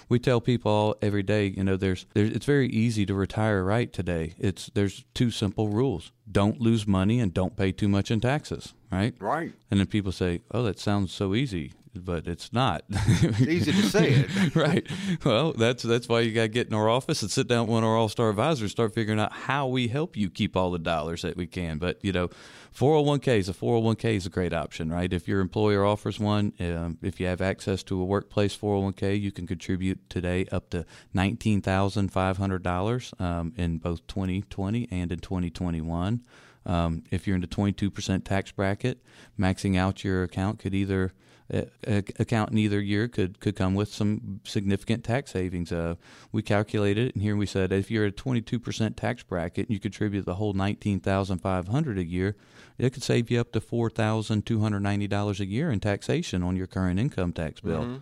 we 0.08 0.18
tell 0.18 0.40
people 0.40 0.72
all, 0.72 0.96
every 1.00 1.22
day, 1.22 1.46
you 1.46 1.62
know, 1.62 1.76
there's, 1.76 2.04
there's 2.14 2.30
it's 2.30 2.44
very 2.44 2.68
easy 2.68 3.06
to 3.06 3.14
retire 3.14 3.62
right 3.62 3.92
today. 3.92 4.34
It's 4.38 4.66
there's 4.74 5.04
two 5.14 5.30
simple 5.30 5.68
rules: 5.68 6.10
don't 6.30 6.60
lose 6.60 6.86
money 6.86 7.20
and 7.20 7.32
don't 7.32 7.56
pay 7.56 7.72
too 7.72 7.88
much 7.88 8.10
in 8.10 8.20
taxes. 8.20 8.74
Right. 8.90 9.14
Right. 9.20 9.52
And 9.70 9.78
then 9.78 9.86
people 9.86 10.10
say, 10.12 10.42
"Oh, 10.50 10.64
that 10.64 10.80
sounds 10.80 11.12
so 11.12 11.34
easy." 11.34 11.72
But 11.94 12.26
it's 12.26 12.52
not. 12.52 12.84
it's 12.88 13.40
easy 13.40 13.72
to 13.72 13.82
say 13.82 14.10
it, 14.10 14.54
right? 14.54 14.86
Well, 15.24 15.52
that's 15.52 15.82
that's 15.82 16.08
why 16.08 16.20
you 16.20 16.32
got 16.32 16.42
to 16.42 16.48
get 16.48 16.68
in 16.68 16.74
our 16.74 16.88
office 16.88 17.22
and 17.22 17.30
sit 17.30 17.48
down 17.48 17.62
with 17.62 17.70
one 17.70 17.82
of 17.82 17.88
our 17.88 17.96
All 17.96 18.08
Star 18.08 18.30
advisors, 18.30 18.70
start 18.70 18.94
figuring 18.94 19.18
out 19.18 19.32
how 19.32 19.66
we 19.66 19.88
help 19.88 20.16
you 20.16 20.30
keep 20.30 20.56
all 20.56 20.70
the 20.70 20.78
dollars 20.78 21.22
that 21.22 21.36
we 21.36 21.46
can. 21.46 21.78
But 21.78 21.98
you 22.04 22.12
know, 22.12 22.28
401ks, 22.74 23.48
a 23.48 23.52
401k 23.52 24.16
is 24.16 24.26
a 24.26 24.30
great 24.30 24.52
option, 24.52 24.90
right? 24.90 25.12
If 25.12 25.26
your 25.26 25.40
employer 25.40 25.84
offers 25.84 26.20
one, 26.20 26.52
um, 26.60 26.98
if 27.02 27.18
you 27.18 27.26
have 27.26 27.40
access 27.40 27.82
to 27.84 28.00
a 28.00 28.04
workplace 28.04 28.56
401k, 28.56 29.20
you 29.20 29.32
can 29.32 29.46
contribute 29.46 30.08
today 30.08 30.46
up 30.52 30.70
to 30.70 30.86
nineteen 31.12 31.60
thousand 31.60 32.12
five 32.12 32.36
hundred 32.36 32.62
dollars 32.62 33.12
um, 33.18 33.52
in 33.56 33.78
both 33.78 34.06
2020 34.06 34.88
and 34.90 35.12
in 35.12 35.18
2021. 35.18 36.22
Um, 36.66 37.04
if 37.10 37.26
you're 37.26 37.36
in 37.36 37.40
the 37.40 37.46
22% 37.46 38.24
tax 38.24 38.52
bracket, 38.52 39.02
maxing 39.38 39.78
out 39.78 40.04
your 40.04 40.22
account 40.22 40.58
could 40.58 40.74
either 40.74 41.14
account 41.52 42.52
in 42.52 42.58
either 42.58 42.80
year 42.80 43.08
could 43.08 43.40
could 43.40 43.56
come 43.56 43.74
with 43.74 43.92
some 43.92 44.40
significant 44.44 45.04
tax 45.04 45.32
savings. 45.32 45.72
Uh, 45.72 45.96
we 46.32 46.42
calculated 46.42 47.08
it, 47.08 47.14
and 47.14 47.22
here 47.22 47.36
we 47.36 47.46
said 47.46 47.72
if 47.72 47.90
you're 47.90 48.06
at 48.06 48.12
a 48.12 48.22
22% 48.22 48.96
tax 48.96 49.22
bracket 49.22 49.66
and 49.66 49.74
you 49.74 49.80
contribute 49.80 50.24
the 50.24 50.36
whole 50.36 50.52
19,500 50.52 51.98
a 51.98 52.04
year, 52.04 52.36
it 52.78 52.92
could 52.92 53.02
save 53.02 53.30
you 53.30 53.40
up 53.40 53.52
to 53.52 53.60
$4,290 53.60 55.40
a 55.40 55.46
year 55.46 55.70
in 55.70 55.80
taxation 55.80 56.42
on 56.42 56.56
your 56.56 56.66
current 56.66 56.98
income 56.98 57.32
tax 57.32 57.60
bill. 57.60 57.82
Mm-hmm. 57.82 57.96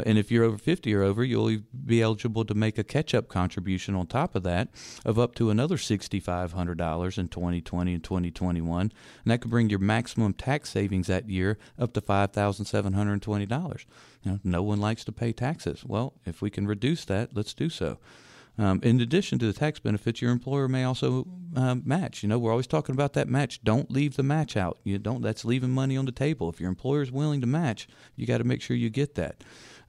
And 0.00 0.18
if 0.18 0.30
you're 0.30 0.44
over 0.44 0.58
50 0.58 0.94
or 0.94 1.02
over, 1.02 1.22
you'll 1.22 1.58
be 1.84 2.00
eligible 2.00 2.44
to 2.44 2.54
make 2.54 2.78
a 2.78 2.84
catch-up 2.84 3.28
contribution 3.28 3.94
on 3.94 4.06
top 4.06 4.34
of 4.34 4.42
that 4.44 4.68
of 5.04 5.18
up 5.18 5.34
to 5.34 5.50
another 5.50 5.76
$6,500 5.76 7.18
in 7.18 7.28
2020 7.28 7.94
and 7.94 8.04
2021, 8.04 8.80
and 8.80 8.92
that 9.26 9.40
could 9.40 9.50
bring 9.50 9.70
your 9.70 9.78
maximum 9.78 10.32
tax 10.32 10.70
savings 10.70 11.08
that 11.08 11.28
year 11.28 11.58
up 11.78 11.92
to 11.92 12.00
$5,720. 12.00 13.84
You 14.22 14.30
know, 14.30 14.38
no 14.44 14.62
one 14.62 14.80
likes 14.80 15.04
to 15.04 15.12
pay 15.12 15.32
taxes. 15.32 15.84
Well, 15.84 16.14
if 16.24 16.40
we 16.40 16.50
can 16.50 16.66
reduce 16.66 17.04
that, 17.06 17.34
let's 17.34 17.54
do 17.54 17.68
so. 17.68 17.98
Um, 18.58 18.80
in 18.82 19.00
addition 19.00 19.38
to 19.38 19.46
the 19.46 19.52
tax 19.52 19.80
benefits, 19.80 20.20
your 20.20 20.30
employer 20.30 20.68
may 20.68 20.84
also 20.84 21.26
um, 21.56 21.82
match. 21.86 22.22
You 22.22 22.28
know, 22.28 22.38
we're 22.38 22.50
always 22.50 22.66
talking 22.66 22.94
about 22.94 23.14
that 23.14 23.28
match. 23.28 23.64
Don't 23.64 23.90
leave 23.90 24.16
the 24.16 24.22
match 24.22 24.56
out. 24.56 24.78
You 24.84 24.98
don't. 24.98 25.22
That's 25.22 25.44
leaving 25.44 25.70
money 25.70 25.96
on 25.96 26.04
the 26.04 26.12
table. 26.12 26.50
If 26.50 26.60
your 26.60 26.68
employer 26.68 27.00
is 27.00 27.10
willing 27.10 27.40
to 27.40 27.46
match, 27.46 27.88
you 28.14 28.26
got 28.26 28.38
to 28.38 28.44
make 28.44 28.60
sure 28.60 28.76
you 28.76 28.90
get 28.90 29.14
that. 29.14 29.42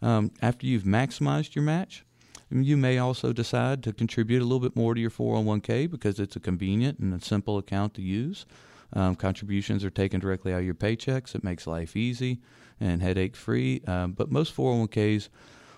Um, 0.04 0.32
after 0.42 0.68
you've 0.68 0.84
maximized 0.84 1.56
your 1.56 1.64
match, 1.64 2.04
you 2.52 2.78
may 2.78 2.98
also 2.98 3.34
decide 3.34 3.82
to 3.84 3.94
contribute 3.94 4.42
a 4.42 4.44
little 4.44 4.60
bit 4.60 4.76
more 4.76 4.94
to 4.94 5.02
your 5.02 5.10
401k 5.10 5.90
because 5.90 6.20
it's 6.20 6.36
a 6.36 6.40
convenient 6.40 7.00
and 7.00 7.14
a 7.14 7.24
simple 7.24 7.58
account 7.58 7.94
to 7.96 8.02
use. 8.02 8.46
Um, 8.92 9.16
contributions 9.16 9.84
are 9.84 9.90
taken 9.90 10.20
directly 10.20 10.54
out 10.54 10.60
of 10.60 10.66
your 10.66 10.76
paychecks. 10.76 11.34
It 11.34 11.44
makes 11.44 11.66
life 11.66 11.96
easy 11.96 12.42
and 12.80 13.02
headache 13.02 13.36
free. 13.36 13.82
Um, 13.88 14.12
but 14.12 14.30
most 14.30 14.56
401ks 14.56 15.30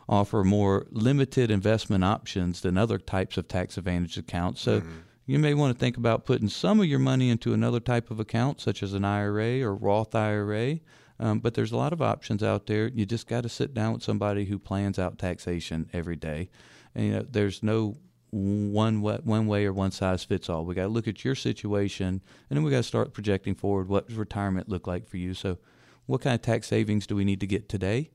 offer 0.09 0.43
more 0.43 0.85
limited 0.89 1.49
investment 1.49 2.03
options 2.03 2.61
than 2.61 2.77
other 2.77 2.97
types 2.97 3.37
of 3.37 3.47
tax 3.47 3.77
advantage 3.77 4.17
accounts. 4.17 4.61
So 4.61 4.81
mm-hmm. 4.81 4.97
you 5.27 5.39
may 5.39 5.53
want 5.53 5.73
to 5.73 5.79
think 5.79 5.97
about 5.97 6.25
putting 6.25 6.49
some 6.49 6.79
of 6.79 6.87
your 6.87 6.99
money 6.99 7.29
into 7.29 7.53
another 7.53 7.79
type 7.79 8.11
of 8.11 8.19
account, 8.19 8.59
such 8.59 8.83
as 8.83 8.93
an 8.93 9.05
IRA 9.05 9.61
or 9.61 9.75
Roth 9.75 10.13
IRA. 10.13 10.79
Um, 11.19 11.39
but 11.39 11.53
there's 11.53 11.71
a 11.71 11.77
lot 11.77 11.93
of 11.93 12.01
options 12.01 12.43
out 12.43 12.67
there. 12.67 12.87
You 12.87 13.05
just 13.05 13.27
got 13.27 13.41
to 13.41 13.49
sit 13.49 13.73
down 13.73 13.93
with 13.93 14.03
somebody 14.03 14.45
who 14.45 14.59
plans 14.59 14.99
out 14.99 15.17
taxation 15.17 15.89
every 15.93 16.15
day. 16.15 16.49
And 16.93 17.05
you 17.05 17.13
know, 17.13 17.25
there's 17.29 17.63
no 17.63 17.97
one 18.31 19.01
way, 19.01 19.19
one 19.23 19.47
way 19.47 19.65
or 19.65 19.73
one 19.73 19.91
size 19.91 20.23
fits 20.23 20.49
all. 20.49 20.65
We 20.65 20.75
got 20.75 20.83
to 20.83 20.87
look 20.89 21.07
at 21.07 21.23
your 21.23 21.35
situation, 21.35 22.21
and 22.49 22.57
then 22.57 22.63
we 22.63 22.71
got 22.71 22.77
to 22.77 22.83
start 22.83 23.13
projecting 23.13 23.55
forward. 23.55 23.87
What 23.87 24.07
does 24.07 24.17
retirement 24.17 24.67
look 24.67 24.87
like 24.87 25.07
for 25.07 25.17
you? 25.17 25.33
So, 25.33 25.57
what 26.05 26.21
kind 26.21 26.35
of 26.35 26.41
tax 26.41 26.67
savings 26.67 27.07
do 27.07 27.15
we 27.15 27.23
need 27.23 27.39
to 27.39 27.47
get 27.47 27.69
today? 27.69 28.11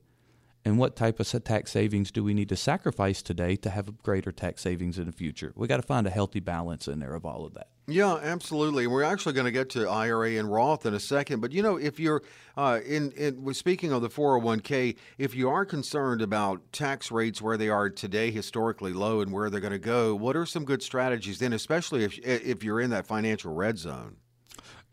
And 0.63 0.77
what 0.77 0.95
type 0.95 1.19
of 1.19 1.43
tax 1.43 1.71
savings 1.71 2.11
do 2.11 2.23
we 2.23 2.33
need 2.33 2.49
to 2.49 2.55
sacrifice 2.55 3.21
today 3.21 3.55
to 3.57 3.69
have 3.69 4.01
greater 4.03 4.31
tax 4.31 4.61
savings 4.61 4.99
in 4.99 5.05
the 5.05 5.11
future? 5.11 5.53
We 5.55 5.67
got 5.67 5.77
to 5.77 5.83
find 5.83 6.05
a 6.05 6.11
healthy 6.11 6.39
balance 6.39 6.87
in 6.87 6.99
there 6.99 7.15
of 7.15 7.25
all 7.25 7.45
of 7.45 7.53
that. 7.55 7.69
Yeah, 7.87 8.19
absolutely. 8.21 8.85
We're 8.85 9.03
actually 9.03 9.33
going 9.33 9.45
to 9.45 9.51
get 9.51 9.69
to 9.71 9.89
IRA 9.89 10.35
and 10.35 10.51
Roth 10.51 10.85
in 10.85 10.93
a 10.93 10.99
second, 10.99 11.39
but 11.39 11.51
you 11.51 11.63
know, 11.63 11.77
if 11.77 11.99
you're 11.99 12.21
uh, 12.55 12.79
in, 12.85 13.11
in 13.13 13.53
speaking 13.53 13.91
of 13.91 14.03
the 14.03 14.09
401k, 14.09 14.95
if 15.17 15.35
you 15.35 15.49
are 15.49 15.65
concerned 15.65 16.21
about 16.21 16.71
tax 16.71 17.11
rates 17.11 17.41
where 17.41 17.57
they 17.57 17.69
are 17.69 17.89
today, 17.89 18.29
historically 18.29 18.93
low, 18.93 19.19
and 19.21 19.33
where 19.33 19.49
they're 19.49 19.59
going 19.59 19.73
to 19.73 19.79
go, 19.79 20.13
what 20.15 20.35
are 20.35 20.45
some 20.45 20.63
good 20.63 20.83
strategies 20.83 21.39
then, 21.39 21.53
especially 21.53 22.03
if 22.03 22.19
if 22.19 22.63
you're 22.63 22.79
in 22.79 22.91
that 22.91 23.07
financial 23.07 23.53
red 23.53 23.79
zone? 23.79 24.17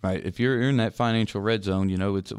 Right. 0.02 0.24
If 0.24 0.40
you're 0.40 0.61
in 0.61 0.78
that 0.78 0.94
financial 0.94 1.40
red 1.40 1.64
zone, 1.64 1.88
you 1.90 1.98
know, 1.98 2.16
it's 2.16 2.33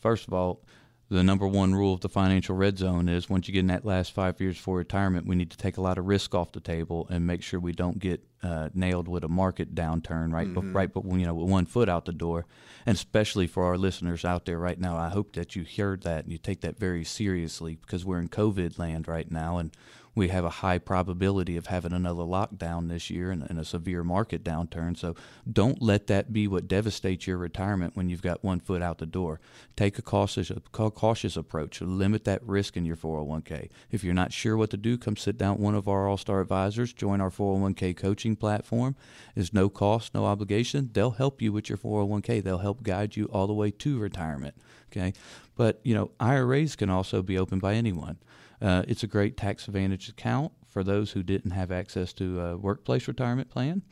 first 0.00 0.26
of 0.26 0.32
all 0.32 0.62
the 1.10 1.24
number 1.24 1.46
one 1.46 1.74
rule 1.74 1.92
of 1.92 2.00
the 2.00 2.08
financial 2.08 2.54
red 2.54 2.78
zone 2.78 3.08
is 3.08 3.28
once 3.28 3.48
you 3.48 3.52
get 3.52 3.60
in 3.60 3.66
that 3.66 3.84
last 3.84 4.12
five 4.12 4.40
years 4.40 4.56
for 4.56 4.76
retirement, 4.76 5.26
we 5.26 5.34
need 5.34 5.50
to 5.50 5.56
take 5.56 5.76
a 5.76 5.80
lot 5.80 5.98
of 5.98 6.06
risk 6.06 6.36
off 6.36 6.52
the 6.52 6.60
table 6.60 7.08
and 7.10 7.26
make 7.26 7.42
sure 7.42 7.58
we 7.58 7.72
don't 7.72 7.98
get 7.98 8.24
uh, 8.44 8.68
nailed 8.74 9.08
with 9.08 9.24
a 9.24 9.28
market 9.28 9.74
downturn 9.74 10.32
right, 10.32 10.46
mm-hmm. 10.46 10.72
right, 10.72 10.92
but 10.92 11.04
you 11.04 11.26
know, 11.26 11.34
with 11.34 11.50
one 11.50 11.66
foot 11.66 11.88
out 11.88 12.04
the 12.04 12.12
door. 12.12 12.46
And 12.86 12.94
especially 12.94 13.48
for 13.48 13.64
our 13.64 13.76
listeners 13.76 14.24
out 14.24 14.46
there 14.46 14.58
right 14.58 14.78
now, 14.78 14.96
I 14.96 15.08
hope 15.08 15.32
that 15.32 15.56
you 15.56 15.66
heard 15.76 16.04
that 16.04 16.22
and 16.22 16.32
you 16.32 16.38
take 16.38 16.60
that 16.60 16.78
very 16.78 17.04
seriously 17.04 17.74
because 17.74 18.04
we're 18.04 18.20
in 18.20 18.28
COVID 18.28 18.78
land 18.78 19.08
right 19.08 19.30
now, 19.30 19.58
and 19.58 19.72
we 20.14 20.28
have 20.28 20.44
a 20.44 20.50
high 20.50 20.78
probability 20.78 21.56
of 21.56 21.66
having 21.66 21.92
another 21.92 22.22
lockdown 22.22 22.88
this 22.88 23.10
year 23.10 23.30
and, 23.30 23.46
and, 23.48 23.58
a 23.60 23.64
severe 23.64 24.02
market 24.02 24.42
downturn. 24.42 24.96
So 24.96 25.14
don't 25.50 25.80
let 25.80 26.08
that 26.08 26.32
be 26.32 26.48
what 26.48 26.66
devastates 26.66 27.26
your 27.26 27.36
retirement 27.36 27.96
when 27.96 28.08
you've 28.08 28.22
got 28.22 28.42
one 28.42 28.60
foot 28.60 28.82
out 28.82 28.98
the 28.98 29.06
door. 29.06 29.40
Take 29.76 29.98
a 29.98 30.02
cautious, 30.02 30.50
cautious 30.72 31.36
approach. 31.36 31.80
Limit 31.80 32.24
that 32.24 32.42
risk 32.44 32.76
in 32.76 32.84
your 32.84 32.96
401k. 32.96 33.68
If 33.90 34.02
you're 34.02 34.14
not 34.14 34.32
sure 34.32 34.56
what 34.56 34.70
to 34.70 34.76
do, 34.76 34.98
come 34.98 35.16
sit 35.16 35.38
down 35.38 35.56
with 35.56 35.62
one 35.62 35.74
of 35.74 35.88
our 35.88 36.08
All 36.08 36.16
Star 36.16 36.40
advisors. 36.40 36.92
Join 36.92 37.20
our 37.20 37.30
401k 37.30 37.96
coaching 37.96 38.34
platform. 38.34 38.96
It's 39.36 39.52
no 39.52 39.68
cost, 39.68 40.14
no 40.14 40.24
obligation. 40.24 40.90
They'll 40.92 41.12
help 41.12 41.40
you 41.40 41.52
with 41.52 41.68
your 41.68 41.78
401k. 41.78 42.42
They'll 42.42 42.58
help 42.58 42.82
guide 42.82 43.16
you 43.16 43.26
all 43.26 43.46
the 43.46 43.52
way 43.52 43.70
to 43.70 43.98
retirement. 43.98 44.54
Okay, 44.90 45.12
but 45.56 45.80
you 45.84 45.94
know 45.94 46.10
IRAs 46.18 46.74
can 46.74 46.90
also 46.90 47.22
be 47.22 47.38
opened 47.38 47.62
by 47.62 47.74
anyone. 47.74 48.18
Uh, 48.60 48.82
it's 48.86 49.02
a 49.02 49.06
great 49.06 49.36
tax 49.36 49.66
advantage 49.68 50.08
account 50.08 50.52
for 50.66 50.84
those 50.84 51.12
who 51.12 51.22
didn't 51.22 51.50
have 51.52 51.72
access 51.72 52.12
to 52.14 52.40
a 52.40 52.56
workplace 52.56 53.08
retirement 53.08 53.50
plan. 53.50 53.82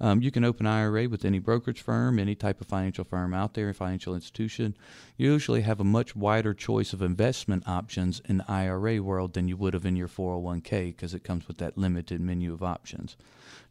Um, 0.00 0.22
you 0.22 0.30
can 0.30 0.44
open 0.44 0.66
IRA 0.66 1.08
with 1.08 1.24
any 1.24 1.38
brokerage 1.38 1.82
firm, 1.82 2.18
any 2.18 2.34
type 2.34 2.60
of 2.60 2.66
financial 2.66 3.04
firm 3.04 3.34
out 3.34 3.54
there, 3.54 3.72
financial 3.74 4.14
institution. 4.14 4.76
You 5.16 5.32
usually 5.32 5.62
have 5.62 5.80
a 5.80 5.84
much 5.84 6.14
wider 6.14 6.54
choice 6.54 6.92
of 6.92 7.02
investment 7.02 7.66
options 7.66 8.22
in 8.28 8.38
the 8.38 8.50
IRA 8.50 9.02
world 9.02 9.34
than 9.34 9.48
you 9.48 9.56
would 9.56 9.74
have 9.74 9.86
in 9.86 9.96
your 9.96 10.08
401k 10.08 10.88
because 10.88 11.14
it 11.14 11.24
comes 11.24 11.48
with 11.48 11.58
that 11.58 11.76
limited 11.76 12.20
menu 12.20 12.52
of 12.52 12.62
options. 12.62 13.16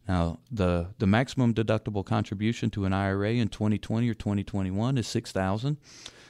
Now, 0.06 0.38
the 0.50 0.88
the 0.98 1.06
maximum 1.06 1.54
deductible 1.54 2.04
contribution 2.04 2.70
to 2.70 2.84
an 2.84 2.92
IRA 2.92 3.32
in 3.32 3.48
2020 3.48 4.08
or 4.08 4.14
2021 4.14 4.98
is 4.98 5.06
6000 5.06 5.76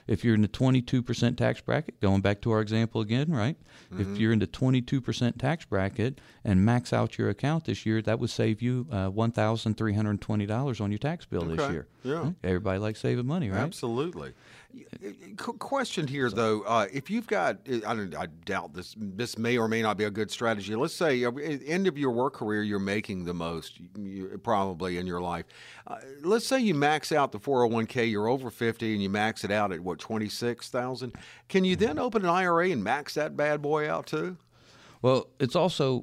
if 0.08 0.24
you're 0.24 0.34
in 0.34 0.42
the 0.42 0.48
22% 0.48 1.36
tax 1.36 1.60
bracket, 1.60 2.00
going 2.00 2.22
back 2.22 2.40
to 2.40 2.50
our 2.50 2.60
example 2.60 3.00
again, 3.02 3.30
right? 3.30 3.56
Mm-hmm. 3.92 4.00
If 4.00 4.18
you're 4.18 4.32
in 4.32 4.38
the 4.38 4.46
22% 4.46 5.38
tax 5.38 5.66
bracket 5.66 6.20
and 6.44 6.64
max 6.64 6.92
out 6.92 7.18
your 7.18 7.28
account 7.28 7.66
this 7.66 7.84
year, 7.86 8.00
that 8.02 8.18
would 8.18 8.30
save 8.30 8.62
you 8.62 8.86
uh, 8.90 9.10
$1,320 9.10 10.80
on 10.80 10.90
your 10.90 10.98
tax 10.98 11.26
bill 11.26 11.44
okay. 11.44 11.56
this 11.56 11.70
year. 11.70 11.86
Yeah. 12.02 12.30
Everybody 12.42 12.78
likes 12.78 13.00
saving 13.00 13.26
money, 13.26 13.50
right? 13.50 13.60
Absolutely. 13.60 14.32
Question 15.36 16.06
here, 16.06 16.30
though, 16.30 16.62
uh, 16.62 16.86
if 16.92 17.08
you've 17.08 17.26
got, 17.26 17.58
I, 17.86 18.08
I, 18.18 18.26
doubt 18.44 18.74
this, 18.74 18.94
this 18.98 19.38
may 19.38 19.56
or 19.56 19.66
may 19.66 19.80
not 19.80 19.96
be 19.96 20.04
a 20.04 20.10
good 20.10 20.30
strategy. 20.30 20.74
Let's 20.74 20.94
say 20.94 21.24
at 21.24 21.34
the 21.34 21.66
end 21.66 21.86
of 21.86 21.96
your 21.96 22.10
work 22.10 22.34
career, 22.34 22.62
you're 22.62 22.78
making 22.78 23.24
the 23.24 23.32
most 23.32 23.78
you, 23.96 24.38
probably 24.42 24.98
in 24.98 25.06
your 25.06 25.20
life. 25.20 25.46
Uh, 25.86 25.96
let's 26.22 26.46
say 26.46 26.58
you 26.58 26.74
max 26.74 27.12
out 27.12 27.32
the 27.32 27.38
401k, 27.38 28.10
you're 28.10 28.28
over 28.28 28.50
50, 28.50 28.92
and 28.92 29.02
you 29.02 29.08
max 29.08 29.42
it 29.42 29.50
out 29.50 29.72
at 29.72 29.80
what 29.80 29.98
26,000. 29.98 31.14
Can 31.48 31.64
you 31.64 31.74
then 31.76 31.98
open 31.98 32.24
an 32.24 32.30
IRA 32.30 32.70
and 32.70 32.84
max 32.84 33.14
that 33.14 33.36
bad 33.36 33.62
boy 33.62 33.90
out 33.90 34.06
too? 34.06 34.36
Well, 35.00 35.28
it's 35.38 35.54
also 35.54 36.00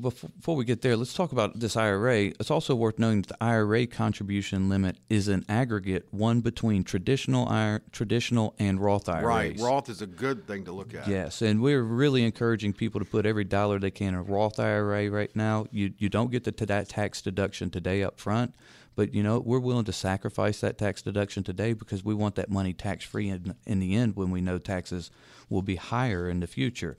before 0.00 0.56
we 0.56 0.64
get 0.64 0.80
there, 0.80 0.96
let's 0.96 1.12
talk 1.12 1.32
about 1.32 1.60
this 1.60 1.76
IRA. 1.76 2.26
It's 2.40 2.50
also 2.50 2.74
worth 2.74 2.98
noting 2.98 3.22
that 3.22 3.28
the 3.28 3.44
IRA 3.44 3.86
contribution 3.86 4.70
limit 4.70 4.96
is 5.10 5.28
an 5.28 5.44
aggregate 5.48 6.06
one 6.10 6.40
between 6.40 6.82
traditional 6.82 7.80
traditional 7.92 8.54
and 8.58 8.80
Roth 8.80 9.08
IRAs. 9.08 9.24
Right, 9.24 9.60
Roth 9.60 9.90
is 9.90 10.00
a 10.00 10.06
good 10.06 10.46
thing 10.46 10.64
to 10.64 10.72
look 10.72 10.94
at. 10.94 11.06
Yes, 11.06 11.42
and 11.42 11.60
we're 11.60 11.82
really 11.82 12.24
encouraging 12.24 12.72
people 12.72 12.98
to 12.98 13.04
put 13.04 13.26
every 13.26 13.44
dollar 13.44 13.78
they 13.78 13.90
can 13.90 14.08
in 14.08 14.14
a 14.14 14.22
Roth 14.22 14.58
IRA 14.58 15.10
right 15.10 15.34
now. 15.36 15.66
You 15.70 15.92
you 15.98 16.08
don't 16.08 16.30
get 16.30 16.44
the 16.44 16.66
that 16.66 16.88
tax 16.88 17.20
deduction 17.20 17.68
today 17.68 18.02
up 18.02 18.18
front, 18.18 18.54
but 18.96 19.12
you 19.12 19.22
know 19.22 19.38
we're 19.38 19.60
willing 19.60 19.84
to 19.84 19.92
sacrifice 19.92 20.60
that 20.60 20.78
tax 20.78 21.02
deduction 21.02 21.42
today 21.44 21.74
because 21.74 22.02
we 22.04 22.14
want 22.14 22.36
that 22.36 22.50
money 22.50 22.72
tax 22.72 23.04
free 23.04 23.28
in, 23.28 23.54
in 23.66 23.80
the 23.80 23.94
end 23.96 24.16
when 24.16 24.30
we 24.30 24.40
know 24.40 24.56
taxes 24.56 25.10
will 25.50 25.62
be 25.62 25.76
higher 25.76 26.28
in 26.28 26.40
the 26.40 26.46
future. 26.46 26.96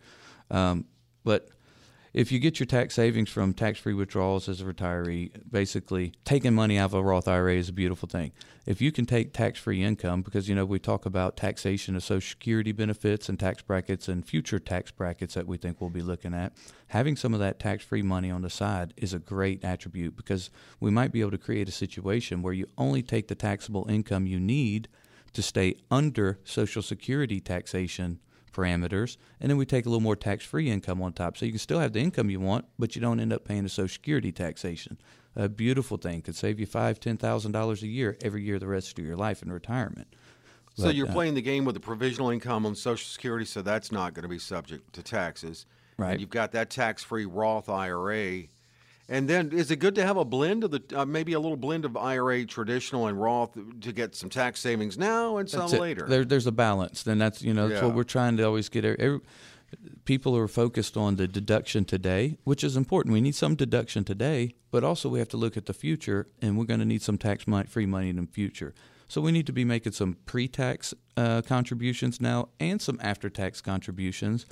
Um, 0.51 0.85
but 1.23 1.49
if 2.13 2.29
you 2.29 2.39
get 2.39 2.59
your 2.59 2.67
tax 2.67 2.95
savings 2.95 3.29
from 3.29 3.53
tax 3.53 3.79
free 3.79 3.93
withdrawals 3.93 4.49
as 4.49 4.59
a 4.59 4.65
retiree, 4.65 5.31
basically 5.49 6.11
taking 6.25 6.53
money 6.53 6.77
out 6.77 6.85
of 6.85 6.93
a 6.95 7.01
Roth 7.01 7.27
IRA 7.27 7.55
is 7.55 7.69
a 7.69 7.73
beautiful 7.73 8.09
thing. 8.09 8.33
If 8.65 8.81
you 8.81 8.91
can 8.91 9.05
take 9.05 9.31
tax 9.31 9.59
free 9.59 9.81
income, 9.81 10.21
because 10.21 10.49
you 10.49 10.55
know 10.55 10.65
we 10.65 10.77
talk 10.77 11.05
about 11.05 11.37
taxation 11.37 11.95
of 11.95 12.03
Social 12.03 12.29
Security 12.29 12.73
benefits 12.73 13.29
and 13.29 13.39
tax 13.39 13.61
brackets 13.61 14.09
and 14.09 14.27
future 14.27 14.59
tax 14.59 14.91
brackets 14.91 15.35
that 15.35 15.47
we 15.47 15.55
think 15.55 15.79
we'll 15.79 15.89
be 15.89 16.01
looking 16.01 16.33
at, 16.33 16.51
having 16.87 17.15
some 17.15 17.33
of 17.33 17.39
that 17.39 17.59
tax 17.59 17.81
free 17.81 18.01
money 18.01 18.29
on 18.29 18.41
the 18.41 18.49
side 18.49 18.93
is 18.97 19.13
a 19.13 19.19
great 19.19 19.63
attribute 19.63 20.17
because 20.17 20.49
we 20.81 20.91
might 20.91 21.13
be 21.13 21.21
able 21.21 21.31
to 21.31 21.37
create 21.37 21.69
a 21.69 21.71
situation 21.71 22.41
where 22.41 22.53
you 22.53 22.67
only 22.77 23.01
take 23.01 23.29
the 23.29 23.35
taxable 23.35 23.85
income 23.89 24.27
you 24.27 24.39
need 24.39 24.89
to 25.31 25.41
stay 25.41 25.75
under 25.89 26.39
Social 26.43 26.81
Security 26.81 27.39
taxation 27.39 28.19
parameters, 28.51 29.17
and 29.39 29.49
then 29.49 29.57
we 29.57 29.65
take 29.65 29.85
a 29.85 29.89
little 29.89 30.01
more 30.01 30.15
tax-free 30.15 30.69
income 30.69 31.01
on 31.01 31.13
top. 31.13 31.37
So 31.37 31.45
you 31.45 31.51
can 31.51 31.59
still 31.59 31.79
have 31.79 31.93
the 31.93 31.99
income 31.99 32.29
you 32.29 32.39
want, 32.39 32.65
but 32.77 32.95
you 32.95 33.01
don't 33.01 33.19
end 33.19 33.33
up 33.33 33.45
paying 33.45 33.63
the 33.63 33.69
Social 33.69 33.93
Security 33.93 34.31
taxation. 34.31 34.97
A 35.35 35.47
beautiful 35.47 35.97
thing 35.97 36.21
could 36.21 36.35
save 36.35 36.59
you 36.59 36.65
five, 36.65 36.99
ten 36.99 37.17
thousand 37.17 37.53
dollars 37.53 37.83
a 37.83 37.87
year 37.87 38.17
every 38.21 38.43
year 38.43 38.59
the 38.59 38.67
rest 38.67 38.97
of 38.97 39.05
your 39.05 39.15
life 39.15 39.41
in 39.41 39.51
retirement. 39.51 40.13
So 40.75 40.85
but, 40.85 40.95
you're 40.95 41.09
uh, 41.09 41.13
playing 41.13 41.33
the 41.35 41.41
game 41.41 41.65
with 41.65 41.75
the 41.75 41.81
provisional 41.81 42.29
income 42.29 42.65
on 42.65 42.75
Social 42.75 43.07
Security, 43.07 43.45
so 43.45 43.61
that's 43.61 43.91
not 43.91 44.13
going 44.13 44.23
to 44.23 44.29
be 44.29 44.39
subject 44.39 44.93
to 44.93 45.03
taxes. 45.03 45.65
Right. 45.97 46.11
And 46.11 46.21
you've 46.21 46.29
got 46.29 46.51
that 46.53 46.69
tax-free 46.69 47.25
Roth 47.25 47.69
IRA 47.69 48.43
and 49.11 49.27
then, 49.27 49.51
is 49.51 49.69
it 49.71 49.75
good 49.75 49.95
to 49.95 50.05
have 50.05 50.15
a 50.15 50.23
blend 50.23 50.63
of 50.63 50.71
the 50.71 50.81
uh, 50.95 51.03
maybe 51.03 51.33
a 51.33 51.39
little 51.39 51.57
blend 51.57 51.83
of 51.83 51.97
IRA 51.97 52.45
traditional 52.45 53.07
and 53.07 53.21
Roth 53.21 53.57
to 53.81 53.91
get 53.91 54.15
some 54.15 54.29
tax 54.29 54.61
savings 54.61 54.97
now 54.97 55.35
and 55.35 55.49
some 55.49 55.69
later? 55.69 56.05
There, 56.07 56.23
there's 56.23 56.47
a 56.47 56.51
balance. 56.53 57.03
Then 57.03 57.17
that's 57.17 57.41
you 57.41 57.53
know 57.53 57.67
that's 57.67 57.81
yeah. 57.81 57.87
what 57.87 57.95
we're 57.95 58.03
trying 58.03 58.37
to 58.37 58.43
always 58.43 58.69
get. 58.69 58.85
Every, 58.85 59.19
people 60.05 60.37
are 60.37 60.47
focused 60.47 60.95
on 60.95 61.17
the 61.17 61.27
deduction 61.27 61.83
today, 61.83 62.37
which 62.45 62.63
is 62.63 62.77
important. 62.77 63.11
We 63.11 63.19
need 63.19 63.35
some 63.35 63.55
deduction 63.55 64.05
today, 64.05 64.55
but 64.71 64.85
also 64.85 65.09
we 65.09 65.19
have 65.19 65.29
to 65.29 65.37
look 65.37 65.57
at 65.57 65.65
the 65.65 65.73
future, 65.73 66.29
and 66.41 66.57
we're 66.57 66.63
going 66.63 66.79
to 66.79 66.85
need 66.85 67.01
some 67.01 67.17
tax 67.17 67.43
free 67.67 67.85
money 67.85 68.07
in 68.07 68.15
the 68.15 68.27
future. 68.27 68.73
So 69.09 69.19
we 69.19 69.33
need 69.33 69.45
to 69.47 69.53
be 69.53 69.65
making 69.65 69.91
some 69.91 70.15
pre-tax 70.25 70.93
uh, 71.17 71.41
contributions 71.41 72.21
now 72.21 72.47
and 72.61 72.81
some 72.81 72.97
after-tax 73.03 73.59
contributions. 73.59 74.45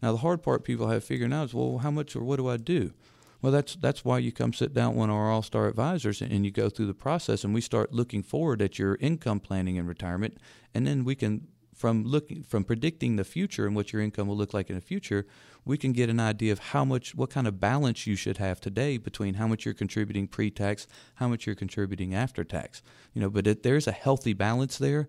Now 0.00 0.12
the 0.12 0.18
hard 0.18 0.42
part 0.42 0.64
people 0.64 0.88
have 0.88 1.04
figuring 1.04 1.34
out 1.34 1.48
is 1.48 1.54
well, 1.54 1.78
how 1.78 1.90
much 1.90 2.16
or 2.16 2.24
what 2.24 2.36
do 2.36 2.48
I 2.48 2.56
do? 2.56 2.94
Well, 3.42 3.52
that's 3.52 3.76
that's 3.76 4.04
why 4.04 4.18
you 4.18 4.32
come 4.32 4.52
sit 4.52 4.74
down 4.74 4.90
with 4.90 4.98
one 4.98 5.10
of 5.10 5.16
our 5.16 5.30
all-star 5.30 5.68
advisors 5.68 6.20
and 6.22 6.44
you 6.44 6.50
go 6.50 6.68
through 6.68 6.86
the 6.86 6.94
process, 6.94 7.44
and 7.44 7.54
we 7.54 7.60
start 7.60 7.92
looking 7.92 8.22
forward 8.22 8.62
at 8.62 8.78
your 8.78 8.96
income 9.00 9.40
planning 9.40 9.78
and 9.78 9.88
retirement, 9.88 10.38
and 10.74 10.86
then 10.86 11.04
we 11.04 11.14
can 11.14 11.48
from 11.76 12.04
looking 12.04 12.42
from 12.42 12.64
predicting 12.64 13.16
the 13.16 13.24
future 13.24 13.66
and 13.66 13.76
what 13.76 13.92
your 13.92 14.00
income 14.00 14.26
will 14.26 14.36
look 14.36 14.54
like 14.54 14.70
in 14.70 14.76
the 14.76 14.80
future, 14.80 15.26
we 15.64 15.76
can 15.76 15.92
get 15.92 16.08
an 16.08 16.18
idea 16.18 16.50
of 16.50 16.58
how 16.58 16.84
much 16.84 17.14
what 17.14 17.30
kind 17.30 17.46
of 17.46 17.60
balance 17.60 18.06
you 18.06 18.16
should 18.16 18.38
have 18.38 18.60
today 18.60 18.96
between 18.96 19.34
how 19.34 19.46
much 19.46 19.64
you're 19.64 19.74
contributing 19.74 20.26
pre-tax, 20.26 20.86
how 21.16 21.28
much 21.28 21.46
you're 21.46 21.54
contributing 21.54 22.14
after 22.14 22.44
tax. 22.44 22.82
You 23.12 23.20
know, 23.20 23.30
but 23.30 23.46
it, 23.46 23.62
there's 23.62 23.86
a 23.86 23.92
healthy 23.92 24.32
balance 24.32 24.78
there, 24.78 25.08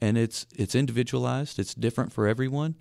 and 0.00 0.16
it's 0.16 0.46
it's 0.56 0.74
individualized. 0.74 1.58
It's 1.58 1.74
different 1.74 2.12
for 2.12 2.26
everyone. 2.26 2.76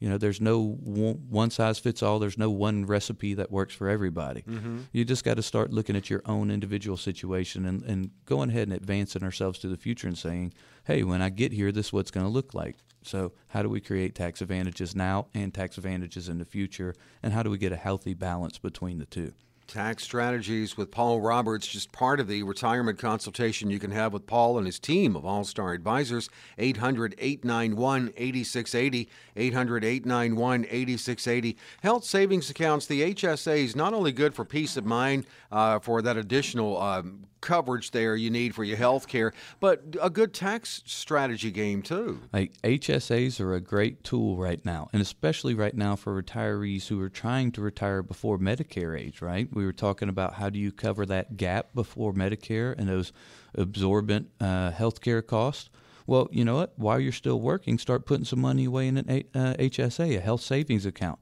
You 0.00 0.08
know, 0.08 0.18
there's 0.18 0.40
no 0.40 0.64
one 0.64 1.50
size 1.50 1.78
fits 1.78 2.02
all. 2.02 2.18
There's 2.18 2.38
no 2.38 2.50
one 2.50 2.86
recipe 2.86 3.34
that 3.34 3.50
works 3.50 3.74
for 3.74 3.88
everybody. 3.88 4.42
Mm-hmm. 4.42 4.82
You 4.92 5.04
just 5.04 5.24
got 5.24 5.34
to 5.34 5.42
start 5.42 5.72
looking 5.72 5.96
at 5.96 6.08
your 6.08 6.22
own 6.24 6.50
individual 6.50 6.96
situation 6.96 7.66
and, 7.66 7.82
and 7.82 8.10
going 8.24 8.50
ahead 8.50 8.68
and 8.68 8.76
advancing 8.76 9.24
ourselves 9.24 9.58
to 9.60 9.68
the 9.68 9.76
future 9.76 10.06
and 10.06 10.16
saying, 10.16 10.52
hey, 10.84 11.02
when 11.02 11.20
I 11.20 11.30
get 11.30 11.52
here, 11.52 11.72
this 11.72 11.86
is 11.86 11.92
what's 11.92 12.10
going 12.12 12.26
to 12.26 12.32
look 12.32 12.54
like. 12.54 12.76
So, 13.02 13.32
how 13.48 13.62
do 13.62 13.68
we 13.68 13.80
create 13.80 14.14
tax 14.14 14.40
advantages 14.42 14.94
now 14.94 15.28
and 15.34 15.54
tax 15.54 15.78
advantages 15.78 16.28
in 16.28 16.38
the 16.38 16.44
future? 16.44 16.94
And 17.22 17.32
how 17.32 17.42
do 17.42 17.50
we 17.50 17.58
get 17.58 17.72
a 17.72 17.76
healthy 17.76 18.14
balance 18.14 18.58
between 18.58 18.98
the 18.98 19.06
two? 19.06 19.32
Tax 19.68 20.02
Strategies 20.02 20.78
with 20.78 20.90
Paul 20.90 21.20
Roberts, 21.20 21.66
just 21.66 21.92
part 21.92 22.20
of 22.20 22.26
the 22.26 22.42
retirement 22.42 22.98
consultation 22.98 23.68
you 23.68 23.78
can 23.78 23.90
have 23.90 24.14
with 24.14 24.26
Paul 24.26 24.56
and 24.56 24.66
his 24.66 24.78
team 24.78 25.14
of 25.14 25.26
All 25.26 25.44
Star 25.44 25.74
Advisors. 25.74 26.30
800 26.56 27.14
891 27.18 28.14
8680. 28.16 29.08
800 29.36 29.84
891 29.84 30.64
8680. 30.64 31.56
Health 31.82 32.04
savings 32.04 32.48
accounts, 32.48 32.86
the 32.86 33.14
HSA 33.14 33.58
is 33.58 33.76
not 33.76 33.92
only 33.92 34.10
good 34.10 34.34
for 34.34 34.46
peace 34.46 34.78
of 34.78 34.86
mind 34.86 35.26
uh, 35.52 35.78
for 35.78 36.00
that 36.00 36.16
additional 36.16 36.80
um, 36.80 37.26
coverage 37.40 37.90
there 37.90 38.16
you 38.16 38.30
need 38.30 38.54
for 38.54 38.64
your 38.64 38.76
health 38.76 39.06
care, 39.06 39.32
but 39.60 39.82
a 40.00 40.10
good 40.10 40.34
tax 40.34 40.82
strategy 40.86 41.50
game 41.50 41.82
too. 41.82 42.20
Like 42.32 42.52
HSAs 42.62 43.40
are 43.40 43.54
a 43.54 43.60
great 43.60 44.04
tool 44.04 44.36
right 44.36 44.64
now, 44.64 44.88
and 44.92 45.00
especially 45.02 45.54
right 45.54 45.74
now 45.74 45.96
for 45.96 46.20
retirees 46.20 46.88
who 46.88 47.00
are 47.00 47.08
trying 47.08 47.52
to 47.52 47.60
retire 47.60 48.02
before 48.02 48.38
Medicare 48.38 48.98
age, 48.98 49.22
right? 49.22 49.48
We 49.58 49.66
were 49.66 49.72
talking 49.72 50.08
about 50.08 50.34
how 50.34 50.50
do 50.50 50.58
you 50.60 50.70
cover 50.70 51.04
that 51.06 51.36
gap 51.36 51.74
before 51.74 52.12
Medicare 52.12 52.78
and 52.78 52.88
those 52.88 53.12
absorbent 53.56 54.30
uh, 54.40 54.70
health 54.70 55.00
care 55.00 55.20
costs. 55.20 55.68
Well, 56.06 56.28
you 56.30 56.44
know 56.44 56.54
what? 56.54 56.74
While 56.76 57.00
you're 57.00 57.10
still 57.10 57.40
working, 57.40 57.76
start 57.76 58.06
putting 58.06 58.24
some 58.24 58.40
money 58.40 58.66
away 58.66 58.86
in 58.86 58.98
an 58.98 59.24
uh, 59.34 59.54
HSA, 59.58 60.16
a 60.16 60.20
health 60.20 60.42
savings 60.42 60.86
account. 60.86 61.18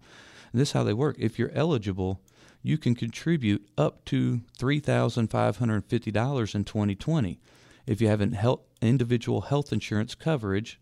And 0.53 0.61
this 0.61 0.69
is 0.69 0.73
how 0.75 0.85
they 0.85 0.93
work. 0.93 1.17
If 1.19 1.39
you're 1.39 1.51
eligible, 1.55 2.21
you 2.63 2.77
can 2.77 2.95
contribute 2.95 3.67
up 3.79 4.05
to 4.05 4.43
$3,550 4.59 6.55
in 6.55 6.65
2020. 6.65 7.41
If 7.87 8.01
you 8.03 8.09
have 8.09 8.21
an 8.21 8.33
health, 8.33 8.61
individual 8.83 9.41
health 9.41 9.73
insurance 9.73 10.15
coverage, 10.15 10.79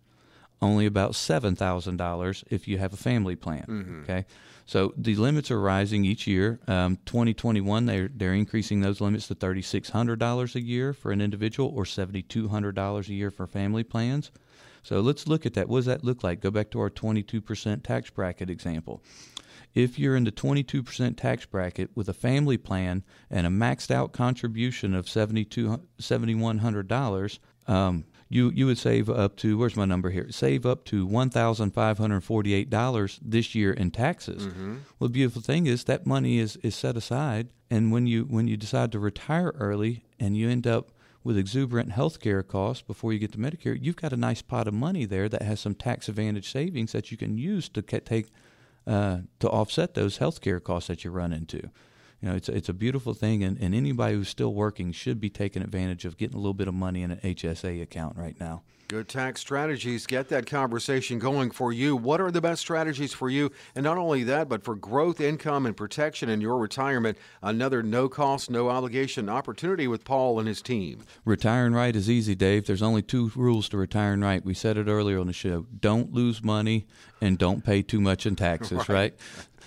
only 0.63 0.87
about 0.87 1.13
$7,000 1.13 2.45
if 2.51 2.69
you 2.69 2.79
have 2.79 2.93
a 2.93 2.97
family 2.97 3.37
plan. 3.37 3.65
Mm-hmm. 3.69 4.03
Okay. 4.03 4.25
So 4.67 4.95
the 4.97 5.15
limits 5.17 5.51
are 5.51 5.61
rising 5.61 6.05
each 6.05 6.27
year. 6.27 6.59
Um, 6.67 6.99
2021, 7.05 7.87
they're, 7.87 8.09
they're 8.09 8.33
increasing 8.33 8.81
those 8.81 9.01
limits 9.01 9.29
to 9.29 9.35
$3,600 9.35 10.55
a 10.55 10.61
year 10.61 10.95
for 10.95 11.13
an 11.13 11.21
individual 11.21 11.71
or 11.75 11.85
$7,200 11.85 13.09
a 13.09 13.13
year 13.13 13.31
for 13.31 13.47
family 13.47 13.85
plans. 13.85 14.31
So 14.83 15.01
let's 15.01 15.27
look 15.27 15.47
at 15.47 15.55
that. 15.55 15.69
What 15.69 15.79
does 15.79 15.87
that 15.87 16.05
look 16.05 16.23
like? 16.23 16.41
Go 16.41 16.51
back 16.51 16.71
to 16.71 16.81
our 16.81 16.91
22% 16.91 17.83
tax 17.83 18.11
bracket 18.11 18.51
example. 18.51 19.03
If 19.75 19.99
you're 19.99 20.15
in 20.15 20.25
the 20.25 20.33
22% 20.33 21.17
tax 21.17 21.47
bracket 21.47 21.91
with 21.95 22.09
a 22.09 22.15
family 22.15 22.59
plan 22.59 23.03
and 23.31 23.47
a 23.47 23.51
maxed 23.51 23.91
out 23.91 24.13
contribution 24.13 24.95
of 24.95 25.07
$7,100, 25.07 27.39
um, 27.67 28.05
you, 28.35 28.51
you 28.51 28.67
would 28.67 28.79
save 28.79 29.09
up 29.09 29.37
to, 29.37 29.57
where's 29.57 29.77
my 29.77 29.85
number 29.85 30.11
here? 30.11 30.27
Save 30.31 30.67
up 30.67 30.85
to 30.87 31.07
$1,548 31.07 33.21
this 33.23 33.55
year 33.55 33.73
in 33.73 33.93
taxes. 33.93 34.49
Mm-hmm. 34.49 34.79
Well, 34.99 35.07
the 35.07 35.13
beautiful 35.13 35.41
thing 35.41 35.69
is 35.69 35.85
that 35.85 36.05
money 36.05 36.41
is, 36.41 36.57
is 36.57 36.75
set 36.75 36.97
aside. 36.97 37.51
And 37.71 37.93
when 37.93 38.09
you, 38.09 38.25
when 38.25 38.49
you 38.49 38.57
decide 38.57 38.91
to 38.91 38.99
retire 38.99 39.55
early 39.57 40.05
and 40.19 40.37
you 40.37 40.51
end 40.51 40.67
up 40.67 40.91
with 41.23 41.39
exuberant 41.39 41.93
health 41.93 42.19
care 42.19 42.43
costs 42.43 42.83
before 42.83 43.13
you 43.13 43.21
get 43.21 43.31
to 43.33 43.39
Medicare, 43.39 43.79
you've 43.81 43.95
got 43.95 44.13
a 44.13 44.17
nice 44.17 44.43
pot 44.43 44.67
of 44.67 44.75
money 44.75 45.05
there 45.05 45.29
that 45.29 45.43
has 45.43 45.61
some 45.61 45.77
tax 45.77 46.09
advantage 46.09 46.51
savings 46.51 46.91
that 46.91 47.13
you 47.13 47.17
can 47.17 47.39
use 47.39 47.69
to 47.69 47.83
take 47.83 48.33
uh, 48.85 49.19
to 49.39 49.49
offset 49.49 49.95
those 49.95 50.19
healthcare 50.19 50.61
costs 50.61 50.89
that 50.89 51.05
you 51.05 51.13
run 51.13 51.33
into. 51.33 51.71
You 52.25 52.31
know, 52.31 52.37
it's 52.37 52.49
it's 52.49 52.71
a 52.71 52.73
beautiful 52.73 53.13
thing, 53.13 53.45
and, 53.45 53.59
and 53.59 53.75
anybody 53.75 54.15
who's 54.15 54.31
still 54.31 54.55
working 54.55 54.93
should 54.93 55.21
be 55.21 55.29
taking 55.29 55.61
advantage 55.61 56.07
of 56.07 56.17
getting 56.17 56.37
a 56.37 56.39
little 56.39 56.55
bit 56.55 56.69
of 56.69 56.73
money 56.73 57.03
in 57.03 57.11
an 57.11 57.19
HSA 57.19 57.83
account 57.83 58.17
right 58.17 58.35
now. 58.41 58.63
Good 58.89 59.09
tax 59.09 59.43
strategies. 59.43 60.07
Get 60.07 60.31
that 60.31 60.47
conversation 60.47 61.19
going 61.19 61.51
for 61.51 61.71
you. 61.71 61.97
What 61.97 62.23
are 62.23 62.31
the 62.31 62.41
best 62.41 62.63
strategies 62.63 63.13
for 63.13 63.29
you? 63.29 63.51
And 63.75 63.85
not 63.85 63.99
only 63.99 64.25
that, 64.25 64.49
but 64.49 64.63
for 64.63 64.75
growth, 64.75 65.21
income, 65.21 65.67
and 65.67 65.77
protection 65.77 66.31
in 66.31 66.41
your 66.41 66.57
retirement. 66.57 67.19
Another 67.43 67.83
no 67.83 68.09
cost, 68.09 68.51
no 68.51 68.71
obligation 68.71 69.29
opportunity 69.29 69.87
with 69.87 70.05
Paul 70.05 70.39
and 70.39 70.49
his 70.49 70.63
team. 70.63 71.03
Retiring 71.27 71.75
right 71.75 71.95
is 71.95 72.09
easy, 72.09 72.35
Dave. 72.35 72.67
There's 72.67 72.83
only 72.83 73.03
two 73.03 73.33
rules 73.37 73.69
to 73.71 73.77
retiring 73.77 74.21
right. 74.21 74.43
We 74.43 74.55
said 74.55 74.79
it 74.79 74.89
earlier 74.89 75.19
on 75.19 75.27
the 75.27 75.35
show 75.35 75.67
don't 75.79 76.15
lose 76.15 76.43
money 76.43 76.87
and 77.21 77.37
don't 77.37 77.65
pay 77.65 77.83
too 77.83 78.01
much 78.01 78.25
in 78.27 78.37
taxes, 78.37 78.79
right? 78.89 78.89
right? 78.89 79.15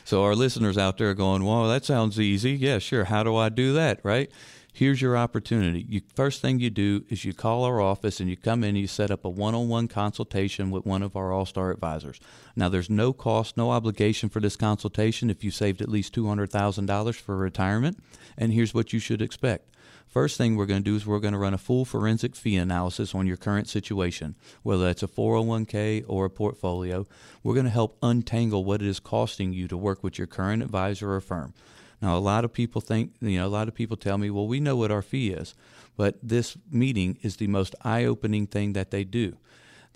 So 0.08 0.24
our 0.24 0.36
listeners 0.36 0.78
out 0.78 0.98
there 0.98 1.14
going, 1.14 1.44
well, 1.44 1.68
that 1.68 1.84
sounds 1.84 2.18
easy. 2.18 2.54
Yeah, 2.54 2.80
sure. 2.80 3.04
How 3.04 3.24
do 3.24 3.36
I 3.36 3.50
do 3.50 3.74
that, 3.74 4.00
right? 4.04 4.32
here's 4.78 5.02
your 5.02 5.18
opportunity. 5.18 5.84
You, 5.90 6.02
first 6.14 6.40
thing 6.40 6.60
you 6.60 6.70
do 6.70 7.04
is 7.10 7.26
you 7.26 7.34
call 7.34 7.64
our 7.64 7.82
office 7.82 8.20
and 8.20 8.30
you 8.30 8.38
come 8.38 8.64
in 8.64 8.70
and 8.70 8.78
you 8.78 8.86
set 8.86 9.10
up 9.10 9.26
a 9.26 9.30
one-on-one 9.30 9.88
consultation 9.88 10.70
with 10.70 10.86
one 10.86 11.02
of 11.02 11.16
our 11.16 11.32
all-star 11.32 11.72
advisors. 11.72 12.20
Now 12.56 12.70
there's 12.70 12.90
no 12.90 13.12
cost, 13.12 13.58
no 13.58 13.72
obligation 13.72 14.30
for 14.30 14.40
this 14.40 14.56
consultation 14.56 15.32
if 15.32 15.44
you 15.44 15.50
saved 15.50 15.82
at 15.82 15.90
least 15.90 16.16
$200,000 16.16 17.16
for 17.16 17.36
retirement. 17.36 17.98
And 18.38 18.54
here's 18.54 18.76
what 18.76 18.94
you 18.94 19.00
should 19.00 19.22
expect. 19.22 19.76
First 20.08 20.38
thing 20.38 20.56
we're 20.56 20.66
going 20.66 20.84
to 20.84 20.90
do 20.90 20.96
is 20.96 21.06
we're 21.06 21.20
going 21.20 21.34
to 21.34 21.40
run 21.40 21.54
a 21.54 21.58
full 21.58 21.86
forensic 21.86 22.36
fee 22.36 22.56
analysis 22.56 23.14
on 23.14 23.28
your 23.28 23.38
current 23.38 23.68
situation, 23.68 24.36
whether 24.64 24.86
that's 24.86 25.04
a 25.04 25.08
401k 25.08 26.06
or 26.08 26.26
a 26.26 26.30
portfolio. 26.30 27.06
We're 27.44 27.54
going 27.54 27.66
to 27.66 27.72
help 27.72 27.98
untangle 28.02 28.64
what 28.64 28.82
it 28.82 28.88
is 28.88 29.00
costing 29.00 29.54
you 29.54 29.68
to 29.68 29.78
work 29.78 30.04
with 30.04 30.18
your 30.18 30.28
current 30.28 30.64
advisor 30.64 31.14
or 31.14 31.22
firm. 31.22 31.54
Now, 32.02 32.16
a 32.16 32.20
lot 32.20 32.46
of 32.46 32.54
people 32.54 32.80
think, 32.80 33.14
you 33.22 33.40
know, 33.40 33.48
a 33.48 33.50
lot 33.50 33.68
of 33.68 33.74
people 33.74 33.98
tell 33.98 34.18
me, 34.18 34.30
well, 34.30 34.48
we 34.48 34.60
know 34.60 34.76
what 34.76 34.92
our 34.92 35.02
fee 35.02 35.32
is, 35.32 35.56
but 35.96 36.16
this 36.22 36.56
meeting 36.72 37.18
is 37.22 37.38
the 37.38 37.48
most 37.48 37.76
eye 37.84 38.06
opening 38.06 38.48
thing 38.48 38.74
that 38.74 38.92
they 38.92 39.04
do. 39.04 39.38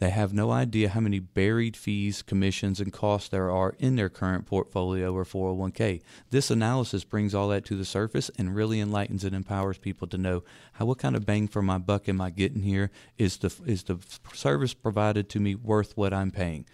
They 0.02 0.10
have 0.10 0.34
no 0.34 0.50
idea 0.50 0.90
how 0.90 1.00
many 1.00 1.20
buried 1.20 1.78
fees, 1.78 2.24
commissions, 2.24 2.80
and 2.80 2.92
costs 2.92 3.30
there 3.30 3.52
are 3.52 3.76
in 3.78 3.98
their 3.98 4.10
current 4.10 4.48
portfolio 4.48 5.14
or 5.14 5.24
401k. 5.24 6.02
This 6.32 6.50
analysis 6.50 7.04
brings 7.04 7.36
all 7.36 7.50
that 7.50 7.66
to 7.66 7.78
the 7.78 7.86
surface 7.86 8.32
and 8.36 8.56
really 8.56 8.80
enlightens 8.80 9.24
and 9.24 9.36
empowers 9.36 9.78
people 9.78 10.08
to 10.08 10.18
know 10.18 10.44
how 10.74 10.88
what 10.88 10.98
kind 10.98 11.16
of 11.16 11.28
bang 11.28 11.48
for 11.48 11.62
my 11.62 11.78
buck 11.78 12.10
am 12.10 12.20
I 12.20 12.32
getting 12.32 12.64
here? 12.64 12.90
Is 13.20 13.38
the 13.38 13.54
is 13.64 13.84
the 13.84 14.00
service 14.34 14.74
provided 14.74 15.30
to 15.30 15.40
me 15.40 15.54
worth 15.54 15.96
what 15.96 16.16
I'm 16.16 16.32
paying? 16.32 16.66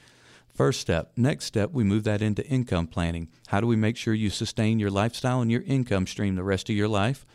First 0.56 0.80
step. 0.80 1.12
Next 1.18 1.44
step, 1.44 1.74
we 1.74 1.84
move 1.84 2.06
that 2.06 2.22
into 2.22 2.48
income 2.48 2.88
planning. 2.88 3.28
How 3.48 3.60
do 3.60 3.68
we 3.68 3.76
make 3.76 3.98
sure 3.98 4.14
you 4.14 4.30
sustain 4.30 4.80
your 4.80 4.90
lifestyle 4.90 5.42
and 5.42 5.52
your 5.52 5.64
income 5.64 6.08
stream 6.08 6.36
the 6.36 6.44
rest 6.44 6.70
of 6.70 6.78
your 6.78 6.88
life? 6.88 7.26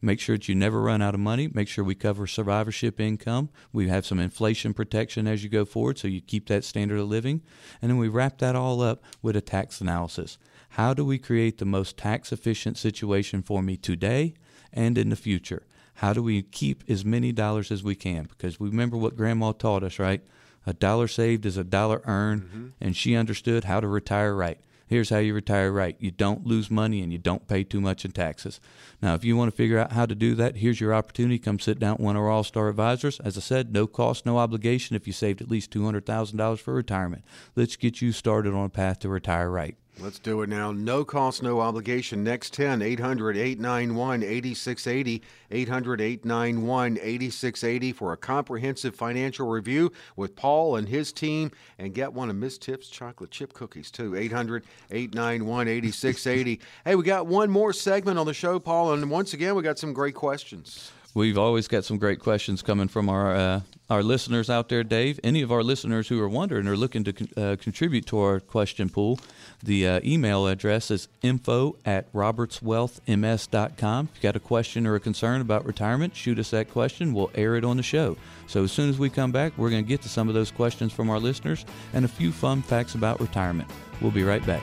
Make 0.00 0.20
sure 0.20 0.36
that 0.36 0.48
you 0.48 0.54
never 0.54 0.80
run 0.80 1.02
out 1.02 1.14
of 1.14 1.20
money. 1.20 1.48
Make 1.52 1.66
sure 1.68 1.84
we 1.84 1.94
cover 1.94 2.26
survivorship 2.26 3.00
income. 3.00 3.50
We 3.72 3.88
have 3.88 4.06
some 4.06 4.20
inflation 4.20 4.72
protection 4.72 5.26
as 5.26 5.42
you 5.42 5.50
go 5.50 5.64
forward 5.64 5.98
so 5.98 6.06
you 6.06 6.20
keep 6.20 6.48
that 6.48 6.64
standard 6.64 7.00
of 7.00 7.08
living. 7.08 7.42
And 7.82 7.90
then 7.90 7.98
we 7.98 8.08
wrap 8.08 8.38
that 8.38 8.54
all 8.54 8.80
up 8.80 9.02
with 9.22 9.36
a 9.36 9.40
tax 9.40 9.80
analysis. 9.80 10.38
How 10.70 10.94
do 10.94 11.04
we 11.04 11.18
create 11.18 11.58
the 11.58 11.64
most 11.64 11.96
tax 11.96 12.32
efficient 12.32 12.78
situation 12.78 13.42
for 13.42 13.62
me 13.62 13.76
today 13.76 14.34
and 14.72 14.96
in 14.96 15.08
the 15.08 15.16
future? 15.16 15.64
How 15.94 16.12
do 16.12 16.22
we 16.22 16.42
keep 16.42 16.84
as 16.88 17.04
many 17.04 17.32
dollars 17.32 17.72
as 17.72 17.82
we 17.82 17.96
can? 17.96 18.24
Because 18.24 18.60
we 18.60 18.68
remember 18.68 18.96
what 18.96 19.16
grandma 19.16 19.50
taught 19.50 19.82
us, 19.82 19.98
right? 19.98 20.22
A 20.64 20.72
dollar 20.72 21.08
saved 21.08 21.44
is 21.44 21.56
a 21.56 21.64
dollar 21.64 22.02
earned, 22.04 22.42
mm-hmm. 22.42 22.66
and 22.80 22.96
she 22.96 23.16
understood 23.16 23.64
how 23.64 23.80
to 23.80 23.88
retire 23.88 24.34
right. 24.34 24.60
Here's 24.88 25.10
how 25.10 25.18
you 25.18 25.34
retire 25.34 25.70
right. 25.70 25.96
You 25.98 26.10
don't 26.10 26.46
lose 26.46 26.70
money 26.70 27.02
and 27.02 27.12
you 27.12 27.18
don't 27.18 27.46
pay 27.46 27.62
too 27.62 27.80
much 27.80 28.04
in 28.04 28.12
taxes. 28.12 28.60
Now, 29.02 29.14
if 29.14 29.24
you 29.24 29.36
want 29.36 29.50
to 29.50 29.56
figure 29.56 29.78
out 29.78 29.92
how 29.92 30.06
to 30.06 30.14
do 30.14 30.34
that, 30.36 30.56
here's 30.56 30.80
your 30.80 30.94
opportunity. 30.94 31.38
Come 31.38 31.58
sit 31.58 31.78
down 31.78 31.96
with 31.96 32.00
one 32.00 32.16
of 32.16 32.22
our 32.22 32.30
all 32.30 32.44
star 32.44 32.68
advisors. 32.68 33.20
As 33.20 33.36
I 33.36 33.40
said, 33.40 33.72
no 33.72 33.86
cost, 33.86 34.24
no 34.24 34.38
obligation 34.38 34.96
if 34.96 35.06
you 35.06 35.12
saved 35.12 35.42
at 35.42 35.50
least 35.50 35.70
$200,000 35.72 36.58
for 36.58 36.74
retirement. 36.74 37.24
Let's 37.54 37.76
get 37.76 38.00
you 38.00 38.12
started 38.12 38.54
on 38.54 38.64
a 38.64 38.70
path 38.70 39.00
to 39.00 39.08
retire 39.08 39.50
right. 39.50 39.76
Let's 40.00 40.20
do 40.20 40.42
it 40.42 40.48
now. 40.48 40.70
No 40.70 41.04
cost, 41.04 41.42
no 41.42 41.60
obligation. 41.60 42.22
Next 42.22 42.52
10, 42.52 42.82
800 42.82 43.36
891 43.36 44.22
8680. 44.22 45.22
800 45.50 46.00
891 46.00 46.98
8680 46.98 47.92
for 47.92 48.12
a 48.12 48.16
comprehensive 48.16 48.94
financial 48.94 49.48
review 49.48 49.90
with 50.14 50.36
Paul 50.36 50.76
and 50.76 50.88
his 50.88 51.12
team. 51.12 51.50
And 51.78 51.92
get 51.92 52.12
one 52.12 52.30
of 52.30 52.36
Miss 52.36 52.58
Tips 52.58 52.88
chocolate 52.88 53.32
chip 53.32 53.54
cookies, 53.54 53.90
too. 53.90 54.14
800 54.14 54.64
891 54.92 55.66
8680. 55.66 56.60
Hey, 56.84 56.94
we 56.94 57.02
got 57.02 57.26
one 57.26 57.50
more 57.50 57.72
segment 57.72 58.20
on 58.20 58.26
the 58.26 58.34
show, 58.34 58.60
Paul. 58.60 58.92
And 58.92 59.10
once 59.10 59.34
again, 59.34 59.56
we 59.56 59.62
got 59.62 59.80
some 59.80 59.92
great 59.92 60.14
questions. 60.14 60.92
We've 61.18 61.36
always 61.36 61.66
got 61.66 61.84
some 61.84 61.98
great 61.98 62.20
questions 62.20 62.62
coming 62.62 62.86
from 62.86 63.08
our 63.08 63.34
uh, 63.34 63.62
our 63.90 64.04
listeners 64.04 64.48
out 64.48 64.68
there, 64.68 64.84
Dave. 64.84 65.18
Any 65.24 65.42
of 65.42 65.50
our 65.50 65.64
listeners 65.64 66.06
who 66.06 66.20
are 66.22 66.28
wondering 66.28 66.68
or 66.68 66.76
looking 66.76 67.02
to 67.02 67.12
con- 67.12 67.30
uh, 67.36 67.56
contribute 67.60 68.06
to 68.06 68.20
our 68.20 68.38
question 68.38 68.88
pool, 68.88 69.18
the 69.60 69.84
uh, 69.84 70.00
email 70.04 70.46
address 70.46 70.92
is 70.92 71.08
info 71.20 71.74
at 71.84 72.12
robertswealthms.com. 72.12 74.08
If 74.12 74.16
you 74.16 74.22
got 74.22 74.36
a 74.36 74.40
question 74.40 74.86
or 74.86 74.94
a 74.94 75.00
concern 75.00 75.40
about 75.40 75.66
retirement, 75.66 76.14
shoot 76.14 76.38
us 76.38 76.50
that 76.50 76.70
question. 76.70 77.12
We'll 77.12 77.32
air 77.34 77.56
it 77.56 77.64
on 77.64 77.78
the 77.78 77.82
show. 77.82 78.16
So 78.46 78.62
as 78.62 78.70
soon 78.70 78.88
as 78.88 78.96
we 79.00 79.10
come 79.10 79.32
back, 79.32 79.58
we're 79.58 79.70
going 79.70 79.82
to 79.82 79.88
get 79.88 80.02
to 80.02 80.08
some 80.08 80.28
of 80.28 80.34
those 80.34 80.52
questions 80.52 80.92
from 80.92 81.10
our 81.10 81.18
listeners 81.18 81.66
and 81.94 82.04
a 82.04 82.08
few 82.08 82.30
fun 82.30 82.62
facts 82.62 82.94
about 82.94 83.20
retirement. 83.20 83.68
We'll 84.00 84.12
be 84.12 84.22
right 84.22 84.46
back. 84.46 84.62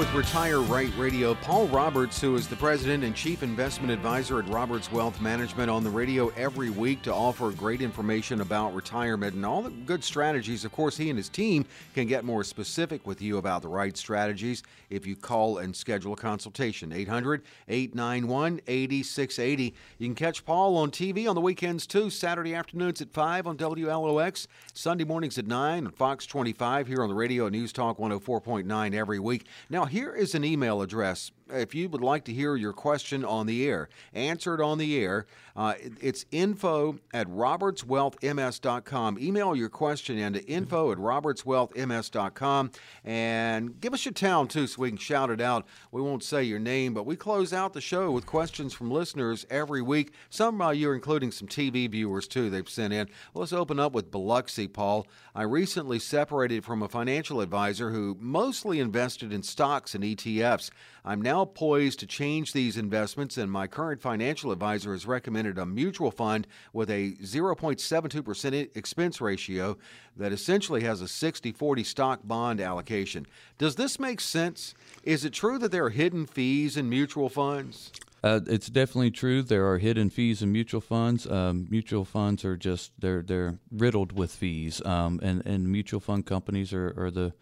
With 0.00 0.14
Retire 0.14 0.62
Right 0.62 0.90
Radio. 0.96 1.34
Paul 1.34 1.66
Roberts, 1.68 2.22
who 2.22 2.34
is 2.34 2.48
the 2.48 2.56
president 2.56 3.04
and 3.04 3.14
chief 3.14 3.42
investment 3.42 3.92
advisor 3.92 4.38
at 4.38 4.48
Roberts 4.48 4.90
Wealth 4.90 5.20
Management, 5.20 5.68
on 5.68 5.84
the 5.84 5.90
radio 5.90 6.28
every 6.38 6.70
week 6.70 7.02
to 7.02 7.12
offer 7.12 7.50
great 7.50 7.82
information 7.82 8.40
about 8.40 8.74
retirement 8.74 9.34
and 9.34 9.44
all 9.44 9.60
the 9.60 9.68
good 9.68 10.02
strategies. 10.02 10.64
Of 10.64 10.72
course, 10.72 10.96
he 10.96 11.10
and 11.10 11.18
his 11.18 11.28
team 11.28 11.66
can 11.94 12.06
get 12.06 12.24
more 12.24 12.44
specific 12.44 13.06
with 13.06 13.20
you 13.20 13.36
about 13.36 13.60
the 13.60 13.68
right 13.68 13.94
strategies 13.94 14.62
if 14.88 15.06
you 15.06 15.16
call 15.16 15.58
and 15.58 15.76
schedule 15.76 16.14
a 16.14 16.16
consultation. 16.16 16.94
800 16.94 17.42
891 17.68 18.62
8680. 18.66 19.74
You 19.98 20.06
can 20.06 20.14
catch 20.14 20.46
Paul 20.46 20.78
on 20.78 20.90
TV 20.90 21.28
on 21.28 21.34
the 21.34 21.42
weekends 21.42 21.86
too, 21.86 22.08
Saturday 22.08 22.54
afternoons 22.54 23.02
at 23.02 23.12
5 23.12 23.46
on 23.46 23.58
WLOX, 23.58 24.46
Sunday 24.72 25.04
mornings 25.04 25.36
at 25.36 25.46
9 25.46 25.84
on 25.84 25.92
Fox 25.92 26.24
25 26.24 26.86
here 26.86 27.02
on 27.02 27.10
the 27.10 27.14
radio 27.14 27.50
News 27.50 27.70
Talk 27.70 27.98
104.9 27.98 28.94
every 28.94 29.18
week. 29.18 29.44
Now, 29.68 29.89
here 29.90 30.14
is 30.14 30.36
an 30.36 30.44
email 30.44 30.82
address 30.82 31.32
if 31.52 31.74
you 31.74 31.88
would 31.88 32.02
like 32.02 32.24
to 32.24 32.32
hear 32.32 32.56
your 32.56 32.72
question 32.72 33.24
on 33.24 33.46
the 33.46 33.66
air, 33.66 33.88
answered 34.12 34.60
on 34.60 34.78
the 34.78 35.02
air, 35.02 35.26
uh, 35.56 35.74
it's 36.00 36.24
info 36.30 36.98
at 37.12 37.28
robertswealthms.com. 37.28 39.18
Email 39.18 39.54
your 39.54 39.68
question 39.68 40.18
into 40.18 40.44
info 40.46 40.92
at 40.92 40.98
robertswealthms.com 40.98 42.70
and 43.04 43.80
give 43.80 43.92
us 43.92 44.04
your 44.04 44.12
town 44.12 44.48
too 44.48 44.66
so 44.66 44.82
we 44.82 44.88
can 44.88 44.98
shout 44.98 45.30
it 45.30 45.40
out. 45.40 45.66
We 45.92 46.00
won't 46.00 46.24
say 46.24 46.44
your 46.44 46.58
name, 46.58 46.94
but 46.94 47.04
we 47.04 47.16
close 47.16 47.52
out 47.52 47.72
the 47.72 47.80
show 47.80 48.10
with 48.10 48.26
questions 48.26 48.72
from 48.72 48.90
listeners 48.90 49.44
every 49.50 49.82
week. 49.82 50.12
Some 50.30 50.60
of 50.62 50.74
you 50.76 50.92
including 50.92 51.30
some 51.30 51.48
TV 51.48 51.90
viewers 51.90 52.28
too, 52.28 52.50
they've 52.50 52.68
sent 52.68 52.92
in. 52.92 53.08
let's 53.34 53.52
open 53.52 53.78
up 53.78 53.92
with 53.92 54.10
Biloxi, 54.10 54.68
Paul. 54.68 55.06
I 55.34 55.42
recently 55.42 55.98
separated 55.98 56.64
from 56.64 56.82
a 56.82 56.88
financial 56.88 57.40
advisor 57.40 57.90
who 57.90 58.16
mostly 58.20 58.80
invested 58.80 59.32
in 59.32 59.42
stocks 59.42 59.94
and 59.94 60.04
ETFs. 60.04 60.70
I'm 61.04 61.22
now 61.22 61.44
poised 61.44 62.00
to 62.00 62.06
change 62.06 62.52
these 62.52 62.76
investments, 62.76 63.38
and 63.38 63.50
my 63.50 63.66
current 63.66 64.00
financial 64.00 64.52
advisor 64.52 64.92
has 64.92 65.06
recommended 65.06 65.58
a 65.58 65.66
mutual 65.66 66.10
fund 66.10 66.46
with 66.72 66.90
a 66.90 67.12
0.72% 67.22 68.76
expense 68.76 69.20
ratio 69.20 69.78
that 70.16 70.32
essentially 70.32 70.82
has 70.82 71.00
a 71.00 71.08
60 71.08 71.52
40 71.52 71.84
stock 71.84 72.20
bond 72.24 72.60
allocation. 72.60 73.26
Does 73.58 73.76
this 73.76 73.98
make 73.98 74.20
sense? 74.20 74.74
Is 75.02 75.24
it 75.24 75.32
true 75.32 75.58
that 75.58 75.72
there 75.72 75.84
are 75.84 75.90
hidden 75.90 76.26
fees 76.26 76.76
in 76.76 76.88
mutual 76.88 77.28
funds? 77.28 77.92
Uh, 78.22 78.40
it's 78.46 78.68
definitely 78.68 79.10
true. 79.10 79.42
There 79.42 79.66
are 79.70 79.78
hidden 79.78 80.10
fees 80.10 80.42
in 80.42 80.52
mutual 80.52 80.80
funds. 80.80 81.26
Um, 81.26 81.66
mutual 81.70 82.04
funds 82.04 82.44
are 82.44 82.56
just 82.56 82.92
they're 82.98 83.22
they're 83.22 83.58
riddled 83.70 84.12
with 84.12 84.30
fees, 84.30 84.84
um, 84.84 85.20
and 85.22 85.44
and 85.46 85.68
mutual 85.68 86.00
fund 86.00 86.26
companies 86.26 86.72
are, 86.74 86.92
are 86.98 87.10
the 87.10 87.32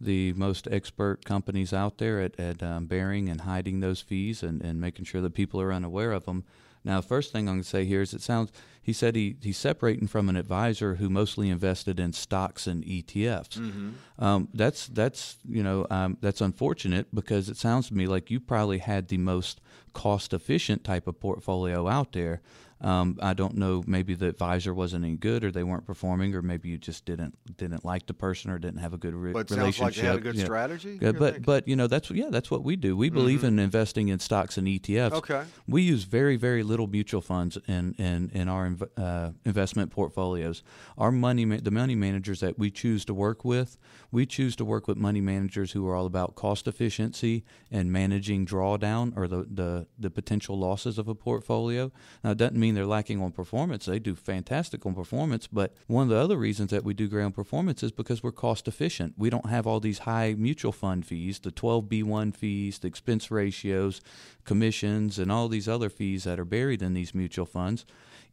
the 0.00 0.32
most 0.34 0.68
expert 0.70 1.24
companies 1.24 1.72
out 1.72 1.98
there 1.98 2.20
at, 2.20 2.38
at 2.38 2.62
um, 2.62 2.86
bearing 2.86 3.28
and 3.28 3.42
hiding 3.42 3.80
those 3.80 4.00
fees 4.00 4.42
and, 4.42 4.62
and 4.62 4.80
making 4.80 5.04
sure 5.04 5.20
that 5.20 5.34
people 5.34 5.60
are 5.60 5.72
unaware 5.72 6.12
of 6.12 6.24
them. 6.24 6.44
Now, 6.84 7.00
first 7.00 7.32
thing 7.32 7.48
I'm 7.48 7.56
going 7.56 7.62
to 7.62 7.68
say 7.68 7.84
here 7.84 8.02
is 8.02 8.14
it 8.14 8.22
sounds, 8.22 8.52
he 8.80 8.92
said 8.92 9.16
he, 9.16 9.36
he's 9.42 9.58
separating 9.58 10.06
from 10.06 10.28
an 10.28 10.36
advisor 10.36 10.94
who 10.94 11.10
mostly 11.10 11.50
invested 11.50 11.98
in 11.98 12.12
stocks 12.12 12.66
and 12.66 12.84
ETFs. 12.84 13.58
Mm-hmm. 13.58 13.90
Um, 14.18 14.48
that's, 14.54 14.86
that's, 14.86 15.36
you 15.48 15.62
know, 15.62 15.86
um, 15.90 16.16
that's 16.20 16.40
unfortunate 16.40 17.14
because 17.14 17.48
it 17.48 17.56
sounds 17.56 17.88
to 17.88 17.94
me 17.94 18.06
like 18.06 18.30
you 18.30 18.40
probably 18.40 18.78
had 18.78 19.08
the 19.08 19.18
most 19.18 19.60
cost 19.92 20.32
efficient 20.32 20.84
type 20.84 21.06
of 21.06 21.20
portfolio 21.20 21.88
out 21.88 22.12
there. 22.12 22.40
Um, 22.80 23.18
I 23.20 23.34
don't 23.34 23.56
know. 23.56 23.82
Maybe 23.86 24.14
the 24.14 24.26
advisor 24.26 24.72
wasn't 24.72 25.04
any 25.04 25.16
good, 25.16 25.44
or 25.44 25.50
they 25.50 25.64
weren't 25.64 25.84
performing, 25.84 26.34
or 26.34 26.42
maybe 26.42 26.68
you 26.68 26.78
just 26.78 27.04
didn't 27.04 27.36
didn't 27.56 27.84
like 27.84 28.06
the 28.06 28.14
person, 28.14 28.50
or 28.50 28.58
didn't 28.58 28.78
have 28.78 28.94
a 28.94 28.98
good 28.98 29.14
re- 29.14 29.32
but 29.32 29.50
relationship. 29.50 29.94
Sounds 29.94 29.96
like 29.96 30.04
had 30.04 30.16
a 30.16 30.20
good 30.20 30.38
strategy. 30.38 30.96
Good, 30.98 31.18
but 31.18 31.42
but 31.42 31.66
you 31.66 31.74
know 31.74 31.88
that's 31.88 32.10
yeah 32.10 32.28
that's 32.30 32.50
what 32.50 32.62
we 32.62 32.76
do. 32.76 32.96
We 32.96 33.10
believe 33.10 33.40
mm-hmm. 33.40 33.48
in 33.48 33.58
investing 33.58 34.08
in 34.08 34.20
stocks 34.20 34.56
and 34.56 34.68
ETFs. 34.68 35.12
Okay. 35.12 35.44
We 35.66 35.82
use 35.82 36.04
very 36.04 36.36
very 36.36 36.62
little 36.62 36.86
mutual 36.86 37.20
funds 37.20 37.58
in 37.66 37.94
in 37.98 38.30
in 38.32 38.48
our 38.48 38.68
inv- 38.68 38.90
uh, 38.96 39.32
investment 39.44 39.90
portfolios. 39.90 40.62
Our 40.96 41.10
money 41.10 41.44
the 41.44 41.70
money 41.72 41.96
managers 41.96 42.40
that 42.40 42.58
we 42.58 42.70
choose 42.70 43.04
to 43.06 43.14
work 43.14 43.44
with, 43.44 43.76
we 44.12 44.24
choose 44.24 44.54
to 44.56 44.64
work 44.64 44.86
with 44.86 44.96
money 44.96 45.20
managers 45.20 45.72
who 45.72 45.86
are 45.88 45.96
all 45.96 46.06
about 46.06 46.36
cost 46.36 46.68
efficiency 46.68 47.44
and 47.70 47.90
managing 47.92 48.46
drawdown 48.46 49.16
or 49.16 49.26
the 49.26 49.46
the, 49.50 49.86
the 49.98 50.10
potential 50.10 50.56
losses 50.58 50.98
of 50.98 51.08
a 51.08 51.14
portfolio. 51.14 51.90
Now 52.22 52.30
it 52.30 52.38
doesn't 52.38 52.56
mean 52.56 52.67
they're 52.74 52.86
lacking 52.86 53.22
on 53.22 53.32
performance. 53.32 53.86
They 53.86 53.98
do 53.98 54.14
fantastic 54.14 54.84
on 54.86 54.94
performance, 54.94 55.46
but 55.46 55.74
one 55.86 56.04
of 56.04 56.08
the 56.08 56.16
other 56.16 56.36
reasons 56.36 56.70
that 56.70 56.84
we 56.84 56.94
do 56.94 57.08
great 57.08 57.24
on 57.24 57.32
performance 57.32 57.82
is 57.82 57.92
because 57.92 58.22
we're 58.22 58.32
cost 58.32 58.68
efficient. 58.68 59.14
We 59.16 59.30
don't 59.30 59.46
have 59.46 59.66
all 59.66 59.80
these 59.80 60.00
high 60.00 60.34
mutual 60.36 60.72
fund 60.72 61.06
fees, 61.06 61.38
the 61.38 61.50
12B1 61.50 62.34
fees, 62.34 62.78
the 62.78 62.88
expense 62.88 63.30
ratios, 63.30 64.00
commissions, 64.44 65.18
and 65.18 65.30
all 65.30 65.48
these 65.48 65.68
other 65.68 65.88
fees 65.88 66.24
that 66.24 66.40
are 66.40 66.44
buried 66.44 66.82
in 66.82 66.94
these 66.94 67.14
mutual 67.14 67.46
funds. 67.46 67.84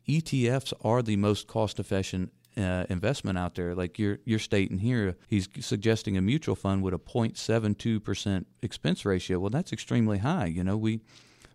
ETFs 0.08 0.74
are 0.84 1.02
the 1.02 1.16
most 1.16 1.48
cost 1.48 1.80
efficient 1.80 2.32
uh, 2.58 2.86
investment 2.90 3.38
out 3.38 3.56
there. 3.56 3.76
Like 3.76 4.00
you're 4.00 4.20
you're 4.26 4.40
stating 4.40 4.80
here, 4.80 5.16
he's 5.28 5.50
suggesting 5.60 6.18
a 6.18 6.22
mutual 6.22 6.56
fund 6.56 6.84
with 6.84 6.94
a 6.94 6.98
0.72 7.00 8.04
percent 8.04 8.48
expense 8.62 9.06
ratio. 9.06 9.40
Well, 9.40 9.50
that's 9.50 9.74
extremely 9.74 10.20
high. 10.20 10.46
You 10.46 10.64
know, 10.64 10.78
we 10.78 11.02